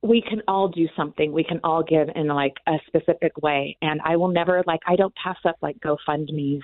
We 0.00 0.22
can 0.22 0.42
all 0.48 0.68
do 0.68 0.88
something. 0.96 1.32
We 1.32 1.44
can 1.44 1.60
all 1.64 1.82
give 1.82 2.08
in 2.14 2.28
like 2.28 2.54
a 2.66 2.76
specific 2.86 3.36
way, 3.42 3.76
and 3.82 4.00
I 4.02 4.16
will 4.16 4.28
never 4.28 4.62
like. 4.66 4.80
I 4.86 4.96
don't 4.96 5.14
pass 5.22 5.36
up 5.44 5.56
like 5.60 5.78
GoFundmes 5.80 6.60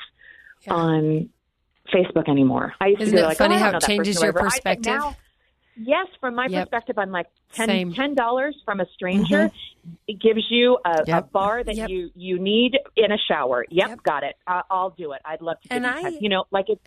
Yeah. 0.62 0.72
on 0.72 1.28
Facebook 1.92 2.28
anymore. 2.28 2.74
I 2.80 2.88
used 2.88 3.02
Isn't 3.02 3.14
to 3.16 3.20
be 3.20 3.24
it 3.24 3.28
like, 3.28 3.38
funny 3.38 3.56
oh, 3.56 3.58
how 3.58 3.76
it 3.76 3.82
changes 3.82 4.20
your 4.20 4.32
whatever. 4.32 4.50
Perspective? 4.50 4.86
now- 4.94 5.16
yes, 5.76 6.06
from 6.20 6.34
my 6.34 6.46
Yep. 6.46 6.64
perspective, 6.70 6.98
I'm 6.98 7.10
like 7.10 7.26
ten 7.52 7.92
ten 7.92 8.14
dollars 8.14 8.56
from 8.64 8.80
a 8.80 8.86
stranger. 8.94 9.50
It 10.08 10.20
gives 10.20 10.44
you 10.50 10.78
a, 10.84 10.88
Mm-hmm. 10.90 11.08
Yep. 11.10 11.18
a 11.24 11.26
bar 11.28 11.64
that 11.64 11.74
Yep. 11.76 11.88
you 11.90 12.10
you 12.14 12.38
need 12.38 12.78
in 12.96 13.12
a 13.12 13.18
shower. 13.18 13.64
Yep, 13.70 14.02
got 14.02 14.22
it. 14.22 14.36
I, 14.46 14.62
I'll 14.70 14.90
do 14.90 15.12
it. 15.12 15.20
I'd 15.24 15.42
love 15.42 15.60
to. 15.62 15.72
And 15.72 15.84
you 15.84 15.90
I- 15.90 16.18
you 16.20 16.28
know, 16.28 16.44
like 16.50 16.68
it 16.68 16.80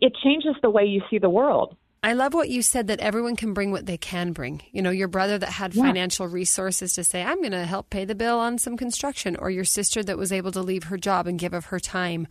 it 0.00 0.12
changes 0.22 0.54
the 0.62 0.70
way 0.70 0.84
you 0.84 1.02
see 1.10 1.18
the 1.18 1.30
world. 1.30 1.76
I 2.02 2.12
love 2.12 2.34
what 2.34 2.50
you 2.50 2.60
said 2.60 2.88
that 2.88 3.00
everyone 3.00 3.34
can 3.34 3.54
bring 3.54 3.70
what 3.70 3.86
they 3.86 3.96
can 3.96 4.32
bring. 4.32 4.60
You 4.72 4.82
know, 4.82 4.90
your 4.90 5.08
brother 5.08 5.38
that 5.38 5.48
had 5.48 5.72
financial 5.72 6.26
resources 6.28 6.92
to 6.94 7.02
say, 7.04 7.22
I'm 7.22 7.38
going 7.38 7.52
to 7.52 7.64
help 7.64 7.88
pay 7.88 8.04
the 8.04 8.14
bill 8.14 8.38
on 8.38 8.58
some 8.58 8.76
construction, 8.76 9.36
or 9.36 9.48
your 9.50 9.64
sister 9.64 10.02
that 10.02 10.18
was 10.18 10.30
able 10.30 10.52
to 10.52 10.60
leave 10.60 10.84
her 10.84 10.98
job 10.98 11.26
and 11.26 11.38
give 11.38 11.54
of 11.54 11.66
her 11.66 11.80
time, 11.80 12.26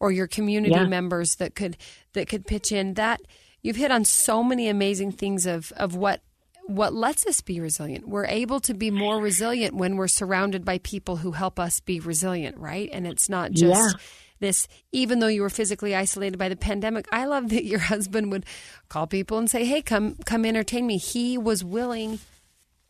or 0.00 0.12
your 0.12 0.26
community 0.26 0.74
Yeah. 0.74 0.86
members 0.86 1.36
that 1.36 1.54
could 1.54 1.76
that 2.12 2.28
could 2.28 2.46
pitch 2.46 2.72
in. 2.72 2.94
That 2.94 3.20
you've 3.62 3.76
hit 3.76 3.90
on 3.90 4.04
so 4.04 4.42
many 4.42 4.68
amazing 4.68 5.12
things 5.12 5.46
of 5.46 5.72
of 5.76 5.94
what 5.96 6.22
what 6.66 6.92
lets 6.92 7.24
us 7.26 7.40
be 7.40 7.60
resilient. 7.60 8.08
We're 8.08 8.26
able 8.26 8.58
to 8.60 8.74
be 8.74 8.90
more 8.90 9.20
resilient 9.20 9.74
when 9.76 9.96
we're 9.96 10.08
surrounded 10.08 10.64
by 10.64 10.78
people 10.78 11.16
who 11.18 11.30
help 11.32 11.60
us 11.60 11.78
be 11.78 12.00
resilient, 12.00 12.58
right? 12.58 12.90
And 12.92 13.06
it's 13.06 13.28
not 13.28 13.52
just 13.52 13.94
Yeah. 13.94 14.00
this 14.40 14.66
even 14.90 15.20
though 15.20 15.28
you 15.28 15.42
were 15.42 15.48
physically 15.50 15.94
isolated 15.94 16.36
by 16.36 16.48
the 16.50 16.56
pandemic 16.56 17.06
i 17.10 17.24
love 17.24 17.48
that 17.48 17.64
your 17.64 17.78
husband 17.92 18.30
would 18.30 18.44
call 18.90 19.06
people 19.06 19.38
and 19.38 19.48
say 19.48 19.64
hey 19.64 19.80
come 19.80 20.14
come 20.26 20.44
entertain 20.44 20.86
me 20.86 20.98
he 20.98 21.38
was 21.38 21.64
willing 21.64 22.18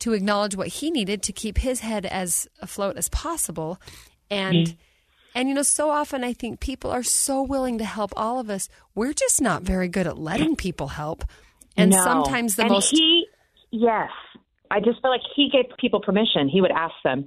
to 0.01 0.13
acknowledge 0.13 0.57
what 0.57 0.67
he 0.69 0.91
needed 0.91 1.23
to 1.23 1.33
keep 1.33 1.59
his 1.59 1.81
head 1.81 2.05
as 2.05 2.49
afloat 2.61 2.97
as 2.97 3.09
possible 3.11 3.79
and 4.29 4.67
mm. 4.69 4.77
And 5.37 5.49
you 5.49 5.55
know 5.55 5.63
so 5.63 5.91
often 5.91 6.25
i 6.25 6.33
think 6.33 6.59
people 6.59 6.91
are 6.91 7.05
so 7.05 7.43
willing 7.43 7.79
to 7.79 7.85
help 7.85 8.13
all 8.17 8.41
of 8.41 8.51
us. 8.51 8.69
We're 8.95 9.13
just 9.13 9.41
not 9.41 9.63
very 9.63 9.89
good 9.89 10.07
at 10.09 10.19
letting 10.19 10.57
people 10.67 10.89
help. 10.89 11.25
And 11.77 11.91
No. 11.91 12.03
sometimes 12.03 12.57
the 12.57 12.63
and 12.63 12.73
most 12.73 12.91
he 12.91 13.27
yes. 13.71 14.11
I 14.71 14.81
just 14.81 15.01
feel 15.01 15.11
like 15.13 15.21
he 15.37 15.49
gave 15.53 15.67
people 15.79 16.01
permission. 16.01 16.49
He 16.49 16.61
would 16.61 16.73
ask 16.73 16.95
them 17.05 17.27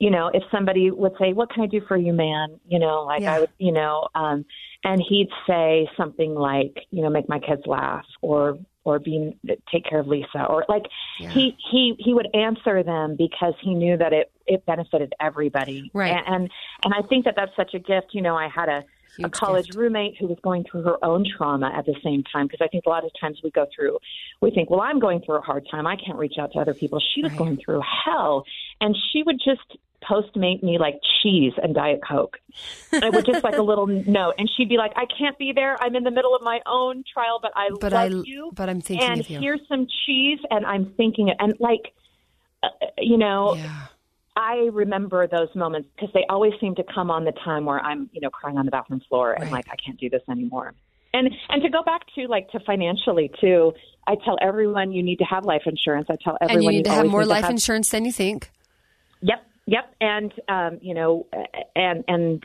you 0.00 0.10
know 0.10 0.30
if 0.32 0.42
somebody 0.50 0.90
would 0.90 1.12
say 1.20 1.32
what 1.34 1.50
can 1.52 1.62
i 1.62 1.66
do 1.66 1.80
for 1.86 1.96
you 1.96 2.12
man? 2.12 2.58
You 2.66 2.78
know 2.78 3.04
like 3.04 3.20
Yeah. 3.22 3.34
i 3.34 3.40
would 3.40 3.50
you 3.58 3.72
know 3.72 4.08
um 4.14 4.44
and 4.82 4.98
he'd 5.06 5.28
say 5.46 5.88
something 5.96 6.34
like 6.34 6.74
you 6.90 7.02
know 7.02 7.10
make 7.10 7.28
my 7.28 7.38
kids 7.38 7.62
laugh 7.66 8.06
or 8.22 8.58
or 8.84 8.98
be 8.98 9.36
take 9.70 9.84
care 9.84 10.00
of 10.00 10.06
lisa 10.06 10.44
or 10.48 10.64
like 10.68 10.84
he 11.18 11.56
he 11.70 11.94
he 11.98 12.14
would 12.14 12.28
answer 12.34 12.82
them 12.82 13.16
because 13.16 13.54
he 13.60 13.74
knew 13.74 13.96
that 13.96 14.12
it 14.12 14.30
it 14.46 14.64
benefited 14.66 15.12
everybody. 15.20 15.90
Right. 15.92 16.10
and 16.10 16.26
and, 16.26 16.50
and 16.84 16.94
i 16.94 17.06
think 17.08 17.24
that 17.26 17.34
that's 17.36 17.54
such 17.56 17.74
a 17.74 17.78
gift. 17.78 18.08
You 18.12 18.22
know 18.22 18.36
i 18.36 18.48
had 18.48 18.68
a 18.68 18.84
a 19.22 19.28
college 19.30 19.66
gift. 19.66 19.78
roommate 19.78 20.16
who 20.18 20.26
was 20.26 20.38
going 20.42 20.64
through 20.70 20.82
her 20.82 21.02
own 21.04 21.24
trauma 21.36 21.70
at 21.76 21.84
the 21.86 21.94
same 22.04 22.22
time 22.32 22.46
because 22.46 22.60
I 22.62 22.68
think 22.68 22.84
a 22.86 22.88
lot 22.88 23.04
of 23.04 23.10
times 23.20 23.40
we 23.44 23.50
go 23.50 23.66
through 23.74 23.98
we 24.40 24.50
think 24.50 24.70
well 24.70 24.80
I'm 24.80 24.98
going 24.98 25.20
through 25.20 25.36
a 25.36 25.40
hard 25.42 25.66
time. 25.70 25.86
I 25.86 25.96
can't 25.96 26.18
reach 26.18 26.34
out 26.38 26.52
to 26.52 26.58
other 26.60 26.74
people. 26.74 27.00
She 27.14 27.22
was 27.22 27.30
Right. 27.30 27.38
going 27.38 27.58
through 27.64 27.82
hell 28.04 28.44
and 28.80 28.96
she 29.12 29.22
would 29.22 29.40
just 29.44 29.78
postmate 30.02 30.62
me 30.62 30.78
like 30.78 30.94
cheese 31.22 31.52
and 31.62 31.74
diet 31.74 32.00
coke. 32.08 32.38
And 32.92 33.04
it 33.04 33.12
would 33.12 33.26
just 33.26 33.44
like 33.44 33.58
a 33.58 33.62
little 33.62 33.86
note 34.06 34.34
and 34.38 34.48
she'd 34.56 34.68
be 34.70 34.78
like 34.78 34.92
I 34.96 35.04
can't 35.18 35.36
be 35.38 35.52
there. 35.54 35.76
I'm 35.82 35.94
in 35.94 36.04
the 36.04 36.10
middle 36.10 36.34
of 36.34 36.42
my 36.42 36.60
own 36.66 37.04
trial 37.12 37.38
but 37.42 37.52
I 37.54 37.68
but 37.80 37.92
love 37.92 38.12
i 38.12 38.22
you 38.24 38.50
but 38.54 38.68
i'm 38.70 38.80
thinking 38.80 39.06
and 39.08 39.20
of 39.20 39.28
you. 39.28 39.38
here's 39.40 39.60
some 39.68 39.86
cheese 40.06 40.38
and 40.50 40.64
I'm 40.64 40.94
thinking 40.96 41.28
it 41.28 41.36
and 41.38 41.54
like 41.60 41.92
uh, 42.62 42.68
you 42.98 43.18
know 43.18 43.54
yeah 43.56 43.86
I 44.36 44.68
remember 44.72 45.26
those 45.26 45.48
moments 45.54 45.88
because 45.94 46.10
they 46.14 46.24
always 46.28 46.52
seem 46.60 46.74
to 46.76 46.84
come 46.94 47.10
on 47.10 47.24
the 47.24 47.32
time 47.44 47.64
where 47.64 47.80
I'm, 47.80 48.08
you 48.12 48.20
know, 48.20 48.30
crying 48.30 48.56
on 48.58 48.64
the 48.64 48.70
bathroom 48.70 49.00
floor 49.08 49.32
and 49.32 49.44
Right. 49.44 49.52
like 49.52 49.66
I 49.70 49.76
can't 49.76 49.98
do 49.98 50.08
this 50.08 50.22
anymore. 50.30 50.74
And 51.12 51.28
and 51.48 51.62
to 51.62 51.68
go 51.68 51.82
back 51.82 52.02
to 52.14 52.26
like 52.28 52.48
to 52.50 52.60
financially 52.60 53.30
too, 53.40 53.72
I 54.06 54.14
tell 54.24 54.38
everyone 54.40 54.92
you 54.92 55.02
need 55.02 55.18
to 55.18 55.24
have 55.24 55.44
life 55.44 55.62
insurance. 55.66 56.06
I 56.08 56.16
tell 56.22 56.38
everyone 56.40 56.66
and 56.66 56.74
you 56.74 56.78
need 56.78 56.84
to 56.84 56.92
have 56.92 57.06
more 57.06 57.24
life 57.26 57.42
have- 57.42 57.50
insurance 57.50 57.90
than 57.90 58.04
you 58.04 58.12
think 58.12 58.50
Yep, 59.22 59.44
yep. 59.66 59.94
And 60.00 60.32
um, 60.48 60.78
you 60.80 60.94
know, 60.94 61.26
and 61.74 62.04
and 62.08 62.44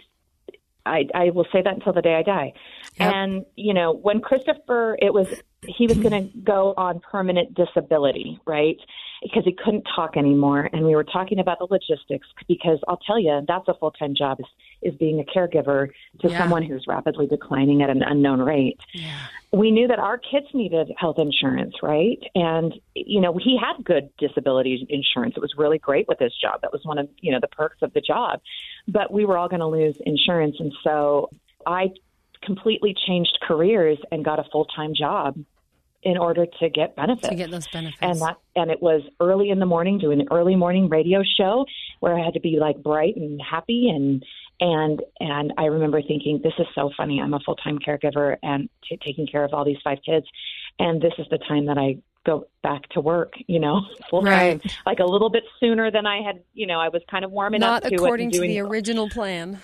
I 0.86 1.06
I 1.14 1.30
will 1.30 1.46
say 1.54 1.62
that 1.62 1.74
until 1.76 1.94
the 1.94 2.02
day 2.02 2.16
I 2.16 2.24
die. 2.24 2.54
Yep. 3.00 3.14
And 3.14 3.46
you 3.56 3.74
know, 3.74 3.94
when 3.94 4.20
Christopher, 4.22 4.98
it 5.02 5.14
was 5.14 5.28
he 5.68 5.88
was 5.88 5.98
going 5.98 6.12
to 6.32 6.38
go 6.40 6.74
on 6.78 7.00
permanent 7.12 7.54
disability, 7.56 8.40
right? 8.46 8.78
Because 9.22 9.44
he 9.46 9.54
couldn't 9.54 9.86
talk 9.96 10.18
anymore, 10.18 10.70
and 10.72 10.86
we 10.86 10.96
were 10.96 11.04
talking 11.04 11.40
about 11.40 11.60
the 11.60 11.68
logistics. 11.70 12.28
Because 12.48 12.80
I'll 12.88 13.00
tell 13.08 13.20
you, 13.20 13.42
that's 13.48 13.68
a 13.68 13.74
full 13.74 13.92
time 13.92 14.16
job 14.16 14.40
is 14.40 14.46
is 14.82 14.96
being 15.00 15.20
a 15.20 15.24
caregiver 15.24 15.88
to 16.22 16.30
Yeah. 16.30 16.38
someone 16.38 16.64
who's 16.64 16.86
rapidly 16.88 17.28
declining 17.28 17.82
at 17.82 17.90
an 17.90 18.04
unknown 18.04 18.40
rate 18.42 18.80
yeah 18.94 19.28
we 19.56 19.72
knew 19.72 19.88
that 19.88 20.00
our 20.00 20.18
kids 20.18 20.48
needed 20.54 20.92
health 20.98 21.18
insurance, 21.18 21.76
right? 21.82 22.20
And 22.36 22.74
you 22.94 23.22
know, 23.22 23.38
he 23.42 23.58
had 23.58 23.84
good 23.84 24.10
disability 24.18 24.86
insurance. 24.90 25.36
It 25.38 25.40
was 25.40 25.54
really 25.58 25.78
great 25.80 26.08
with 26.08 26.20
his 26.20 26.34
job. 26.36 26.62
That 26.62 26.74
was 26.74 26.82
one 26.84 26.98
of 26.98 27.08
you 27.22 27.32
know 27.32 27.40
the 27.40 27.48
perks 27.48 27.78
of 27.82 27.94
the 27.94 28.02
job. 28.02 28.42
But 28.88 29.14
we 29.14 29.26
were 29.26 29.38
all 29.38 29.48
going 29.48 29.62
to 29.62 29.68
lose 29.68 29.96
insurance, 30.06 30.58
and 30.60 30.74
so 30.84 31.30
I 31.66 31.92
completely 32.44 32.96
changed 33.08 33.38
careers 33.42 33.98
and 34.12 34.26
got 34.26 34.40
a 34.40 34.44
full 34.52 34.66
time 34.66 34.94
job 34.94 35.38
in 36.06 36.18
order 36.18 36.46
to 36.60 36.70
get 36.70 36.96
benefits. 36.96 37.28
to 37.28 37.36
get 37.36 37.50
those 37.52 37.68
benefits 37.68 37.98
and 38.02 38.22
that 38.22 38.38
and 38.56 38.70
it 38.72 38.82
was 38.82 39.02
early 39.20 39.50
in 39.50 39.60
the 39.60 39.66
morning 39.66 39.98
doing 39.98 40.22
an 40.22 40.28
early 40.32 40.56
morning 40.56 40.88
radio 40.88 41.22
show 41.38 41.66
where 42.00 42.18
I 42.18 42.24
had 42.24 42.36
to 42.36 42.40
be 42.40 42.58
like 42.62 42.78
bright 42.82 43.16
and 43.18 43.42
happy 43.42 43.90
and 43.90 44.24
and 44.60 45.02
and 45.20 45.52
I 45.58 45.66
remember 45.66 46.02
thinking 46.02 46.40
this 46.44 46.54
is 46.60 46.68
so 46.76 46.92
funny 46.96 47.20
I'm 47.20 47.34
a 47.34 47.40
full-time 47.40 47.80
caregiver 47.80 48.38
and 48.44 48.70
t- 48.88 49.00
taking 49.04 49.26
care 49.28 49.44
of 49.44 49.54
all 49.54 49.66
these 49.66 49.80
five 49.84 49.98
kids 50.06 50.28
and 50.80 51.02
this 51.02 51.14
is 51.18 51.26
the 51.32 51.40
time 51.40 51.66
that 51.66 51.78
I 51.80 51.98
go 52.26 52.48
back 52.64 52.90
to 52.90 53.02
work, 53.02 53.34
you 53.48 53.60
know, 53.60 53.82
full 54.10 54.22
time, 54.22 54.60
Right. 54.60 54.78
like 54.86 55.00
a 55.00 55.06
little 55.06 55.30
bit 55.30 55.44
sooner 55.60 55.92
than 55.92 56.06
I 56.08 56.22
had, 56.22 56.42
you 56.54 56.66
know, 56.68 56.80
I 56.80 56.90
was 56.90 57.02
kind 57.10 57.24
of 57.26 57.32
warming 57.32 57.60
Not 57.62 57.84
up 57.84 57.90
to 57.90 57.96
according 57.96 58.32
to 58.32 58.42
the 58.42 58.60
original 58.60 59.10
plan. 59.10 59.60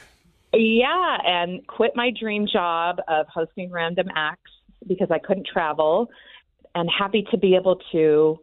Yeah, 0.53 1.17
and 1.25 1.65
quit 1.67 1.91
my 1.95 2.11
dream 2.19 2.45
job 2.51 2.97
of 3.07 3.25
hosting 3.33 3.71
random 3.71 4.07
acts 4.15 4.51
because 4.87 5.09
I 5.09 5.19
couldn't 5.19 5.47
travel 5.47 6.09
and 6.75 6.89
happy 6.89 7.25
to 7.31 7.37
be 7.37 7.55
able 7.55 7.79
to 7.91 8.39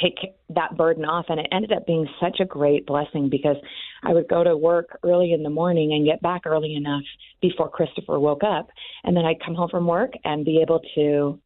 take 0.00 0.18
that 0.50 0.76
burden 0.76 1.04
off. 1.04 1.26
And 1.28 1.40
it 1.40 1.46
ended 1.52 1.72
up 1.72 1.86
being 1.86 2.06
such 2.20 2.40
a 2.40 2.44
great 2.44 2.86
blessing 2.86 3.28
because 3.28 3.56
I 4.02 4.12
would 4.12 4.28
go 4.28 4.42
to 4.42 4.56
work 4.56 4.98
early 5.02 5.32
in 5.32 5.42
the 5.42 5.50
morning 5.50 5.92
and 5.92 6.06
get 6.06 6.22
back 6.22 6.42
early 6.46 6.74
enough 6.74 7.02
before 7.40 7.68
Christopher 7.68 8.18
woke 8.18 8.42
up. 8.44 8.68
And 9.04 9.16
then 9.16 9.24
I'd 9.24 9.44
come 9.44 9.54
home 9.54 9.68
from 9.68 9.86
work 9.86 10.12
and 10.24 10.44
be 10.44 10.60
able 10.62 10.80
to 10.94 11.38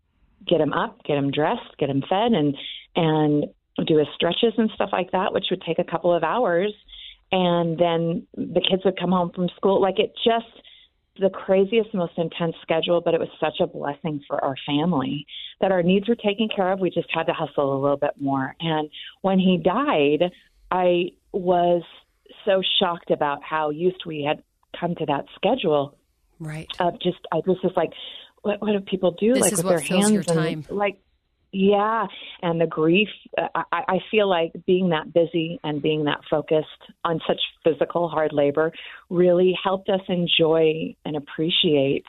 get 0.46 0.60
him 0.60 0.72
up, 0.72 1.02
get 1.04 1.16
him 1.16 1.30
dressed, 1.30 1.76
get 1.78 1.90
him 1.90 2.02
fed 2.08 2.32
and 2.32 2.56
and 2.94 3.46
do 3.86 3.98
his 3.98 4.06
stretches 4.14 4.54
and 4.56 4.70
stuff 4.74 4.88
like 4.90 5.10
that 5.12 5.34
which 5.34 5.46
would 5.50 5.60
take 5.60 5.78
a 5.78 5.84
couple 5.84 6.14
of 6.14 6.22
hours. 6.22 6.72
And 7.32 7.76
then 7.76 8.26
the 8.34 8.60
kids 8.60 8.84
would 8.84 8.98
come 8.98 9.10
home 9.10 9.32
from 9.34 9.48
school. 9.56 9.80
Like 9.80 9.98
it 9.98 10.12
just 10.24 10.46
the 11.20 11.30
craziest 11.30 11.92
most 11.94 12.12
intense 12.16 12.54
schedule 12.62 13.00
but 13.00 13.14
it 13.14 13.20
was 13.20 13.28
such 13.40 13.60
a 13.60 13.66
blessing 13.66 14.20
for 14.28 14.42
our 14.44 14.54
family 14.66 15.26
that 15.60 15.72
our 15.72 15.82
needs 15.82 16.08
were 16.08 16.14
taken 16.16 16.48
care 16.54 16.72
of 16.72 16.80
we 16.80 16.90
just 16.90 17.08
had 17.12 17.24
to 17.24 17.32
hustle 17.32 17.76
a 17.76 17.80
little 17.80 17.96
bit 17.96 18.12
more 18.20 18.54
and 18.60 18.88
when 19.22 19.38
he 19.38 19.56
died 19.62 20.30
i 20.70 21.04
was 21.32 21.82
so 22.44 22.62
shocked 22.78 23.10
about 23.10 23.42
how 23.42 23.70
used 23.70 24.02
we 24.06 24.22
had 24.22 24.42
come 24.78 24.94
to 24.94 25.06
that 25.06 25.24
schedule 25.34 25.96
Right. 26.38 26.68
of 26.80 27.00
just 27.00 27.16
I 27.32 27.36
was 27.46 27.56
just 27.62 27.76
like, 27.78 27.92
what 28.42 28.60
what 28.60 28.72
do 28.72 28.80
people 28.80 29.12
do 29.12 29.32
This 29.32 29.40
like 29.40 29.56
with 29.56 29.66
their 29.66 29.80
hands 29.80 30.10
and 30.10 30.26
time. 30.26 30.64
like 30.68 30.98
yeah, 31.52 32.06
and 32.42 32.60
the 32.60 32.66
grief. 32.66 33.08
uh, 33.38 33.48
I, 33.54 33.82
I 33.88 33.98
feel 34.10 34.28
like 34.28 34.52
being 34.66 34.90
that 34.90 35.12
busy 35.12 35.58
and 35.64 35.80
being 35.80 36.04
that 36.04 36.20
focused 36.28 36.66
on 37.04 37.20
such 37.26 37.40
physical 37.64 38.08
hard 38.08 38.32
labor 38.32 38.72
really 39.10 39.56
helped 39.62 39.88
us 39.88 40.00
enjoy 40.08 40.94
and 41.04 41.16
appreciate 41.16 42.04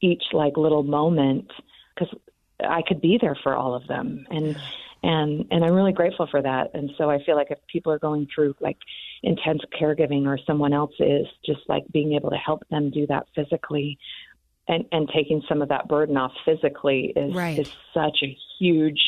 each 0.00 0.22
like 0.32 0.56
little 0.56 0.82
moment 0.82 1.50
because 1.94 2.14
I 2.60 2.82
could 2.86 3.00
be 3.00 3.18
there 3.20 3.36
for 3.42 3.54
all 3.54 3.74
of 3.74 3.86
them 3.86 4.26
and 4.30 4.56
and 5.02 5.46
and 5.50 5.64
I'm 5.64 5.72
really 5.72 5.92
grateful 5.92 6.28
for 6.30 6.42
that 6.42 6.70
and 6.74 6.90
so 6.98 7.10
I 7.10 7.22
feel 7.24 7.36
like 7.36 7.50
if 7.50 7.58
people 7.70 7.92
are 7.92 7.98
going 7.98 8.28
through 8.32 8.54
like 8.60 8.78
intense 9.22 9.62
caregiving 9.80 10.26
or 10.26 10.38
someone 10.46 10.72
else 10.72 10.94
is 10.98 11.26
just 11.44 11.60
like 11.68 11.84
being 11.92 12.14
able 12.14 12.30
to 12.30 12.36
help 12.36 12.62
them 12.68 12.90
do 12.90 13.06
that 13.08 13.26
physically 13.34 13.98
and 14.68 14.84
and 14.92 15.08
taking 15.14 15.42
some 15.48 15.62
of 15.62 15.68
that 15.68 15.88
burden 15.88 16.16
off 16.16 16.32
physically 16.44 17.12
is 17.16 17.34
Right. 17.34 17.58
is 17.58 17.72
such 17.94 18.18
a 18.22 18.36
huge 18.58 19.00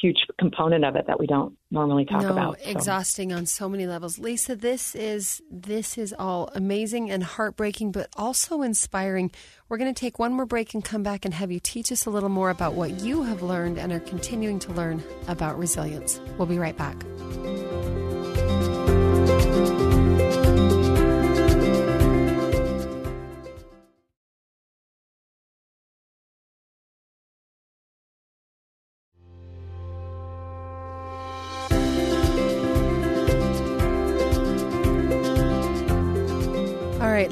huge 0.00 0.18
component 0.38 0.84
of 0.84 0.96
it 0.96 1.06
that 1.06 1.18
we 1.18 1.26
don't 1.26 1.56
normally 1.70 2.04
talk 2.04 2.22
no, 2.22 2.32
about 2.32 2.60
so. 2.60 2.70
exhausting 2.70 3.32
on 3.32 3.46
so 3.46 3.68
many 3.68 3.86
levels. 3.86 4.18
Lisa, 4.18 4.54
this 4.54 4.94
is 4.94 5.42
this 5.50 5.96
is 5.96 6.14
all 6.18 6.50
amazing 6.54 7.10
and 7.10 7.24
heartbreaking, 7.24 7.92
but 7.92 8.08
also 8.16 8.62
inspiring. 8.62 9.30
We're 9.68 9.78
going 9.78 9.92
to 9.92 9.98
take 9.98 10.18
one 10.18 10.32
more 10.32 10.46
break 10.46 10.74
and 10.74 10.84
come 10.84 11.02
back 11.02 11.24
and 11.24 11.34
have 11.34 11.50
you 11.50 11.60
teach 11.60 11.90
us 11.90 12.06
a 12.06 12.10
little 12.10 12.28
more 12.28 12.50
about 12.50 12.74
what 12.74 13.00
you 13.00 13.22
have 13.22 13.42
learned 13.42 13.78
and 13.78 13.92
are 13.92 14.00
continuing 14.00 14.58
to 14.60 14.72
learn 14.72 15.02
about 15.28 15.58
resilience. 15.58 16.20
We'll 16.38 16.46
be 16.46 16.58
right 16.58 16.76
back. 16.76 16.96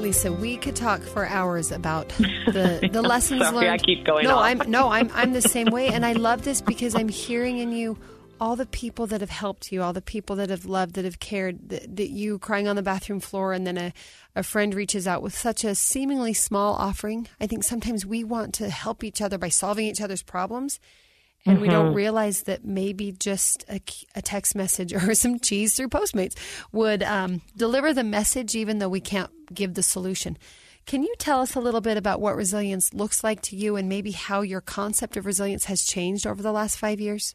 Lisa, 0.04 0.30
we 0.30 0.58
could 0.58 0.76
talk 0.76 1.00
for 1.00 1.24
hours 1.26 1.72
about 1.72 2.08
the 2.18 2.90
the 2.92 3.00
lessons 3.00 3.40
Sorry, 3.40 3.66
I 3.66 3.70
learned. 3.70 3.82
keep 3.84 4.04
going 4.04 4.24
No, 4.24 4.36
off. 4.36 4.44
I'm 4.44 4.70
no, 4.70 4.90
I'm 4.90 5.10
I'm 5.14 5.32
the 5.32 5.40
same 5.40 5.68
way, 5.68 5.88
and 5.88 6.04
I 6.04 6.12
love 6.28 6.44
this 6.44 6.60
because 6.60 6.94
I'm 6.94 7.08
hearing 7.08 7.56
in 7.56 7.72
you 7.72 7.96
all 8.38 8.54
the 8.54 8.66
people 8.66 9.06
that 9.06 9.22
have 9.22 9.30
helped 9.30 9.72
you, 9.72 9.80
all 9.82 9.94
the 9.94 10.02
people 10.02 10.36
that 10.36 10.50
have 10.50 10.66
loved, 10.66 10.96
that 10.96 11.06
have 11.06 11.20
cared, 11.20 11.70
that, 11.70 11.96
that 11.96 12.10
you 12.10 12.38
crying 12.38 12.68
on 12.68 12.76
the 12.76 12.82
bathroom 12.82 13.18
floor, 13.18 13.54
and 13.54 13.66
then 13.66 13.78
a, 13.78 13.94
a 14.36 14.42
friend 14.42 14.74
reaches 14.74 15.06
out 15.06 15.22
with 15.22 15.34
such 15.34 15.64
a 15.64 15.74
seemingly 15.74 16.34
small 16.34 16.74
offering. 16.74 17.26
I 17.40 17.46
think 17.46 17.64
sometimes 17.64 18.04
we 18.04 18.24
want 18.24 18.52
to 18.54 18.68
help 18.68 19.04
each 19.04 19.22
other 19.22 19.38
by 19.38 19.48
solving 19.48 19.86
each 19.86 20.02
other's 20.02 20.22
problems, 20.22 20.80
and 21.46 21.60
we 21.60 21.68
don't 21.68 21.94
realize 21.94 22.44
that 22.44 22.64
maybe 22.64 23.12
just 23.12 23.64
a, 23.68 23.80
a 24.14 24.22
text 24.22 24.54
message 24.54 24.92
or 24.94 25.14
some 25.14 25.38
cheese 25.38 25.74
through 25.74 25.88
Postmates 25.88 26.36
would 26.72 27.02
um, 27.02 27.42
deliver 27.56 27.92
the 27.92 28.04
message, 28.04 28.54
even 28.54 28.78
though 28.78 28.88
we 28.88 29.00
can't 29.00 29.30
give 29.52 29.74
the 29.74 29.82
solution. 29.82 30.38
Can 30.86 31.02
you 31.02 31.14
tell 31.18 31.40
us 31.40 31.54
a 31.54 31.60
little 31.60 31.80
bit 31.80 31.96
about 31.96 32.20
what 32.20 32.36
resilience 32.36 32.92
looks 32.92 33.24
like 33.24 33.40
to 33.42 33.56
you 33.56 33.76
and 33.76 33.88
maybe 33.88 34.10
how 34.12 34.42
your 34.42 34.60
concept 34.60 35.16
of 35.16 35.24
resilience 35.24 35.64
has 35.64 35.82
changed 35.82 36.26
over 36.26 36.42
the 36.42 36.52
last 36.52 36.78
five 36.78 37.00
years? 37.00 37.34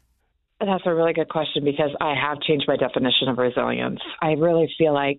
That's 0.60 0.84
a 0.86 0.94
really 0.94 1.12
good 1.12 1.28
question 1.28 1.64
because 1.64 1.90
I 2.00 2.14
have 2.14 2.40
changed 2.42 2.66
my 2.68 2.76
definition 2.76 3.28
of 3.28 3.38
resilience. 3.38 4.00
I 4.22 4.32
really 4.32 4.72
feel 4.76 4.92
like 4.92 5.18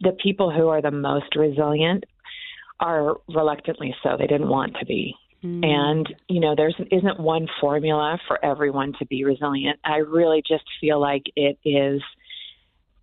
the 0.00 0.12
people 0.22 0.50
who 0.50 0.68
are 0.68 0.82
the 0.82 0.90
most 0.90 1.36
resilient 1.36 2.04
are 2.80 3.16
reluctantly 3.28 3.94
so. 4.02 4.16
They 4.18 4.26
didn't 4.26 4.48
want 4.48 4.76
to 4.80 4.86
be. 4.86 5.14
And, 5.42 6.06
you 6.28 6.40
know, 6.40 6.54
there's 6.54 6.76
isn't 6.90 7.18
one 7.18 7.48
formula 7.60 8.18
for 8.28 8.42
everyone 8.44 8.92
to 8.98 9.06
be 9.06 9.24
resilient. 9.24 9.78
I 9.84 9.96
really 9.98 10.42
just 10.46 10.64
feel 10.80 11.00
like 11.00 11.22
it 11.34 11.58
is 11.64 12.02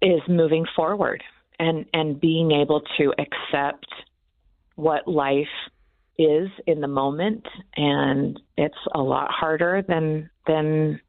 is 0.01 0.21
moving 0.27 0.65
forward 0.75 1.23
and 1.59 1.85
and 1.93 2.19
being 2.21 2.51
able 2.51 2.81
to 2.97 3.13
accept 3.17 3.88
what 4.75 5.07
life 5.07 5.47
is 6.19 6.49
in 6.65 6.81
the 6.81 6.88
moment 6.88 7.45
and 7.75 8.39
it's 8.57 8.77
a 8.93 9.01
lot 9.01 9.31
harder 9.31 9.83
than 9.88 10.29
than 10.45 10.99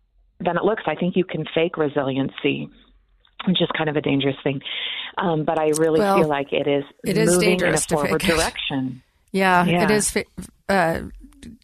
than 0.41 0.57
it 0.57 0.65
looks. 0.65 0.85
I 0.87 0.95
think 0.95 1.17
you 1.17 1.25
can 1.25 1.45
fake 1.55 1.77
resiliency, 1.77 2.69
which 3.47 3.61
is 3.61 3.69
kind 3.77 3.91
of 3.91 3.97
a 3.97 4.01
dangerous 4.01 4.37
thing. 4.43 4.61
Um, 5.19 5.45
but 5.45 5.59
I 5.59 5.69
really 5.79 6.01
Well, 6.01 6.19
feel 6.21 6.29
like 6.29 6.53
it 6.53 6.67
is 6.67 6.85
it 7.05 7.19
is 7.19 7.29
moving 7.31 7.51
dangerous 7.59 7.87
in 7.91 7.99
a 7.99 8.01
forward 8.01 8.21
direction. 8.23 9.03
Yeah, 9.33 9.67
Yeah. 9.67 9.85
it 9.85 9.91
is 9.91 10.17
uh, 10.69 11.01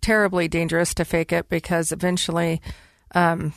terribly 0.01 0.49
dangerous 0.49 0.95
to 0.95 1.05
fake 1.05 1.33
it 1.33 1.49
because 1.49 1.93
eventually 1.93 2.61
um, 3.15 3.53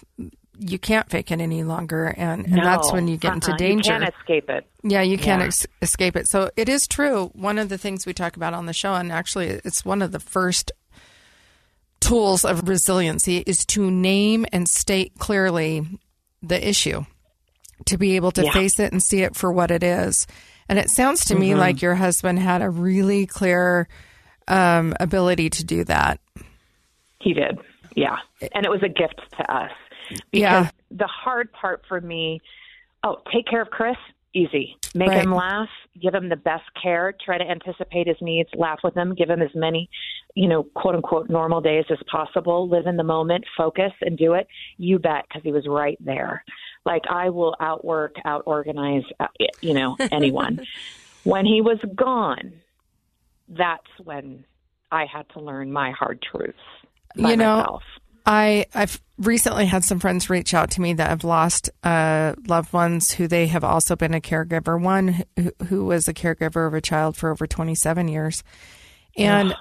you 0.59 0.79
can't 0.79 1.09
fake 1.09 1.31
it 1.31 1.39
any 1.41 1.63
longer, 1.63 2.05
and, 2.17 2.45
and 2.45 2.57
that's 2.57 2.91
when 2.91 3.07
you 3.07 3.17
get 3.17 3.33
into 3.33 3.51
uh-uh, 3.51 3.57
danger. 3.57 3.93
You 3.93 3.99
can't 3.99 4.13
escape 4.19 4.49
it. 4.49 4.65
Yeah, 4.83 5.01
you 5.01 5.17
can't 5.17 5.41
Yeah. 5.41 5.47
ex- 5.47 5.67
escape 5.81 6.15
it. 6.15 6.27
So 6.27 6.49
it 6.55 6.67
is 6.69 6.87
true. 6.87 7.29
One 7.33 7.57
of 7.59 7.69
the 7.69 7.77
things 7.77 8.05
we 8.05 8.13
talk 8.13 8.35
about 8.37 8.53
on 8.53 8.65
the 8.65 8.73
show, 8.73 8.93
and 8.93 9.11
actually 9.11 9.47
it's 9.47 9.83
one 9.85 10.01
of 10.01 10.11
the 10.11 10.19
first 10.19 10.71
tools 11.99 12.45
of 12.45 12.67
resiliency, 12.67 13.37
is 13.45 13.65
to 13.67 13.89
name 13.91 14.45
and 14.51 14.67
state 14.69 15.13
clearly 15.17 15.85
the 16.41 16.67
issue, 16.67 17.05
to 17.85 17.97
be 17.97 18.15
able 18.15 18.31
to 18.31 18.43
Yeah. 18.45 18.51
face 18.51 18.79
it 18.79 18.91
and 18.91 19.01
see 19.01 19.23
it 19.23 19.35
for 19.35 19.51
what 19.51 19.71
it 19.71 19.83
is. 19.83 20.27
And 20.69 20.77
it 20.77 20.89
sounds 20.89 21.25
to 21.25 21.35
me 21.35 21.55
like 21.55 21.81
your 21.81 21.95
husband 21.95 22.39
had 22.39 22.61
a 22.61 22.69
really 22.69 23.25
clear 23.25 23.87
um, 24.47 24.93
ability 24.99 25.49
to 25.51 25.65
do 25.65 25.83
that. 25.85 26.19
He 27.21 27.33
did. 27.33 27.57
Yeah. 27.95 28.17
And 28.53 28.65
it 28.65 28.69
was 28.69 28.83
a 28.83 28.89
gift 28.89 29.21
to 29.37 29.51
us. 29.53 29.71
Because 30.09 30.21
Yeah. 30.31 30.69
the 30.91 31.07
hard 31.07 31.51
part 31.51 31.83
for 31.87 31.99
me, 31.99 32.41
oh, 33.03 33.17
take 33.33 33.47
care 33.47 33.61
of 33.61 33.69
Chris, 33.69 33.97
easy. 34.33 34.77
Make 34.93 35.09
Right. 35.09 35.23
him 35.23 35.33
laugh, 35.33 35.69
give 35.99 36.13
him 36.13 36.29
the 36.29 36.35
best 36.35 36.63
care, 36.81 37.13
try 37.25 37.37
to 37.37 37.43
anticipate 37.49 38.07
his 38.07 38.17
needs, 38.21 38.49
laugh 38.55 38.79
with 38.83 38.95
him, 38.95 39.15
give 39.15 39.29
him 39.29 39.41
as 39.41 39.53
many, 39.55 39.89
you 40.35 40.47
know, 40.47 40.63
quote 40.63 40.95
unquote 40.95 41.29
normal 41.29 41.59
days 41.59 41.85
as 41.89 41.97
possible, 42.09 42.69
live 42.69 42.85
in 42.85 42.97
the 42.97 43.03
moment, 43.03 43.45
focus 43.57 43.91
and 44.01 44.17
do 44.17 44.33
it. 44.33 44.47
You 44.77 44.99
bet, 44.99 45.25
because 45.27 45.43
he 45.43 45.51
was 45.51 45.67
right 45.67 45.97
there. 45.99 46.43
Like 46.85 47.03
I 47.09 47.29
will 47.29 47.55
outwork, 47.59 48.15
outorganize, 48.25 49.03
uh, 49.19 49.27
you 49.61 49.73
know, 49.73 49.97
anyone. 50.11 50.65
when 51.23 51.45
he 51.45 51.59
was 51.61 51.79
gone, 51.95 52.53
that's 53.49 53.87
when 54.03 54.45
I 54.91 55.05
had 55.05 55.27
to 55.29 55.39
learn 55.39 55.71
my 55.71 55.91
hard 55.91 56.21
truths 56.21 56.57
You 57.15 57.35
know, 57.35 57.57
myself. 57.57 57.83
I 58.25 58.65
I've 58.73 59.01
recently 59.17 59.65
had 59.65 59.83
some 59.83 59.99
friends 59.99 60.29
reach 60.29 60.53
out 60.53 60.71
to 60.71 60.81
me 60.81 60.93
that 60.93 61.09
have 61.09 61.23
lost 61.23 61.69
uh, 61.83 62.33
loved 62.47 62.73
ones 62.73 63.11
who 63.11 63.27
they 63.27 63.47
have 63.47 63.63
also 63.63 63.95
been 63.95 64.13
a 64.13 64.21
caregiver. 64.21 64.79
One 64.79 65.23
who, 65.37 65.51
who 65.67 65.85
was 65.85 66.07
a 66.07 66.13
caregiver 66.13 66.67
of 66.67 66.73
a 66.73 66.81
child 66.81 67.15
for 67.15 67.31
over 67.31 67.47
27 67.47 68.07
years, 68.07 68.43
and 69.15 69.55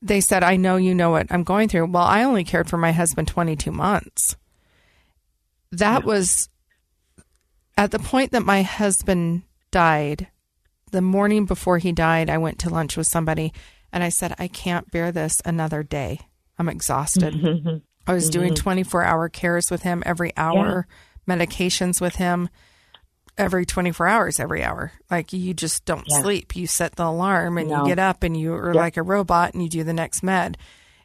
they 0.00 0.20
said, 0.20 0.42
"I 0.42 0.56
know 0.56 0.76
you 0.76 0.94
know 0.94 1.10
what 1.10 1.26
I'm 1.30 1.44
going 1.44 1.68
through." 1.68 1.86
Well, 1.86 2.02
I 2.02 2.22
only 2.24 2.44
cared 2.44 2.68
for 2.68 2.78
my 2.78 2.92
husband 2.92 3.28
22 3.28 3.70
months. 3.70 4.36
That 5.72 6.04
was 6.04 6.48
at 7.76 7.90
the 7.90 7.98
point 7.98 8.32
that 8.32 8.44
my 8.44 8.62
husband 8.62 9.42
died. 9.70 10.28
The 10.90 11.02
morning 11.02 11.44
before 11.46 11.78
he 11.78 11.92
died, 11.92 12.28
I 12.30 12.38
went 12.38 12.58
to 12.60 12.70
lunch 12.70 12.96
with 12.96 13.06
somebody, 13.06 13.52
and 13.92 14.02
I 14.02 14.08
said, 14.08 14.34
"I 14.38 14.48
can't 14.48 14.90
bear 14.90 15.12
this 15.12 15.40
another 15.44 15.82
day. 15.82 16.20
I'm 16.58 16.68
exhausted." 16.68 17.82
I 18.06 18.12
was 18.14 18.28
doing 18.30 18.54
24 18.54 19.04
hour 19.04 19.28
cares 19.28 19.70
with 19.70 19.82
him 19.82 20.02
every 20.04 20.36
hour, 20.36 20.86
medications 21.28 22.00
with 22.00 22.16
him 22.16 22.48
every 23.38 23.64
24 23.64 24.06
hours, 24.08 24.40
every 24.40 24.62
hour. 24.64 24.92
Like 25.10 25.32
you 25.32 25.54
just 25.54 25.84
don't 25.84 26.04
Yeah. 26.08 26.20
sleep. 26.20 26.56
You 26.56 26.66
set 26.66 26.96
the 26.96 27.04
alarm 27.06 27.56
and 27.56 27.68
No. 27.70 27.80
you 27.82 27.86
get 27.86 27.98
up 27.98 28.22
and 28.22 28.36
you 28.36 28.52
are 28.54 28.74
like 28.74 28.96
a 28.96 29.02
robot 29.02 29.54
and 29.54 29.62
you 29.62 29.68
do 29.68 29.84
the 29.84 29.92
next 29.92 30.22
med. 30.22 30.58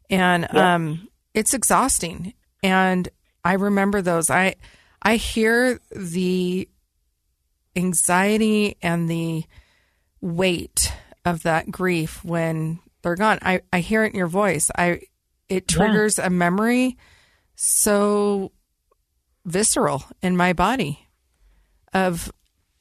And 0.10 0.54
um, 0.54 1.08
it's 1.34 1.54
exhausting. 1.54 2.34
And 2.64 3.08
I 3.44 3.54
remember 3.54 4.02
those. 4.02 4.30
I 4.30 4.56
I 5.02 5.18
hear 5.18 5.80
the 5.96 6.68
anxiety 7.76 8.78
and 8.82 9.08
the 9.10 9.44
weight 10.26 10.92
of 11.24 11.44
that 11.44 11.70
grief 11.72 12.24
when 12.26 12.80
they're 13.02 13.16
gone. 13.16 13.40
I, 13.42 13.62
I 13.72 13.80
hear 13.80 14.04
it 14.04 14.14
in 14.14 14.18
your 14.18 14.28
voice. 14.28 14.70
I 14.76 15.02
it 15.48 15.68
triggers 15.68 16.18
a 16.18 16.30
memory 16.30 16.98
so 17.56 18.52
visceral 19.46 20.04
in 20.22 20.36
my 20.36 20.54
body 20.54 21.08
of 21.94 22.32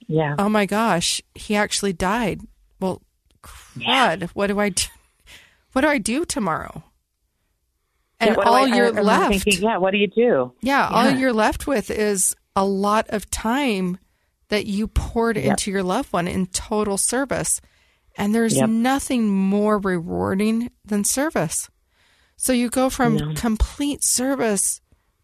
Yeah. 0.06 0.34
oh 0.38 0.48
my 0.48 0.66
gosh, 0.66 1.20
he 1.34 1.54
actually 1.56 1.92
died. 1.92 2.40
Well, 2.80 3.02
crud. 3.42 4.30
What 4.32 4.46
do 4.48 4.58
I 4.58 4.70
do? 4.70 4.84
What 5.72 5.82
do 5.82 5.88
I 5.88 5.98
do 5.98 6.24
tomorrow? 6.24 6.82
And 8.20 8.30
Yeah, 8.36 8.42
all 8.42 8.54
I- 8.54 8.60
I 8.62 8.66
you're 8.66 8.86
remember 8.86 9.02
left, 9.02 9.42
Thinking, 9.44 9.62
yeah. 9.64 9.76
What 9.76 9.90
do 9.90 9.98
you 9.98 10.06
do? 10.06 10.52
yeah, 10.62 10.88
all 10.88 11.10
you're 11.10 11.32
left 11.32 11.66
with 11.66 11.90
is 11.90 12.34
a 12.56 12.64
lot 12.64 13.06
of 13.10 13.28
time 13.30 13.98
that 14.48 14.66
you 14.66 14.86
poured 14.88 15.36
into 15.36 15.70
your 15.70 15.82
loved 15.82 16.12
one 16.12 16.28
in 16.28 16.46
total 16.46 16.96
service. 16.98 17.60
And 18.16 18.34
there's 18.34 18.56
Yep. 18.56 18.68
nothing 18.68 19.26
more 19.28 19.78
rewarding 19.78 20.70
than 20.84 21.02
service. 21.04 21.68
So 22.36 22.52
you 22.52 22.68
go 22.70 22.88
from 22.90 23.16
No. 23.16 23.34
complete 23.34 24.04
service 24.04 24.80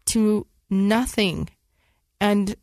to 0.07 0.47
nothing. 0.69 1.49
And 2.19 2.55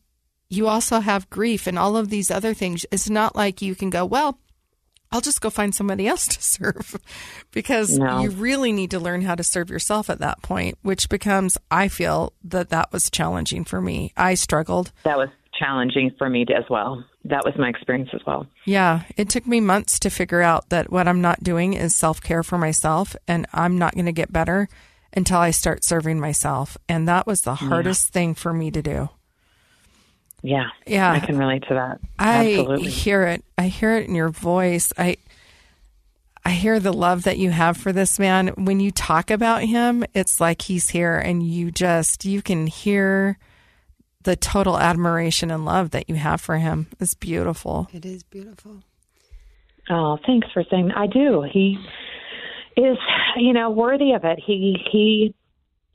you 0.51 0.67
also 0.67 1.01
have 1.01 1.31
grief 1.31 1.67
and 1.67 1.79
all 1.79 1.97
of 1.97 2.09
these 2.11 2.31
other 2.31 2.55
things. 2.55 2.85
It's 2.91 3.09
not 3.11 3.37
like 3.37 3.63
you 3.63 3.75
can 3.75 3.91
go, 3.91 4.05
well, 4.05 4.39
I'll 5.11 5.21
just 5.23 5.41
go 5.41 5.49
find 5.49 5.75
somebody 5.75 6.07
else 6.07 6.27
to 6.27 6.43
serve 6.43 6.97
because 7.51 7.97
No. 7.99 8.21
you 8.21 8.31
really 8.31 8.73
need 8.73 8.91
to 8.91 9.01
learn 9.01 9.23
how 9.23 9.35
to 9.35 9.43
serve 9.43 9.71
yourself 9.71 10.11
at 10.11 10.19
that 10.19 10.43
point, 10.43 10.77
which 10.83 11.09
becomes, 11.09 11.57
I 11.71 11.89
feel 11.89 12.35
that 12.45 12.69
that 12.71 12.93
was 12.93 13.11
challenging 13.11 13.65
for 13.65 13.81
me. 13.81 14.13
I 14.17 14.35
struggled. 14.35 14.93
That 15.05 15.17
was 15.17 15.31
challenging 15.59 16.13
for 16.19 16.29
me 16.29 16.47
as 16.55 16.65
well. 16.71 17.05
That 17.25 17.45
was 17.45 17.55
my 17.59 17.69
experience 17.69 18.11
as 18.13 18.21
well. 18.27 18.47
Yeah, 18.65 19.03
it 19.17 19.29
took 19.29 19.47
me 19.47 19.61
months 19.61 19.99
to 20.01 20.11
figure 20.11 20.43
out 20.43 20.69
that 20.71 20.91
what 20.91 21.09
I'm 21.09 21.21
not 21.21 21.43
doing 21.43 21.75
is 21.75 21.97
self 21.97 22.21
care 22.21 22.43
for 22.43 22.59
myself, 22.59 23.17
and 23.27 23.47
I'm 23.53 23.79
not 23.79 23.95
going 23.95 24.07
to 24.07 24.13
get 24.13 24.33
better 24.33 24.69
until 25.13 25.39
I 25.39 25.51
start 25.51 25.85
serving 25.85 26.21
myself. 26.21 26.77
And 26.89 27.09
that 27.09 27.27
was 27.27 27.43
the 27.43 27.55
hardest 27.55 28.13
thing 28.13 28.35
for 28.35 28.53
me 28.53 28.71
to 28.71 28.83
do. 28.83 29.09
Yeah. 30.43 30.69
Yeah. 30.87 31.13
I 31.13 31.21
can 31.21 31.39
relate 31.39 31.65
to 31.69 31.75
that. 31.75 32.01
I 32.19 32.59
Absolutely. 32.59 32.91
hear 32.91 33.25
it. 33.25 33.45
I 33.57 33.69
hear 33.69 33.97
it 33.97 34.07
in 34.07 34.15
your 34.15 34.29
voice. 34.29 34.93
I 34.97 35.17
I 36.45 36.51
hear 36.51 36.81
the 36.81 36.93
love 36.93 37.25
that 37.25 37.39
you 37.39 37.51
have 37.51 37.77
for 37.77 37.93
this 37.93 38.19
man. 38.19 38.49
When 38.49 38.81
you 38.81 38.91
talk 38.91 39.31
about 39.31 39.63
him, 39.63 40.05
it's 40.15 40.41
like 40.41 40.63
he's 40.63 40.91
here 40.91 41.19
and 41.19 41.43
you 41.43 41.71
just 41.71 42.25
you 42.25 42.41
can 42.41 42.67
hear 42.67 43.39
the 44.23 44.37
total 44.37 44.79
admiration 44.79 45.51
and 45.51 45.65
love 45.65 45.91
that 45.91 46.09
you 46.09 46.17
have 46.17 46.41
for 46.41 46.57
him. 46.59 46.89
is 47.01 47.15
beautiful. 47.15 47.89
It 47.93 48.05
is 48.05 48.23
beautiful. 48.23 48.83
Oh, 49.91 50.19
thanks 50.27 50.49
for 50.53 50.65
saying. 50.71 50.91
I 50.95 51.07
do. 51.07 51.47
He 51.51 51.79
is, 52.77 52.99
you 53.37 53.53
know, 53.53 53.71
worthy 53.71 54.13
of 54.13 54.25
it. 54.25 54.39
He 54.45 54.77
he, 54.91 55.35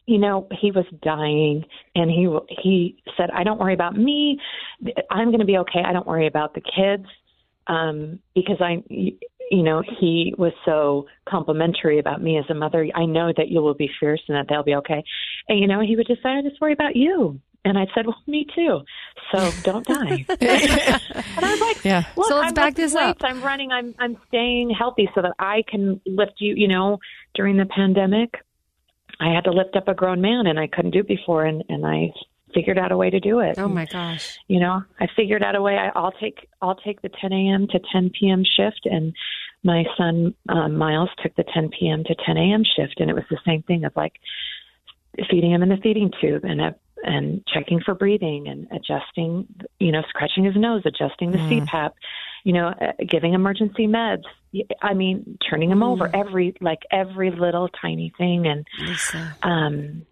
you 0.06 0.18
know, 0.18 0.48
he 0.60 0.72
was 0.72 0.86
dying, 1.02 1.66
and 1.96 2.10
he 2.10 2.28
he 2.62 3.04
said, 3.16 3.30
"I 3.32 3.44
don't 3.44 3.60
worry 3.60 3.74
about 3.74 3.96
me. 3.96 4.40
I'm 5.12 5.28
going 5.28 5.40
to 5.40 5.46
be 5.46 5.58
okay. 5.60 5.82
I 5.86 5.94
don't 5.94 6.08
worry 6.08 6.28
about 6.28 6.54
the 6.56 6.62
kids." 6.62 7.06
Um, 7.68 8.20
because 8.36 8.58
I, 8.60 8.84
you 8.90 9.64
know, 9.64 9.84
he 10.00 10.34
was 10.38 10.52
so 10.66 11.06
complimentary 11.30 12.00
about 12.00 12.22
me 12.22 12.38
as 12.38 12.44
a 12.50 12.54
mother. 12.54 12.86
I 12.94 13.06
know 13.06 13.32
that 13.38 13.48
you 13.48 13.62
will 13.62 13.74
be 13.74 13.90
fierce 14.00 14.22
and 14.28 14.36
that 14.36 14.48
they'll 14.50 14.64
be 14.64 14.76
okay. 14.76 15.04
And 15.48 15.60
you 15.60 15.68
know, 15.68 15.80
he 15.82 15.96
would 15.96 16.08
just 16.08 16.24
say, 16.24 16.30
"I 16.30 16.42
just 16.42 16.60
worry 16.60 16.74
about 16.74 16.96
you." 16.96 17.40
And 17.66 17.78
I 17.78 17.88
said, 17.96 18.06
"Well, 18.06 18.22
me 18.28 18.46
too. 18.54 18.82
So 19.32 19.52
don't 19.64 19.86
die." 19.88 20.26
and 20.30 20.40
I 20.42 21.52
was 21.52 21.62
like, 21.62 21.86
Yeah. 21.86 22.04
Look, 22.18 22.28
So 22.28 22.36
let's 22.36 22.48
I'm 22.50 22.54
back 22.54 22.66
lifting 22.78 22.84
this 22.86 22.94
weights. 22.94 23.24
up. 23.24 23.30
I'm 23.30 23.42
running. 23.42 23.72
I'm 23.72 23.96
I'm 24.00 24.18
staying 24.28 24.70
healthy 24.72 25.10
so 25.16 25.22
that 25.22 25.34
I 25.40 25.64
can 25.68 26.02
lift 26.06 26.34
you. 26.40 26.54
You 26.56 26.68
know, 26.68 27.00
during 27.36 27.56
the 27.58 27.66
pandemic, 27.66 28.36
I 29.20 29.34
had 29.34 29.46
to 29.46 29.52
lift 29.52 29.76
up 29.76 29.88
a 29.88 29.94
grown 29.94 30.20
man, 30.22 30.48
and 30.48 30.60
I 30.60 30.68
couldn't 30.68 30.92
do 30.92 31.00
it 31.00 31.08
before, 31.08 31.46
and 31.46 31.64
and 31.70 31.86
I 31.86 32.12
figured 32.54 32.78
out 32.78 32.92
a 32.92 32.98
way 32.98 33.10
to 33.10 33.20
do 33.20 33.40
it. 33.40 33.58
Oh 33.58 33.68
my 33.68 33.86
gosh. 33.86 34.38
You 34.48 34.60
know, 34.60 34.84
I 35.00 35.08
figured 35.16 35.42
out 35.42 35.56
a 35.56 35.62
way. 35.62 35.76
I, 35.78 35.90
I'll 35.98 36.12
take 36.12 36.48
I'll 36.62 36.76
take 36.76 37.02
the 37.02 37.10
10 37.10 37.32
a.m. 37.34 37.68
to 37.68 37.80
10 37.92 38.12
p.m. 38.20 38.44
shift, 38.44 38.82
and 38.86 39.14
my 39.64 39.86
son 39.98 40.36
um, 40.50 40.76
Miles 40.78 41.10
took 41.24 41.34
the 41.36 41.46
10 41.54 41.70
p.m. 41.80 42.04
to 42.04 42.14
10 42.26 42.38
a.m. 42.38 42.64
shift, 42.64 43.00
and 43.00 43.10
it 43.10 43.14
was 43.14 43.24
the 43.30 43.40
same 43.46 43.64
thing 43.64 43.86
of 43.86 43.94
like 43.96 44.20
feeding 45.30 45.52
him 45.52 45.64
in 45.64 45.70
the 45.70 45.78
feeding 45.78 46.12
tube 46.20 46.44
and 46.44 46.60
a, 46.60 46.76
and 47.04 47.46
checking 47.48 47.82
for 47.82 47.94
breathing 47.94 48.48
and 48.48 48.68
adjusting, 48.72 49.48
you 49.80 49.92
know, 49.92 50.02
scratching 50.10 50.44
his 50.44 50.56
nose, 50.56 50.82
adjusting 50.86 51.32
the 51.32 51.38
CPAP, 51.38 51.92
you 52.44 52.54
know, 52.54 52.68
uh, 52.68 52.92
giving 53.08 53.34
emergency 53.34 53.88
meds. 53.88 54.24
I 54.82 54.94
mean, 54.94 55.38
turning 55.50 55.72
him 55.72 55.84
over 55.84 56.10
every 56.16 56.56
like 56.62 56.80
every 56.92 57.32
little 57.32 57.70
tiny 57.82 58.14
thing, 58.18 58.48
and 58.48 58.66
Lisa. 58.80 59.36
um, 59.44 60.06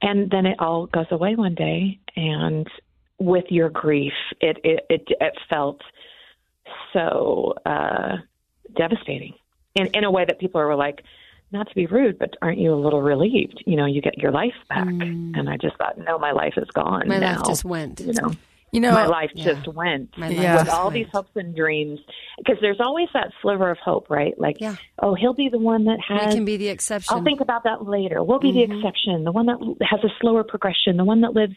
and 0.00 0.30
then 0.30 0.46
it 0.46 0.58
all 0.58 0.86
goes 0.86 1.06
away 1.10 1.36
one 1.36 1.54
day, 1.54 2.00
and 2.16 2.66
with 3.18 3.44
your 3.50 3.70
grief, 3.70 4.12
it 4.40 4.58
it 4.64 4.86
it, 4.90 5.02
it 5.08 5.34
felt 5.48 5.80
so 6.92 7.54
uh, 7.64 8.16
devastating 8.76 9.34
in 9.74 9.86
in 9.94 10.04
a 10.04 10.10
way 10.10 10.24
that 10.24 10.38
people 10.40 10.60
were 10.60 10.74
like, 10.74 11.02
not 11.52 11.68
to 11.68 11.74
be 11.74 11.86
rude, 11.86 12.18
but 12.18 12.34
aren't 12.42 12.58
you 12.58 12.72
a 12.72 12.76
little 12.76 13.02
relieved? 13.02 13.62
You 13.66 13.76
know, 13.76 13.86
you 13.86 14.00
get 14.00 14.18
your 14.18 14.30
life 14.32 14.54
back, 14.68 14.86
and 14.88 15.48
I 15.48 15.56
just 15.56 15.76
thought, 15.76 15.98
no, 15.98 16.18
my 16.18 16.32
life 16.32 16.54
is 16.56 16.68
gone. 16.72 17.08
My 17.08 17.18
now. 17.18 17.36
life 17.38 17.46
just 17.46 17.64
went. 17.64 18.00
You 18.00 18.12
know, 18.14 18.32
You 18.72 18.80
know, 18.80 18.92
my 18.92 19.04
life 19.06 19.30
yeah. 19.34 19.44
just 19.52 19.68
went 19.68 20.16
My 20.16 20.28
life 20.28 20.38
Yeah. 20.38 20.56
with 20.60 20.68
all 20.70 20.84
went. 20.84 20.94
these 20.94 21.06
hopes 21.12 21.30
and 21.36 21.54
dreams. 21.54 22.00
Because 22.38 22.56
there's 22.62 22.80
always 22.80 23.08
that 23.12 23.32
sliver 23.42 23.70
of 23.70 23.76
hope, 23.78 24.08
right? 24.08 24.32
Like, 24.40 24.60
Yeah. 24.60 24.76
oh, 24.98 25.14
he'll 25.14 25.34
be 25.34 25.50
the 25.50 25.58
one 25.58 25.84
that 25.84 25.98
We 26.08 26.16
has 26.16 26.32
can 26.34 26.44
be 26.46 26.56
the 26.56 26.68
exception. 26.68 27.14
I'll 27.14 27.22
think 27.22 27.40
about 27.42 27.64
that 27.64 27.86
later. 27.86 28.22
We'll 28.24 28.38
be 28.38 28.52
the 28.52 28.62
exception, 28.62 29.24
the 29.24 29.32
one 29.32 29.46
that 29.46 29.58
has 29.90 30.00
a 30.04 30.08
slower 30.20 30.42
progression, 30.42 30.96
the 30.96 31.04
one 31.04 31.20
that 31.20 31.34
lives, 31.34 31.54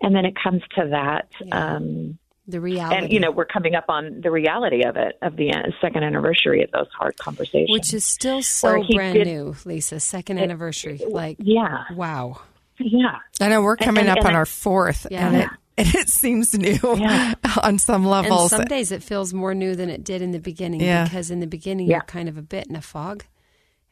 and 0.00 0.14
then 0.14 0.24
it 0.24 0.34
comes 0.40 0.62
to 0.76 0.88
that. 0.90 1.28
Um, 1.50 2.18
the 2.46 2.60
reality. 2.60 2.96
and 2.96 3.12
you 3.12 3.20
know, 3.20 3.30
we're 3.30 3.44
coming 3.44 3.74
up 3.74 3.84
on 3.88 4.20
the 4.20 4.30
reality 4.30 4.82
of 4.84 4.96
it, 4.96 5.16
of 5.22 5.36
the 5.36 5.50
second 5.80 6.02
anniversary 6.04 6.62
of 6.64 6.70
those 6.72 6.88
hard 6.98 7.16
conversations. 7.16 7.70
which 7.70 7.94
is 7.94 8.04
still 8.04 8.42
so 8.42 8.82
brand 8.94 9.14
did- 9.14 9.26
new, 9.26 9.54
Lisa. 9.64 10.00
Second 10.00 10.38
anniversary. 10.38 11.00
Like, 11.08 11.36
yeah, 11.40 11.84
wow. 11.94 12.40
yeah, 12.78 13.18
I 13.40 13.48
know 13.48 13.62
we're 13.62 13.76
coming 13.76 14.02
and- 14.08 14.10
up 14.10 14.18
and 14.18 14.26
on 14.28 14.34
I- 14.34 14.38
our 14.38 14.46
fourth, 14.46 15.06
Yeah. 15.10 15.28
and 15.28 15.36
it 15.36 15.48
and 15.78 15.94
it 15.94 16.08
seems 16.08 16.52
new 16.52 16.78
Yeah. 16.98 17.34
on 17.62 17.78
some 17.78 18.04
And 18.06 18.50
some 18.50 18.64
days 18.64 18.92
it 18.92 19.02
feels 19.02 19.32
more 19.32 19.54
new 19.54 19.74
than 19.74 19.88
it 19.88 20.04
did 20.04 20.20
in 20.20 20.32
the 20.32 20.38
beginning 20.40 20.80
Yeah. 20.80 21.04
because 21.04 21.30
in 21.30 21.40
the 21.40 21.46
beginning 21.46 21.86
Yeah. 21.88 21.96
you're 21.96 22.02
kind 22.02 22.28
of 22.28 22.36
a 22.36 22.42
bit 22.42 22.66
in 22.66 22.76
a 22.76 22.82
fog. 22.82 23.24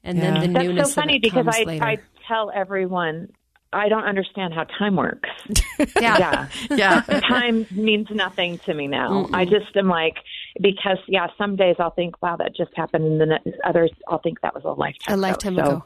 And 0.05 0.19
Yeah. 0.19 0.25
then 0.25 0.41
the 0.41 0.49
that's 0.59 0.65
newness 0.67 0.89
so 0.95 1.01
funny 1.01 1.15
of 1.15 1.19
it 1.19 1.23
because 1.23 1.45
comes 1.45 1.57
I 1.57 1.63
later. 1.65 1.85
I 1.85 1.97
tell 2.29 2.51
everyone 2.55 3.29
I 3.73 3.89
don't 3.89 4.05
understand 4.05 4.53
how 4.53 4.64
time 4.64 4.97
works. 4.97 5.29
yeah. 6.01 6.18
yeah. 6.18 6.49
yeah, 6.71 7.01
time 7.21 7.66
means 7.71 8.09
nothing 8.11 8.59
to 8.66 8.75
me 8.75 8.89
now. 8.89 9.29
I 9.33 9.45
just 9.45 9.77
am 9.77 9.89
like 9.89 10.16
because 10.61 10.99
yeah, 11.07 11.29
some 11.39 11.55
days 11.57 11.77
I'll 11.79 11.91
think, 11.93 12.21
wow, 12.21 12.37
that 12.37 12.57
just 12.57 12.73
happened, 12.77 13.05
and 13.05 13.21
then 13.21 13.39
others 13.64 13.91
I'll 14.09 14.18
think 14.18 14.41
that 14.41 14.55
was 14.55 14.64
a 14.64 14.71
lifetime. 14.73 15.14
A 15.14 15.16
lifetime 15.16 15.55
So, 15.57 15.62
ago. 15.62 15.85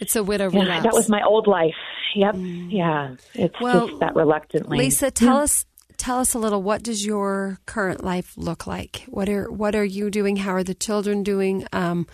It's 0.00 0.16
a 0.16 0.24
widow 0.24 0.50
Yeah, 0.50 0.62
relapse. 0.62 0.82
that 0.84 0.94
was 0.94 1.08
my 1.08 1.22
old 1.22 1.46
life. 1.46 1.76
Yep. 2.16 2.34
Yeah. 2.38 3.14
It's 3.34 3.54
Well, 3.60 3.88
just 3.88 4.00
that 4.00 4.16
reluctantly. 4.16 4.78
Lisa, 4.78 5.10
tell 5.10 5.36
us 5.36 5.64
tell 5.98 6.18
us 6.18 6.34
a 6.34 6.38
little 6.38 6.62
what 6.62 6.82
does 6.82 7.06
your 7.06 7.58
current 7.66 8.02
life 8.02 8.32
look 8.36 8.66
like? 8.66 9.04
What 9.08 9.28
are 9.28 9.50
what 9.52 9.74
are 9.76 9.84
you 9.84 10.10
doing? 10.10 10.36
How 10.36 10.54
are 10.54 10.64
the 10.64 10.74
children 10.74 11.22
doing? 11.22 11.66
Um, 11.72 12.06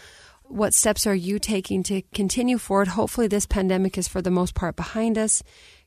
what 0.48 0.74
steps 0.74 1.06
are 1.06 1.14
you 1.14 1.38
taking 1.38 1.82
to 1.84 2.02
continue 2.14 2.58
forward? 2.58 2.88
Hopefully 2.88 3.26
this 3.26 3.46
pandemic 3.46 3.98
is 3.98 4.08
for 4.08 4.22
the 4.22 4.30
most 4.30 4.54
part 4.54 4.76
behind 4.76 5.18
us. 5.18 5.42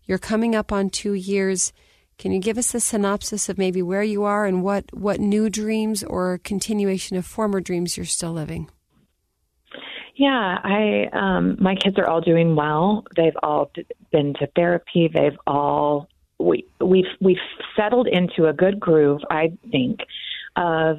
You're 0.05 0.17
coming 0.17 0.55
up 0.55 0.71
on 0.71 0.89
2 0.89 1.13
years. 1.13 1.73
Can 2.17 2.31
you 2.31 2.39
give 2.39 2.57
us 2.57 2.75
a 2.75 2.79
synopsis 2.79 3.49
of 3.49 3.57
maybe 3.57 3.81
where 3.81 4.03
you 4.03 4.23
are 4.23 4.45
and 4.45 4.63
what 4.63 4.85
what 4.93 5.19
new 5.19 5.49
dreams 5.49 6.03
or 6.03 6.37
continuation 6.43 7.17
of 7.17 7.25
former 7.25 7.59
dreams 7.59 7.97
you're 7.97 8.05
still 8.05 8.31
living? 8.31 8.69
Yeah, 10.15 10.59
I 10.63 11.09
um 11.13 11.57
my 11.59 11.75
kids 11.75 11.97
are 11.97 12.07
all 12.07 12.21
doing 12.21 12.55
well. 12.55 13.05
They've 13.15 13.37
all 13.41 13.71
been 14.11 14.35
to 14.35 14.47
therapy. 14.55 15.09
They've 15.11 15.37
all 15.47 16.07
we 16.37 16.65
we've 16.79 17.05
we've 17.19 17.37
settled 17.75 18.07
into 18.07 18.47
a 18.47 18.53
good 18.53 18.79
groove, 18.79 19.21
I 19.31 19.53
think, 19.71 20.01
of 20.55 20.97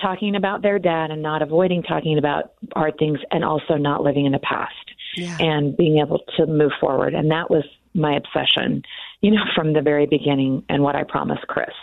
talking 0.00 0.36
about 0.36 0.62
their 0.62 0.78
dad 0.78 1.10
and 1.10 1.22
not 1.22 1.42
avoiding 1.42 1.82
talking 1.82 2.18
about 2.18 2.52
hard 2.74 2.94
things 2.98 3.18
and 3.30 3.44
also 3.44 3.74
not 3.74 4.02
living 4.02 4.26
in 4.26 4.32
the 4.32 4.38
past. 4.38 4.74
Yeah. 5.16 5.36
and 5.40 5.76
being 5.76 5.98
able 5.98 6.20
to 6.36 6.46
move 6.46 6.70
forward. 6.78 7.14
And 7.14 7.30
that 7.32 7.50
was 7.50 7.64
my 7.94 8.14
obsession, 8.14 8.82
you 9.20 9.32
know, 9.32 9.42
from 9.56 9.72
the 9.72 9.80
very 9.80 10.06
beginning 10.06 10.62
and 10.68 10.82
what 10.82 10.94
I 10.94 11.02
promised 11.02 11.46
Chris. 11.48 11.74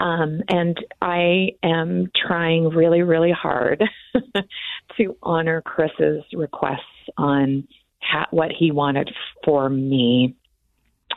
Um, 0.00 0.42
and 0.48 0.76
I 1.00 1.50
am 1.62 2.10
trying 2.26 2.68
really, 2.68 3.02
really 3.02 3.32
hard 3.32 3.84
to 4.96 5.16
honor 5.22 5.62
Chris's 5.62 6.22
requests 6.32 6.80
on 7.16 7.66
ha- 8.00 8.28
what 8.30 8.50
he 8.56 8.72
wanted 8.72 9.10
for 9.44 9.68
me. 9.68 10.34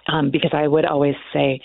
Um, 0.07 0.31
because 0.31 0.51
I 0.53 0.67
would 0.67 0.85
always 0.85 1.15
say, 1.33 1.61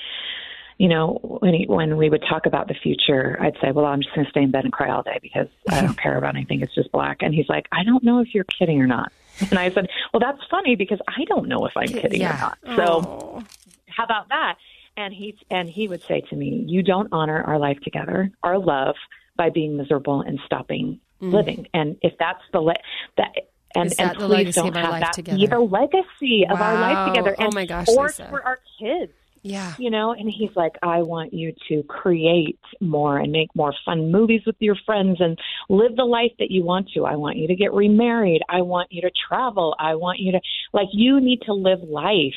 you 0.79 0.89
know, 0.89 1.19
when 1.23 1.55
he, 1.55 1.67
when 1.67 1.97
we 1.97 2.11
would 2.11 2.23
talk 2.29 2.47
about 2.47 2.69
the 2.69 2.75
future, 2.75 3.37
I'd 3.41 3.57
say, 3.63 3.71
"Well, 3.73 3.85
I'm 3.87 4.03
just 4.03 4.15
going 4.15 4.25
to 4.25 4.31
stay 4.31 4.43
in 4.43 4.51
bed 4.51 4.65
and 4.65 4.73
cry 4.73 4.91
all 4.91 5.03
day 5.03 5.19
because 5.23 5.47
I 5.71 5.81
don't 5.81 5.97
care 5.97 6.17
about 6.17 6.35
anything. 6.35 6.61
It's 6.63 6.75
just 6.75 6.91
black." 6.93 7.19
And 7.21 7.35
he's 7.35 7.49
like, 7.49 7.67
"I 7.73 7.85
don't 7.85 8.03
know 8.03 8.19
if 8.21 8.35
you're 8.35 8.45
kidding 8.45 8.81
or 8.81 8.87
not." 8.87 9.13
And 9.51 9.59
I 9.59 9.71
said, 9.71 9.89
"Well, 10.13 10.21
that's 10.21 10.41
funny 10.51 10.75
because 10.77 11.01
I 11.09 11.25
don't 11.27 11.49
know 11.49 11.67
if 11.67 11.77
I'm 11.77 11.87
kidding 11.89 12.23
or 12.23 12.29
not." 12.29 12.59
So, 12.77 13.43
how 13.89 14.05
about 14.05 14.29
that? 14.31 14.57
And 14.97 15.13
he 15.15 15.37
and 15.51 15.69
he 15.69 15.89
would 15.89 16.03
say 16.03 16.23
to 16.31 16.37
me, 16.37 16.65
"You 16.67 16.83
don't 16.83 17.09
honor 17.13 17.43
our 17.43 17.59
life 17.59 17.79
together, 17.81 18.31
our 18.43 18.59
love, 18.59 18.97
by 19.37 19.51
being 19.51 19.77
miserable 19.77 20.21
and 20.23 20.39
stopping 20.47 21.01
living. 21.21 21.67
And 21.73 21.97
if 22.03 22.15
that's 22.19 22.43
the 22.53 22.61
le- 22.61 22.75
that." 23.17 23.31
And, 23.77 23.89
Mm. 23.89 23.93
Is 23.93 23.99
and 23.99 24.11
that 24.11 24.19
the 24.21 24.27
please 24.29 24.55
don't 24.55 24.77
have 24.77 25.01
that 25.01 25.13
together? 25.15 25.37
be 25.37 25.47
the 25.49 25.59
legacy 25.59 26.47
of 26.49 26.61
our 26.61 26.75
life 26.75 27.09
together. 27.09 27.35
Oh 27.41 27.51
my 27.53 27.67
gosh, 27.67 27.89
or 27.89 28.05
Lisa. 28.07 28.29
for 28.29 28.41
our 28.45 28.61
kids 28.79 29.13
Yeah. 29.47 29.75
you 29.79 29.91
know 29.91 30.13
and 30.13 30.31
he's 30.31 30.57
like 30.57 30.73
i 30.83 31.03
want 31.03 31.35
you 31.35 31.53
to 31.69 31.83
create 31.83 32.59
more 32.81 33.19
and 33.19 33.31
make 33.31 33.55
more 33.55 33.75
fun 33.85 34.11
movies 34.11 34.41
with 34.47 34.57
your 34.59 34.77
friends 34.87 35.19
and 35.21 35.39
live 35.69 35.97
the 35.97 36.05
life 36.05 36.33
that 36.39 36.51
you 36.51 36.65
want 36.65 36.89
to. 36.95 37.05
I 37.05 37.17
want 37.17 37.37
you 37.37 37.49
to 37.49 37.55
get 37.55 37.73
remarried. 37.73 38.43
I 38.49 38.63
want 38.63 38.93
you 38.93 39.03
to 39.03 39.11
travel. 39.29 39.75
I 39.79 39.95
want 39.95 40.19
you 40.19 40.33
to 40.33 40.41
like 40.73 40.89
you 40.93 41.21
need 41.21 41.43
to 41.43 41.53
live 41.53 41.81
life. 41.81 42.35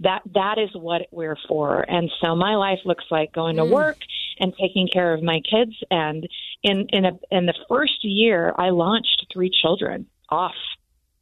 That 0.00 0.22
that 0.34 0.58
is 0.58 0.70
what 0.74 1.02
we're 1.10 1.38
for. 1.48 1.80
And 1.88 2.10
so 2.20 2.34
my 2.36 2.56
life 2.56 2.80
looks 2.84 3.04
like 3.10 3.32
going 3.32 3.56
to 3.56 3.62
mm. 3.62 3.70
work 3.70 3.98
and 4.38 4.52
taking 4.60 4.88
care 4.88 5.14
of 5.14 5.22
my 5.22 5.40
kids. 5.50 5.72
And 5.90 6.28
in 6.62 6.86
in 6.90 7.04
a 7.04 7.12
in 7.30 7.46
the 7.46 7.54
first 7.68 8.02
year 8.04 8.54
i 8.58 8.70
launched 8.70 9.26
three 9.32 9.50
children 9.50 10.06
off 10.28 10.54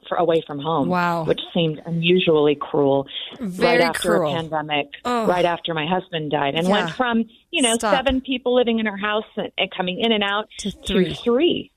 for 0.08 0.16
away 0.16 0.42
from 0.46 0.58
home 0.58 0.88
Wow. 0.88 1.24
which 1.24 1.40
seemed 1.52 1.80
unusually 1.86 2.54
cruel 2.54 3.06
Very 3.40 3.78
right 3.78 3.80
after 3.88 4.16
cruel. 4.18 4.32
a 4.32 4.34
pandemic, 4.36 4.88
Oh. 5.04 5.26
right 5.26 5.44
after 5.44 5.74
my 5.74 5.86
husband 5.86 6.30
died, 6.30 6.54
and 6.54 6.66
Yeah. 6.68 6.72
went 6.72 6.90
from 6.90 7.24
you 7.50 7.62
know 7.62 7.74
Stop. 7.74 7.94
seven 7.94 8.20
people 8.20 8.54
living 8.54 8.78
in 8.78 8.86
our 8.86 8.96
house 8.96 9.24
and, 9.36 9.50
and 9.58 9.70
coming 9.70 10.00
in 10.00 10.12
and 10.12 10.22
out 10.24 10.48
To 10.58 10.70
three. 10.70 11.08
to 11.10 11.14
three, 11.14 11.70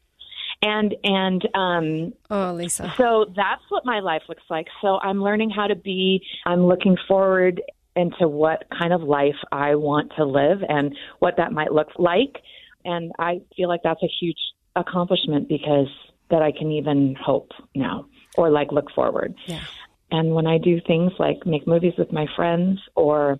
and 0.62 0.96
and 1.04 1.48
um, 1.54 2.14
Oh, 2.30 2.54
Lisa. 2.54 2.94
so 2.98 3.26
that's 3.36 3.62
what 3.70 3.86
my 3.86 4.00
life 4.00 4.24
looks 4.28 4.44
like. 4.50 4.68
So 4.82 5.00
I'm 5.02 5.22
learning 5.24 5.50
how 5.52 5.68
to 5.68 5.76
be. 5.76 6.26
I'm 6.46 6.66
looking 6.68 6.98
forward 7.08 7.62
into 7.96 8.28
what 8.28 8.64
kind 8.78 8.94
of 8.94 9.02
life 9.02 9.36
I 9.52 9.76
want 9.76 10.12
to 10.18 10.24
live 10.26 10.60
and 10.70 10.96
what 11.20 11.38
that 11.38 11.52
might 11.52 11.72
look 11.74 11.88
like, 11.98 12.42
and 12.86 13.12
I 13.20 13.42
feel 13.56 13.70
like 13.70 13.82
that's 13.84 14.04
a 14.04 14.12
huge 14.20 14.38
accomplishment 14.76 15.48
because 15.50 15.88
that 16.30 16.42
I 16.44 16.52
can 16.52 16.72
even 16.72 17.16
hope 17.20 17.52
now 17.74 18.06
or 18.38 18.50
like 18.50 18.72
look 18.72 18.92
forward. 18.92 19.36
Yeah. 19.46 19.64
And 20.12 20.34
when 20.34 20.48
I 20.48 20.58
do 20.58 20.80
things 20.86 21.12
like 21.20 21.46
make 21.46 21.68
movies 21.68 21.94
with 21.98 22.14
my 22.14 22.28
friends 22.36 22.80
or 22.96 23.40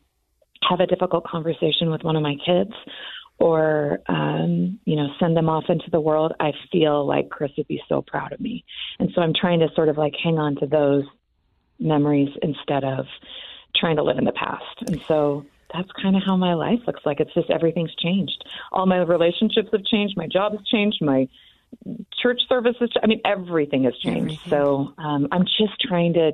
have 0.70 0.80
a 0.80 0.88
difficult 0.88 1.26
conversation 1.26 1.90
with 1.90 2.04
one 2.04 2.16
of 2.16 2.24
my 2.24 2.36
kids 2.46 2.74
or, 3.40 4.00
um, 4.08 4.80
you 4.84 4.96
know, 4.96 5.08
send 5.20 5.38
them 5.38 5.48
off 5.48 5.66
into 5.70 5.90
the 5.92 6.02
world, 6.02 6.34
I 6.40 6.52
feel 6.72 7.06
like 7.06 7.30
Chris 7.30 7.52
would 7.58 7.68
be 7.68 7.82
so 7.88 8.02
proud 8.02 8.34
of 8.34 8.40
me. 8.42 8.66
And 9.00 9.12
so 9.14 9.22
I'm 9.22 9.34
trying 9.40 9.60
to 9.60 9.68
sort 9.76 9.90
of 9.90 9.98
like 9.98 10.14
hang 10.22 10.40
on 10.40 10.56
to 10.58 10.66
those 10.66 11.04
memories 11.80 12.30
instead 12.42 12.84
of 12.84 13.06
trying 13.76 13.98
to 13.98 14.04
live 14.04 14.18
in 14.18 14.26
the 14.26 14.32
past. 14.32 14.64
And 14.88 15.02
so 15.08 15.46
that's 15.74 15.90
kind 16.02 16.16
of 16.16 16.24
how 16.26 16.36
my 16.36 16.54
life 16.54 16.80
looks 16.88 17.02
like. 17.06 17.20
It's 17.20 17.34
just 17.34 17.50
everything's 17.50 17.94
changed. 17.96 18.44
All 18.72 18.86
my 18.86 18.98
relationships 18.98 19.70
have 19.72 19.86
changed. 19.86 20.16
My 20.18 20.28
job 20.28 20.54
has 20.54 20.66
changed. 20.66 20.98
My 21.02 21.28
church 22.22 22.40
services. 22.50 22.90
I 23.02 23.08
mean, 23.08 23.22
everything 23.26 23.84
has 23.86 23.96
changed. 23.98 24.40
So 24.50 24.94
um, 24.98 25.28
I'm 25.32 25.46
just 25.46 25.80
trying 25.82 26.14
to 26.14 26.32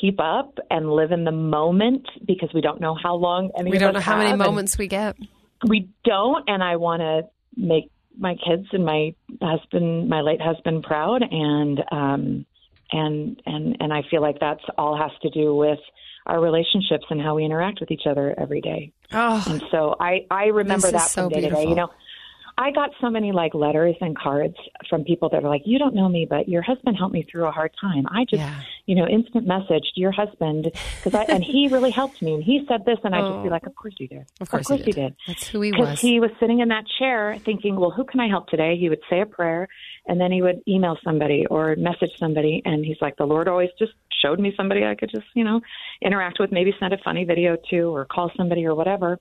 keep 0.00 0.20
up 0.20 0.58
and 0.70 0.90
live 0.92 1.12
in 1.12 1.24
the 1.24 1.32
moment 1.32 2.06
because 2.24 2.50
we 2.54 2.60
don't 2.60 2.80
know 2.80 2.94
how 2.94 3.14
long 3.14 3.50
any 3.58 3.70
We 3.70 3.78
don't 3.78 3.94
know 3.94 4.00
how 4.00 4.18
many 4.18 4.36
moments 4.36 4.78
we 4.78 4.86
get. 4.88 5.16
we 5.66 5.88
don't. 6.04 6.48
And 6.48 6.62
I 6.62 6.76
want 6.76 7.00
to 7.00 7.22
make 7.56 7.90
my 8.18 8.34
kids 8.34 8.66
and 8.72 8.84
my 8.84 9.14
husband, 9.42 10.08
my 10.08 10.20
late 10.20 10.40
husband, 10.40 10.84
proud. 10.84 11.22
And 11.28 11.80
um, 11.90 12.46
and 12.92 13.40
and 13.46 13.76
and 13.80 13.92
I 13.92 14.02
feel 14.10 14.20
like 14.20 14.38
that's 14.40 14.64
all 14.78 14.96
has 14.96 15.12
to 15.22 15.30
do 15.30 15.54
with 15.54 15.78
our 16.26 16.40
relationships 16.40 17.04
and 17.10 17.20
how 17.20 17.34
we 17.34 17.44
interact 17.44 17.80
with 17.80 17.90
each 17.90 18.06
other 18.06 18.34
every 18.38 18.60
day. 18.60 18.92
Oh, 19.12 19.44
And 19.48 19.62
so 19.70 19.96
I, 19.98 20.26
I 20.30 20.46
remember 20.46 20.90
that 20.90 21.08
so 21.08 21.22
from 21.28 21.32
day 21.32 21.48
to 21.48 21.50
day. 21.50 21.64
You 21.64 21.74
know, 21.74 21.90
I 22.60 22.70
got 22.72 22.90
so 23.00 23.08
many 23.08 23.32
like 23.32 23.54
letters 23.54 23.96
and 24.02 24.16
cards 24.16 24.54
from 24.90 25.02
people 25.04 25.30
that 25.30 25.42
are 25.42 25.48
like, 25.48 25.62
"You 25.64 25.78
don't 25.78 25.94
know 25.94 26.08
me, 26.10 26.26
but 26.28 26.46
your 26.46 26.60
husband 26.60 26.94
helped 26.98 27.14
me 27.14 27.22
through 27.22 27.46
a 27.46 27.50
hard 27.50 27.72
time." 27.80 28.04
I 28.08 28.24
just, 28.24 28.42
Yeah. 28.42 28.54
you 28.84 28.94
know, 28.96 29.06
instant 29.06 29.46
messaged 29.48 29.92
your 29.94 30.12
husband 30.12 30.64
because 30.98 31.14
I 31.14 31.24
and 31.24 31.42
he 31.42 31.68
really 31.68 31.90
helped 31.90 32.20
me, 32.20 32.34
and 32.34 32.44
he 32.44 32.64
said 32.68 32.84
this, 32.84 32.98
and 33.02 33.14
I 33.14 33.20
just 33.22 33.42
be 33.42 33.48
Oh. 33.48 33.52
like, 33.52 33.66
"Of 33.66 33.74
course 33.74 33.94
you 33.98 34.08
did. 34.08 34.26
of 34.42 34.50
course, 34.50 34.68
he, 34.68 34.92
did. 34.92 35.14
That's 35.26 35.48
who 35.48 35.62
he 35.62 35.70
Because 35.70 35.88
was. 35.90 36.00
he 36.02 36.20
was 36.20 36.30
sitting 36.38 36.60
in 36.60 36.68
that 36.68 36.84
chair 36.98 37.36
thinking, 37.38 37.76
well, 37.76 37.90
who 37.90 38.04
can 38.04 38.20
I 38.20 38.28
help 38.28 38.48
today? 38.48 38.76
He 38.76 38.88
would 38.90 39.00
say 39.08 39.20
a 39.22 39.26
prayer 39.26 39.66
and 40.06 40.20
then 40.20 40.30
he 40.30 40.42
would 40.42 40.60
email 40.68 40.98
somebody 41.02 41.46
or 41.46 41.74
message 41.76 42.10
somebody. 42.18 42.60
And 42.66 42.84
he's 42.84 43.00
like, 43.00 43.16
the 43.16 43.26
Lord 43.26 43.48
always 43.48 43.70
just 43.78 43.92
showed 44.22 44.38
me 44.40 44.52
somebody 44.56 44.84
I 44.84 44.94
could 44.94 45.10
just, 45.10 45.26
you 45.34 45.44
know, 45.44 45.60
interact 46.02 46.38
with, 46.40 46.52
maybe 46.52 46.74
send 46.78 46.92
a 46.92 46.98
funny 46.98 47.24
video 47.24 47.56
to 47.70 47.94
or 47.94 48.04
call 48.04 48.30
somebody 48.36 48.66
or 48.66 48.74
whatever. 48.74 49.18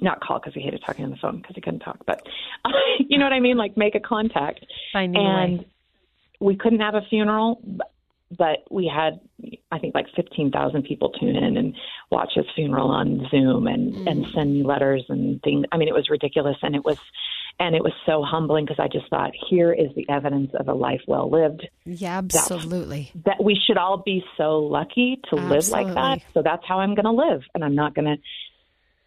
Not 0.00 0.20
call 0.20 0.38
because 0.38 0.54
he 0.54 0.60
hated 0.60 0.82
talking 0.86 1.04
on 1.04 1.10
the 1.10 1.16
phone 1.16 1.38
because 1.38 1.56
he 1.56 1.60
couldn't 1.60 1.80
talk, 1.80 1.98
but 2.06 2.22
you 3.08 3.18
know 3.18 3.24
what 3.24 3.32
I 3.32 3.40
mean? 3.40 3.56
Like 3.56 3.76
make 3.76 3.94
a 3.94 4.00
contact. 4.00 4.64
Finding 4.92 5.20
and 5.20 5.64
we 6.40 6.56
couldn't 6.56 6.80
have 6.80 6.94
a 6.94 7.02
funeral, 7.08 7.60
but 8.36 8.64
we 8.70 8.90
had, 8.92 9.20
I 9.70 9.78
think, 9.78 9.94
like 9.94 10.06
15,000 10.14 10.84
people 10.84 11.10
tune 11.10 11.36
in 11.36 11.56
and 11.56 11.74
watch 12.10 12.30
his 12.34 12.46
funeral 12.54 12.88
on 12.88 13.26
Zoom 13.30 13.66
and, 13.66 13.94
mm. 13.94 14.10
and 14.10 14.26
send 14.34 14.54
me 14.54 14.62
letters 14.62 15.04
and 15.08 15.42
things. 15.42 15.66
I 15.72 15.76
mean, 15.76 15.88
it 15.88 15.94
was 15.94 16.08
ridiculous. 16.08 16.56
And 16.62 16.74
it 16.74 16.84
was, 16.84 16.98
and 17.58 17.74
it 17.74 17.82
was 17.82 17.92
so 18.06 18.22
humbling 18.22 18.64
because 18.64 18.78
I 18.78 18.88
just 18.88 19.10
thought, 19.10 19.32
here 19.50 19.72
is 19.72 19.88
the 19.96 20.08
evidence 20.08 20.52
of 20.58 20.68
a 20.68 20.74
life 20.74 21.02
well 21.06 21.28
lived 21.28 21.68
Yeah, 21.84 22.18
absolutely. 22.18 23.10
that 23.26 23.42
we 23.42 23.58
should 23.66 23.76
all 23.76 23.98
be 23.98 24.24
so 24.36 24.60
lucky 24.60 25.20
to 25.30 25.36
live 25.36 25.68
like 25.68 25.92
that. 25.92 26.20
So 26.32 26.42
that's 26.42 26.62
how 26.66 26.80
I'm 26.80 26.94
going 26.94 27.04
to 27.04 27.10
live. 27.10 27.42
And 27.54 27.64
I'm 27.64 27.74
not 27.74 27.94
going 27.94 28.06
to 28.06 28.16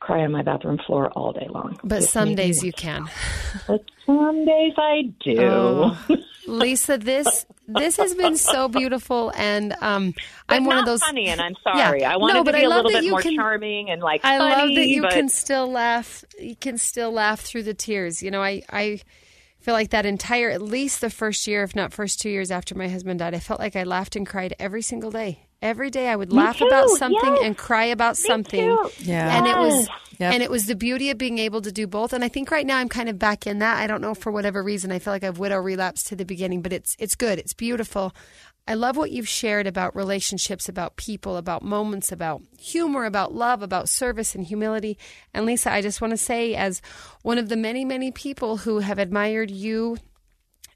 cry 0.03 0.21
on 0.23 0.31
my 0.31 0.41
bathroom 0.43 0.77
floor 0.85 1.09
all 1.11 1.31
day 1.31 1.47
long. 1.49 1.79
But 1.83 2.01
Just 2.01 2.11
some 2.13 2.35
days 2.35 2.61
you 2.63 2.73
can. 2.73 3.07
But 3.67 3.83
some 4.05 4.45
days 4.45 4.73
I 4.77 5.03
do. 5.23 5.39
Oh. 5.41 5.97
Lisa, 6.47 6.97
this 6.97 7.45
this 7.67 7.95
has 7.97 8.13
been 8.15 8.35
so 8.35 8.67
beautiful, 8.67 9.31
and 9.37 9.73
um, 9.79 10.13
I'm 10.49 10.65
one 10.65 10.77
of 10.77 10.85
those. 10.85 11.01
funny, 11.01 11.27
and 11.29 11.39
I'm 11.39 11.55
Yeah. 11.65 11.73
sorry. 11.87 12.03
I 12.03 12.17
wanted 12.17 12.33
No, 12.33 12.43
to 12.43 12.51
be 12.51 12.57
I 12.57 12.61
a 12.63 12.69
love 12.69 12.83
little 12.85 12.99
bit 13.01 13.09
more 13.09 13.21
can- 13.21 13.35
charming 13.35 13.89
and 13.91 14.01
like 14.01 14.25
I 14.25 14.39
love 14.39 14.69
that 14.75 14.87
you 14.87 15.03
but 15.03 15.13
can 15.13 15.29
still 15.29 15.71
laugh. 15.71 16.25
You 16.39 16.55
can 16.57 16.77
still 16.77 17.11
laugh 17.11 17.39
through 17.39 17.63
the 17.63 17.73
tears. 17.73 18.21
You 18.21 18.31
know, 18.31 18.41
I 18.43 18.63
I 18.69 18.99
feel 19.61 19.73
like 19.73 19.91
that 19.91 20.05
entire, 20.05 20.49
at 20.49 20.61
least 20.61 20.99
the 20.99 21.09
first 21.09 21.47
year, 21.47 21.63
if 21.63 21.73
not 21.73 21.93
first 21.93 22.19
two 22.19 22.29
years 22.29 22.51
after 22.51 22.75
my 22.75 22.89
husband 22.89 23.19
died, 23.19 23.33
I 23.33 23.39
felt 23.39 23.61
like 23.61 23.77
I 23.77 23.83
laughed 23.83 24.17
and 24.17 24.27
cried 24.27 24.53
every 24.59 24.81
single 24.81 25.11
day. 25.11 25.47
Every 25.63 25.89
day 25.89 26.09
I 26.09 26.15
would 26.15 26.33
laugh 26.33 26.57
too, 26.57 26.67
about 26.67 26.89
something 26.89 27.35
yes. 27.35 27.43
and 27.43 27.57
cry 27.57 27.85
about 27.85 28.17
something. 28.17 28.59
too. 28.59 28.89
Yeah. 28.99 29.37
And 29.37 29.47
it 29.47 29.57
was 29.57 29.87
Yep. 30.19 30.33
and 30.33 30.43
it 30.43 30.51
was 30.51 30.67
the 30.67 30.75
beauty 30.75 31.09
of 31.09 31.17
being 31.17 31.39
able 31.39 31.61
to 31.61 31.71
do 31.71 31.87
both. 31.87 32.13
And 32.13 32.23
I 32.23 32.27
think 32.27 32.51
right 32.51 32.65
now 32.67 32.77
I'm 32.77 32.87
kind 32.89 33.09
of 33.09 33.17
back 33.17 33.47
in 33.47 33.59
that. 33.59 33.79
I 33.79 33.87
don't 33.87 34.01
know 34.01 34.13
for 34.13 34.31
whatever 34.31 34.61
reason. 34.61 34.91
I 34.91 34.99
feel 34.99 35.11
like 35.11 35.23
I've 35.23 35.39
widow 35.39 35.57
relapsed 35.57 36.07
to 36.07 36.15
the 36.15 36.25
beginning, 36.25 36.61
but 36.61 36.71
it's 36.71 36.95
it's 36.99 37.15
good. 37.15 37.39
It's 37.39 37.53
beautiful. 37.53 38.13
I 38.67 38.75
love 38.75 38.95
what 38.95 39.11
you've 39.11 39.27
shared 39.27 39.67
about 39.67 39.95
relationships, 39.95 40.69
about 40.69 40.95
people, 40.95 41.35
about 41.35 41.63
moments, 41.63 42.11
about 42.11 42.41
humor, 42.57 43.05
about 43.05 43.33
love, 43.33 43.61
about 43.61 43.89
service 43.89 44.35
and 44.35 44.45
humility. 44.45 44.97
And 45.33 45.45
Lisa, 45.45 45.71
I 45.71 45.81
just 45.81 45.99
want 45.99 46.11
to 46.11 46.17
say, 46.17 46.55
as 46.55 46.81
one 47.23 47.37
of 47.37 47.49
the 47.49 47.57
many, 47.57 47.83
many 47.83 48.11
people 48.11 48.57
who 48.57 48.79
have 48.79 48.99
admired 48.99 49.51
you 49.51 49.97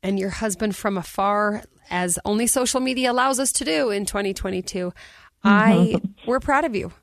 and 0.07 0.17
your 0.17 0.29
husband 0.29 0.73
from 0.73 0.97
afar, 0.97 1.63
as 1.89 2.17
only 2.23 2.47
social 2.47 2.79
media 2.79 3.11
allows 3.11 3.39
us 3.39 3.51
to 3.51 3.65
do 3.65 3.89
in 3.89 4.05
2022, 4.05 4.93
I 5.43 5.95
mm-hmm. 5.95 6.29
we're 6.29 6.39
proud 6.39 6.63
of 6.63 6.73
you. 6.75 6.93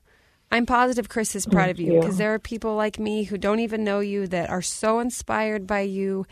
I'm 0.51 0.65
positive 0.65 1.07
Chris 1.07 1.35
is 1.35 1.45
proud 1.45 1.69
of 1.69 1.79
you 1.79 1.99
because 1.99 2.17
there 2.17 2.33
are 2.33 2.39
people 2.39 2.75
like 2.75 2.97
me 2.99 3.23
who 3.23 3.37
don't 3.37 3.59
even 3.59 3.83
know 3.83 3.99
you 3.99 4.27
that 4.27 4.49
are 4.49 4.61
so 4.61 4.99
inspired 4.99 5.67
by 5.67 5.81
you 5.81 6.25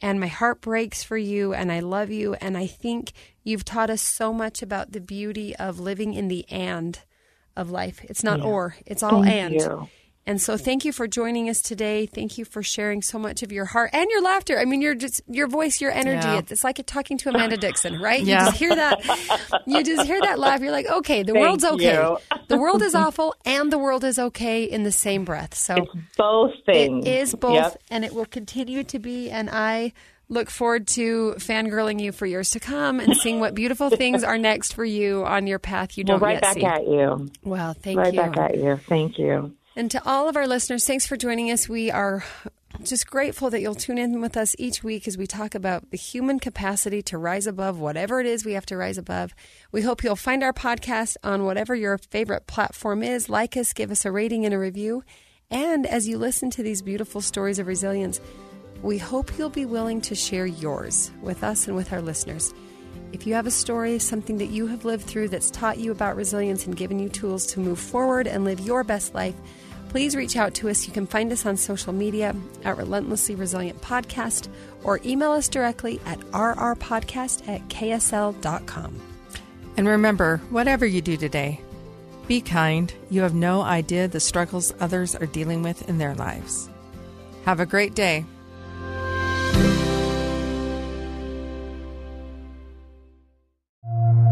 and 0.00 0.20
my 0.20 0.26
heart 0.26 0.60
breaks 0.60 1.02
for 1.02 1.16
you 1.16 1.54
and 1.54 1.72
I 1.72 1.80
love 1.80 2.10
you 2.10 2.34
and 2.34 2.56
I 2.56 2.66
think 2.66 3.12
you've 3.44 3.64
taught 3.64 3.88
us 3.88 4.02
so 4.02 4.32
much 4.32 4.62
about 4.62 4.92
the 4.92 5.00
beauty 5.00 5.56
of 5.56 5.80
living 5.80 6.12
in 6.14 6.28
the 6.28 6.44
and 6.50 6.98
of 7.56 7.70
life. 7.70 8.04
It's 8.04 8.24
not 8.24 8.40
or, 8.40 8.76
it's 8.84 9.02
all 9.02 9.22
Thank 9.22 9.34
and. 9.34 9.54
you. 9.54 9.88
And 10.24 10.40
so 10.40 10.56
thank 10.56 10.84
you 10.84 10.92
for 10.92 11.08
joining 11.08 11.48
us 11.50 11.60
today. 11.60 12.06
Thank 12.06 12.38
you 12.38 12.44
for 12.44 12.62
sharing 12.62 13.02
so 13.02 13.18
much 13.18 13.42
of 13.42 13.50
your 13.50 13.64
heart 13.64 13.90
and 13.92 14.08
your 14.08 14.22
laughter. 14.22 14.56
I 14.56 14.64
mean, 14.66 14.80
you're 14.80 14.94
just 14.94 15.20
your 15.26 15.48
voice, 15.48 15.80
your 15.80 15.90
energy. 15.90 16.28
Yeah. 16.28 16.42
It's 16.48 16.62
like 16.62 16.80
talking 16.86 17.18
to 17.18 17.30
Amanda 17.30 17.56
Dickson, 17.56 18.00
right? 18.00 18.22
Yeah. 18.22 18.44
You 18.44 18.46
just 18.50 18.56
hear 18.58 18.76
that. 18.76 19.62
You 19.66 19.82
just 19.82 20.06
hear 20.06 20.20
that 20.20 20.38
laugh. 20.38 20.60
You're 20.60 20.70
like, 20.70 20.86
okay, 20.86 21.24
the 21.24 21.32
Thank 21.32 21.42
world's 21.44 21.64
okay. 21.64 21.92
you. 21.94 22.18
The 22.46 22.56
world 22.56 22.82
is 22.82 22.94
awful 22.94 23.34
and 23.44 23.72
the 23.72 23.78
world 23.78 24.04
is 24.04 24.18
okay 24.18 24.62
in 24.62 24.84
the 24.84 24.92
same 24.92 25.24
breath. 25.24 25.54
So 25.54 25.74
It's 25.74 25.90
both 26.16 26.52
things. 26.66 27.04
it 27.04 27.10
is 27.12 27.34
both 27.34 27.54
Yep. 27.54 27.82
and 27.90 28.04
it 28.04 28.14
will 28.14 28.26
continue 28.26 28.84
to 28.84 28.98
be. 29.00 29.28
And 29.28 29.50
I 29.50 29.92
look 30.28 30.50
forward 30.50 30.86
to 30.88 31.34
fangirling 31.38 32.00
you 32.00 32.12
for 32.12 32.26
years 32.26 32.50
to 32.50 32.60
come 32.60 33.00
and 33.00 33.16
seeing 33.16 33.40
what 33.40 33.54
beautiful 33.54 33.90
things 33.90 34.22
are 34.22 34.38
next 34.38 34.72
for 34.74 34.84
you 34.84 35.24
on 35.24 35.46
your 35.48 35.58
path 35.58 35.98
you 35.98 36.04
don't 36.04 36.20
right 36.20 36.38
yet 36.40 36.54
see. 36.54 36.62
Right 36.62 36.70
back 36.74 36.80
at 36.82 36.86
you. 36.88 37.30
Well, 37.42 37.74
thank 37.74 37.98
right 37.98 38.14
you. 38.14 38.20
Right 38.20 38.32
back 38.34 38.50
at 38.52 38.56
you. 38.58 38.76
Thank 38.88 39.18
you. 39.18 39.52
And 39.74 39.90
to 39.90 40.02
all 40.06 40.28
of 40.28 40.36
our 40.36 40.46
listeners, 40.46 40.86
thanks 40.86 41.06
for 41.06 41.16
joining 41.16 41.50
us. 41.50 41.68
We 41.68 41.90
are 41.90 42.24
just 42.82 43.06
grateful 43.06 43.48
that 43.50 43.60
you'll 43.60 43.74
tune 43.74 43.96
in 43.96 44.20
with 44.20 44.36
us 44.36 44.54
each 44.58 44.82
week 44.82 45.08
as 45.08 45.16
we 45.16 45.26
talk 45.26 45.54
about 45.54 45.90
the 45.90 45.96
human 45.96 46.38
capacity 46.40 47.00
to 47.02 47.16
rise 47.16 47.46
above 47.46 47.78
whatever 47.78 48.20
it 48.20 48.26
is 48.26 48.44
we 48.44 48.52
have 48.52 48.66
to 48.66 48.76
rise 48.76 48.98
above. 48.98 49.34
We 49.70 49.82
hope 49.82 50.04
you'll 50.04 50.16
find 50.16 50.42
our 50.42 50.52
podcast 50.52 51.16
on 51.24 51.44
whatever 51.44 51.74
your 51.74 51.96
favorite 51.96 52.46
platform 52.46 53.02
is. 53.02 53.30
Like 53.30 53.56
us, 53.56 53.72
give 53.72 53.90
us 53.90 54.04
a 54.04 54.12
rating 54.12 54.44
and 54.44 54.52
a 54.52 54.58
review. 54.58 55.04
And 55.50 55.86
as 55.86 56.06
you 56.08 56.18
listen 56.18 56.50
to 56.50 56.62
these 56.62 56.82
beautiful 56.82 57.20
stories 57.20 57.58
of 57.58 57.66
resilience, 57.66 58.20
we 58.82 58.98
hope 58.98 59.38
you'll 59.38 59.48
be 59.48 59.66
willing 59.66 60.00
to 60.02 60.14
share 60.14 60.46
yours 60.46 61.12
with 61.22 61.44
us 61.44 61.66
and 61.66 61.76
with 61.76 61.92
our 61.92 62.02
listeners. 62.02 62.52
If 63.12 63.26
you 63.26 63.34
have 63.34 63.46
a 63.46 63.50
story, 63.50 63.98
something 63.98 64.38
that 64.38 64.46
you 64.46 64.66
have 64.68 64.84
lived 64.84 65.04
through 65.04 65.28
that's 65.28 65.50
taught 65.50 65.78
you 65.78 65.92
about 65.92 66.16
resilience 66.16 66.66
and 66.66 66.76
given 66.76 66.98
you 66.98 67.10
tools 67.10 67.46
to 67.48 67.60
move 67.60 67.78
forward 67.78 68.26
and 68.26 68.44
live 68.44 68.60
your 68.60 68.82
best 68.84 69.14
life, 69.14 69.34
please 69.92 70.16
reach 70.16 70.36
out 70.36 70.54
to 70.54 70.70
us. 70.70 70.86
You 70.86 70.92
can 70.92 71.06
find 71.06 71.30
us 71.32 71.44
on 71.44 71.58
social 71.58 71.92
media 71.92 72.34
at 72.64 72.78
Relentlessly 72.78 73.34
Resilient 73.34 73.80
Podcast 73.82 74.48
or 74.82 74.98
email 75.04 75.32
us 75.32 75.50
directly 75.50 76.00
at 76.06 76.18
rrpodcast 76.30 77.46
at 77.46 77.68
ksl.com. 77.68 79.00
And 79.76 79.86
remember, 79.86 80.38
whatever 80.48 80.86
you 80.86 81.02
do 81.02 81.18
today, 81.18 81.60
be 82.26 82.40
kind. 82.40 82.92
You 83.10 83.20
have 83.20 83.34
no 83.34 83.60
idea 83.60 84.08
the 84.08 84.18
struggles 84.18 84.72
others 84.80 85.14
are 85.14 85.26
dealing 85.26 85.62
with 85.62 85.86
in 85.88 85.98
their 85.98 86.14
lives. 86.14 86.70
Have 87.44 87.60
a 87.60 87.66
great 87.66 87.94
day. 87.94 88.24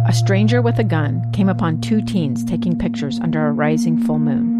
A 0.08 0.12
stranger 0.14 0.62
with 0.62 0.78
a 0.78 0.84
gun 0.84 1.30
came 1.32 1.50
upon 1.50 1.82
two 1.82 2.00
teens 2.00 2.44
taking 2.44 2.78
pictures 2.78 3.20
under 3.20 3.46
a 3.46 3.52
rising 3.52 4.02
full 4.04 4.18
moon. 4.18 4.59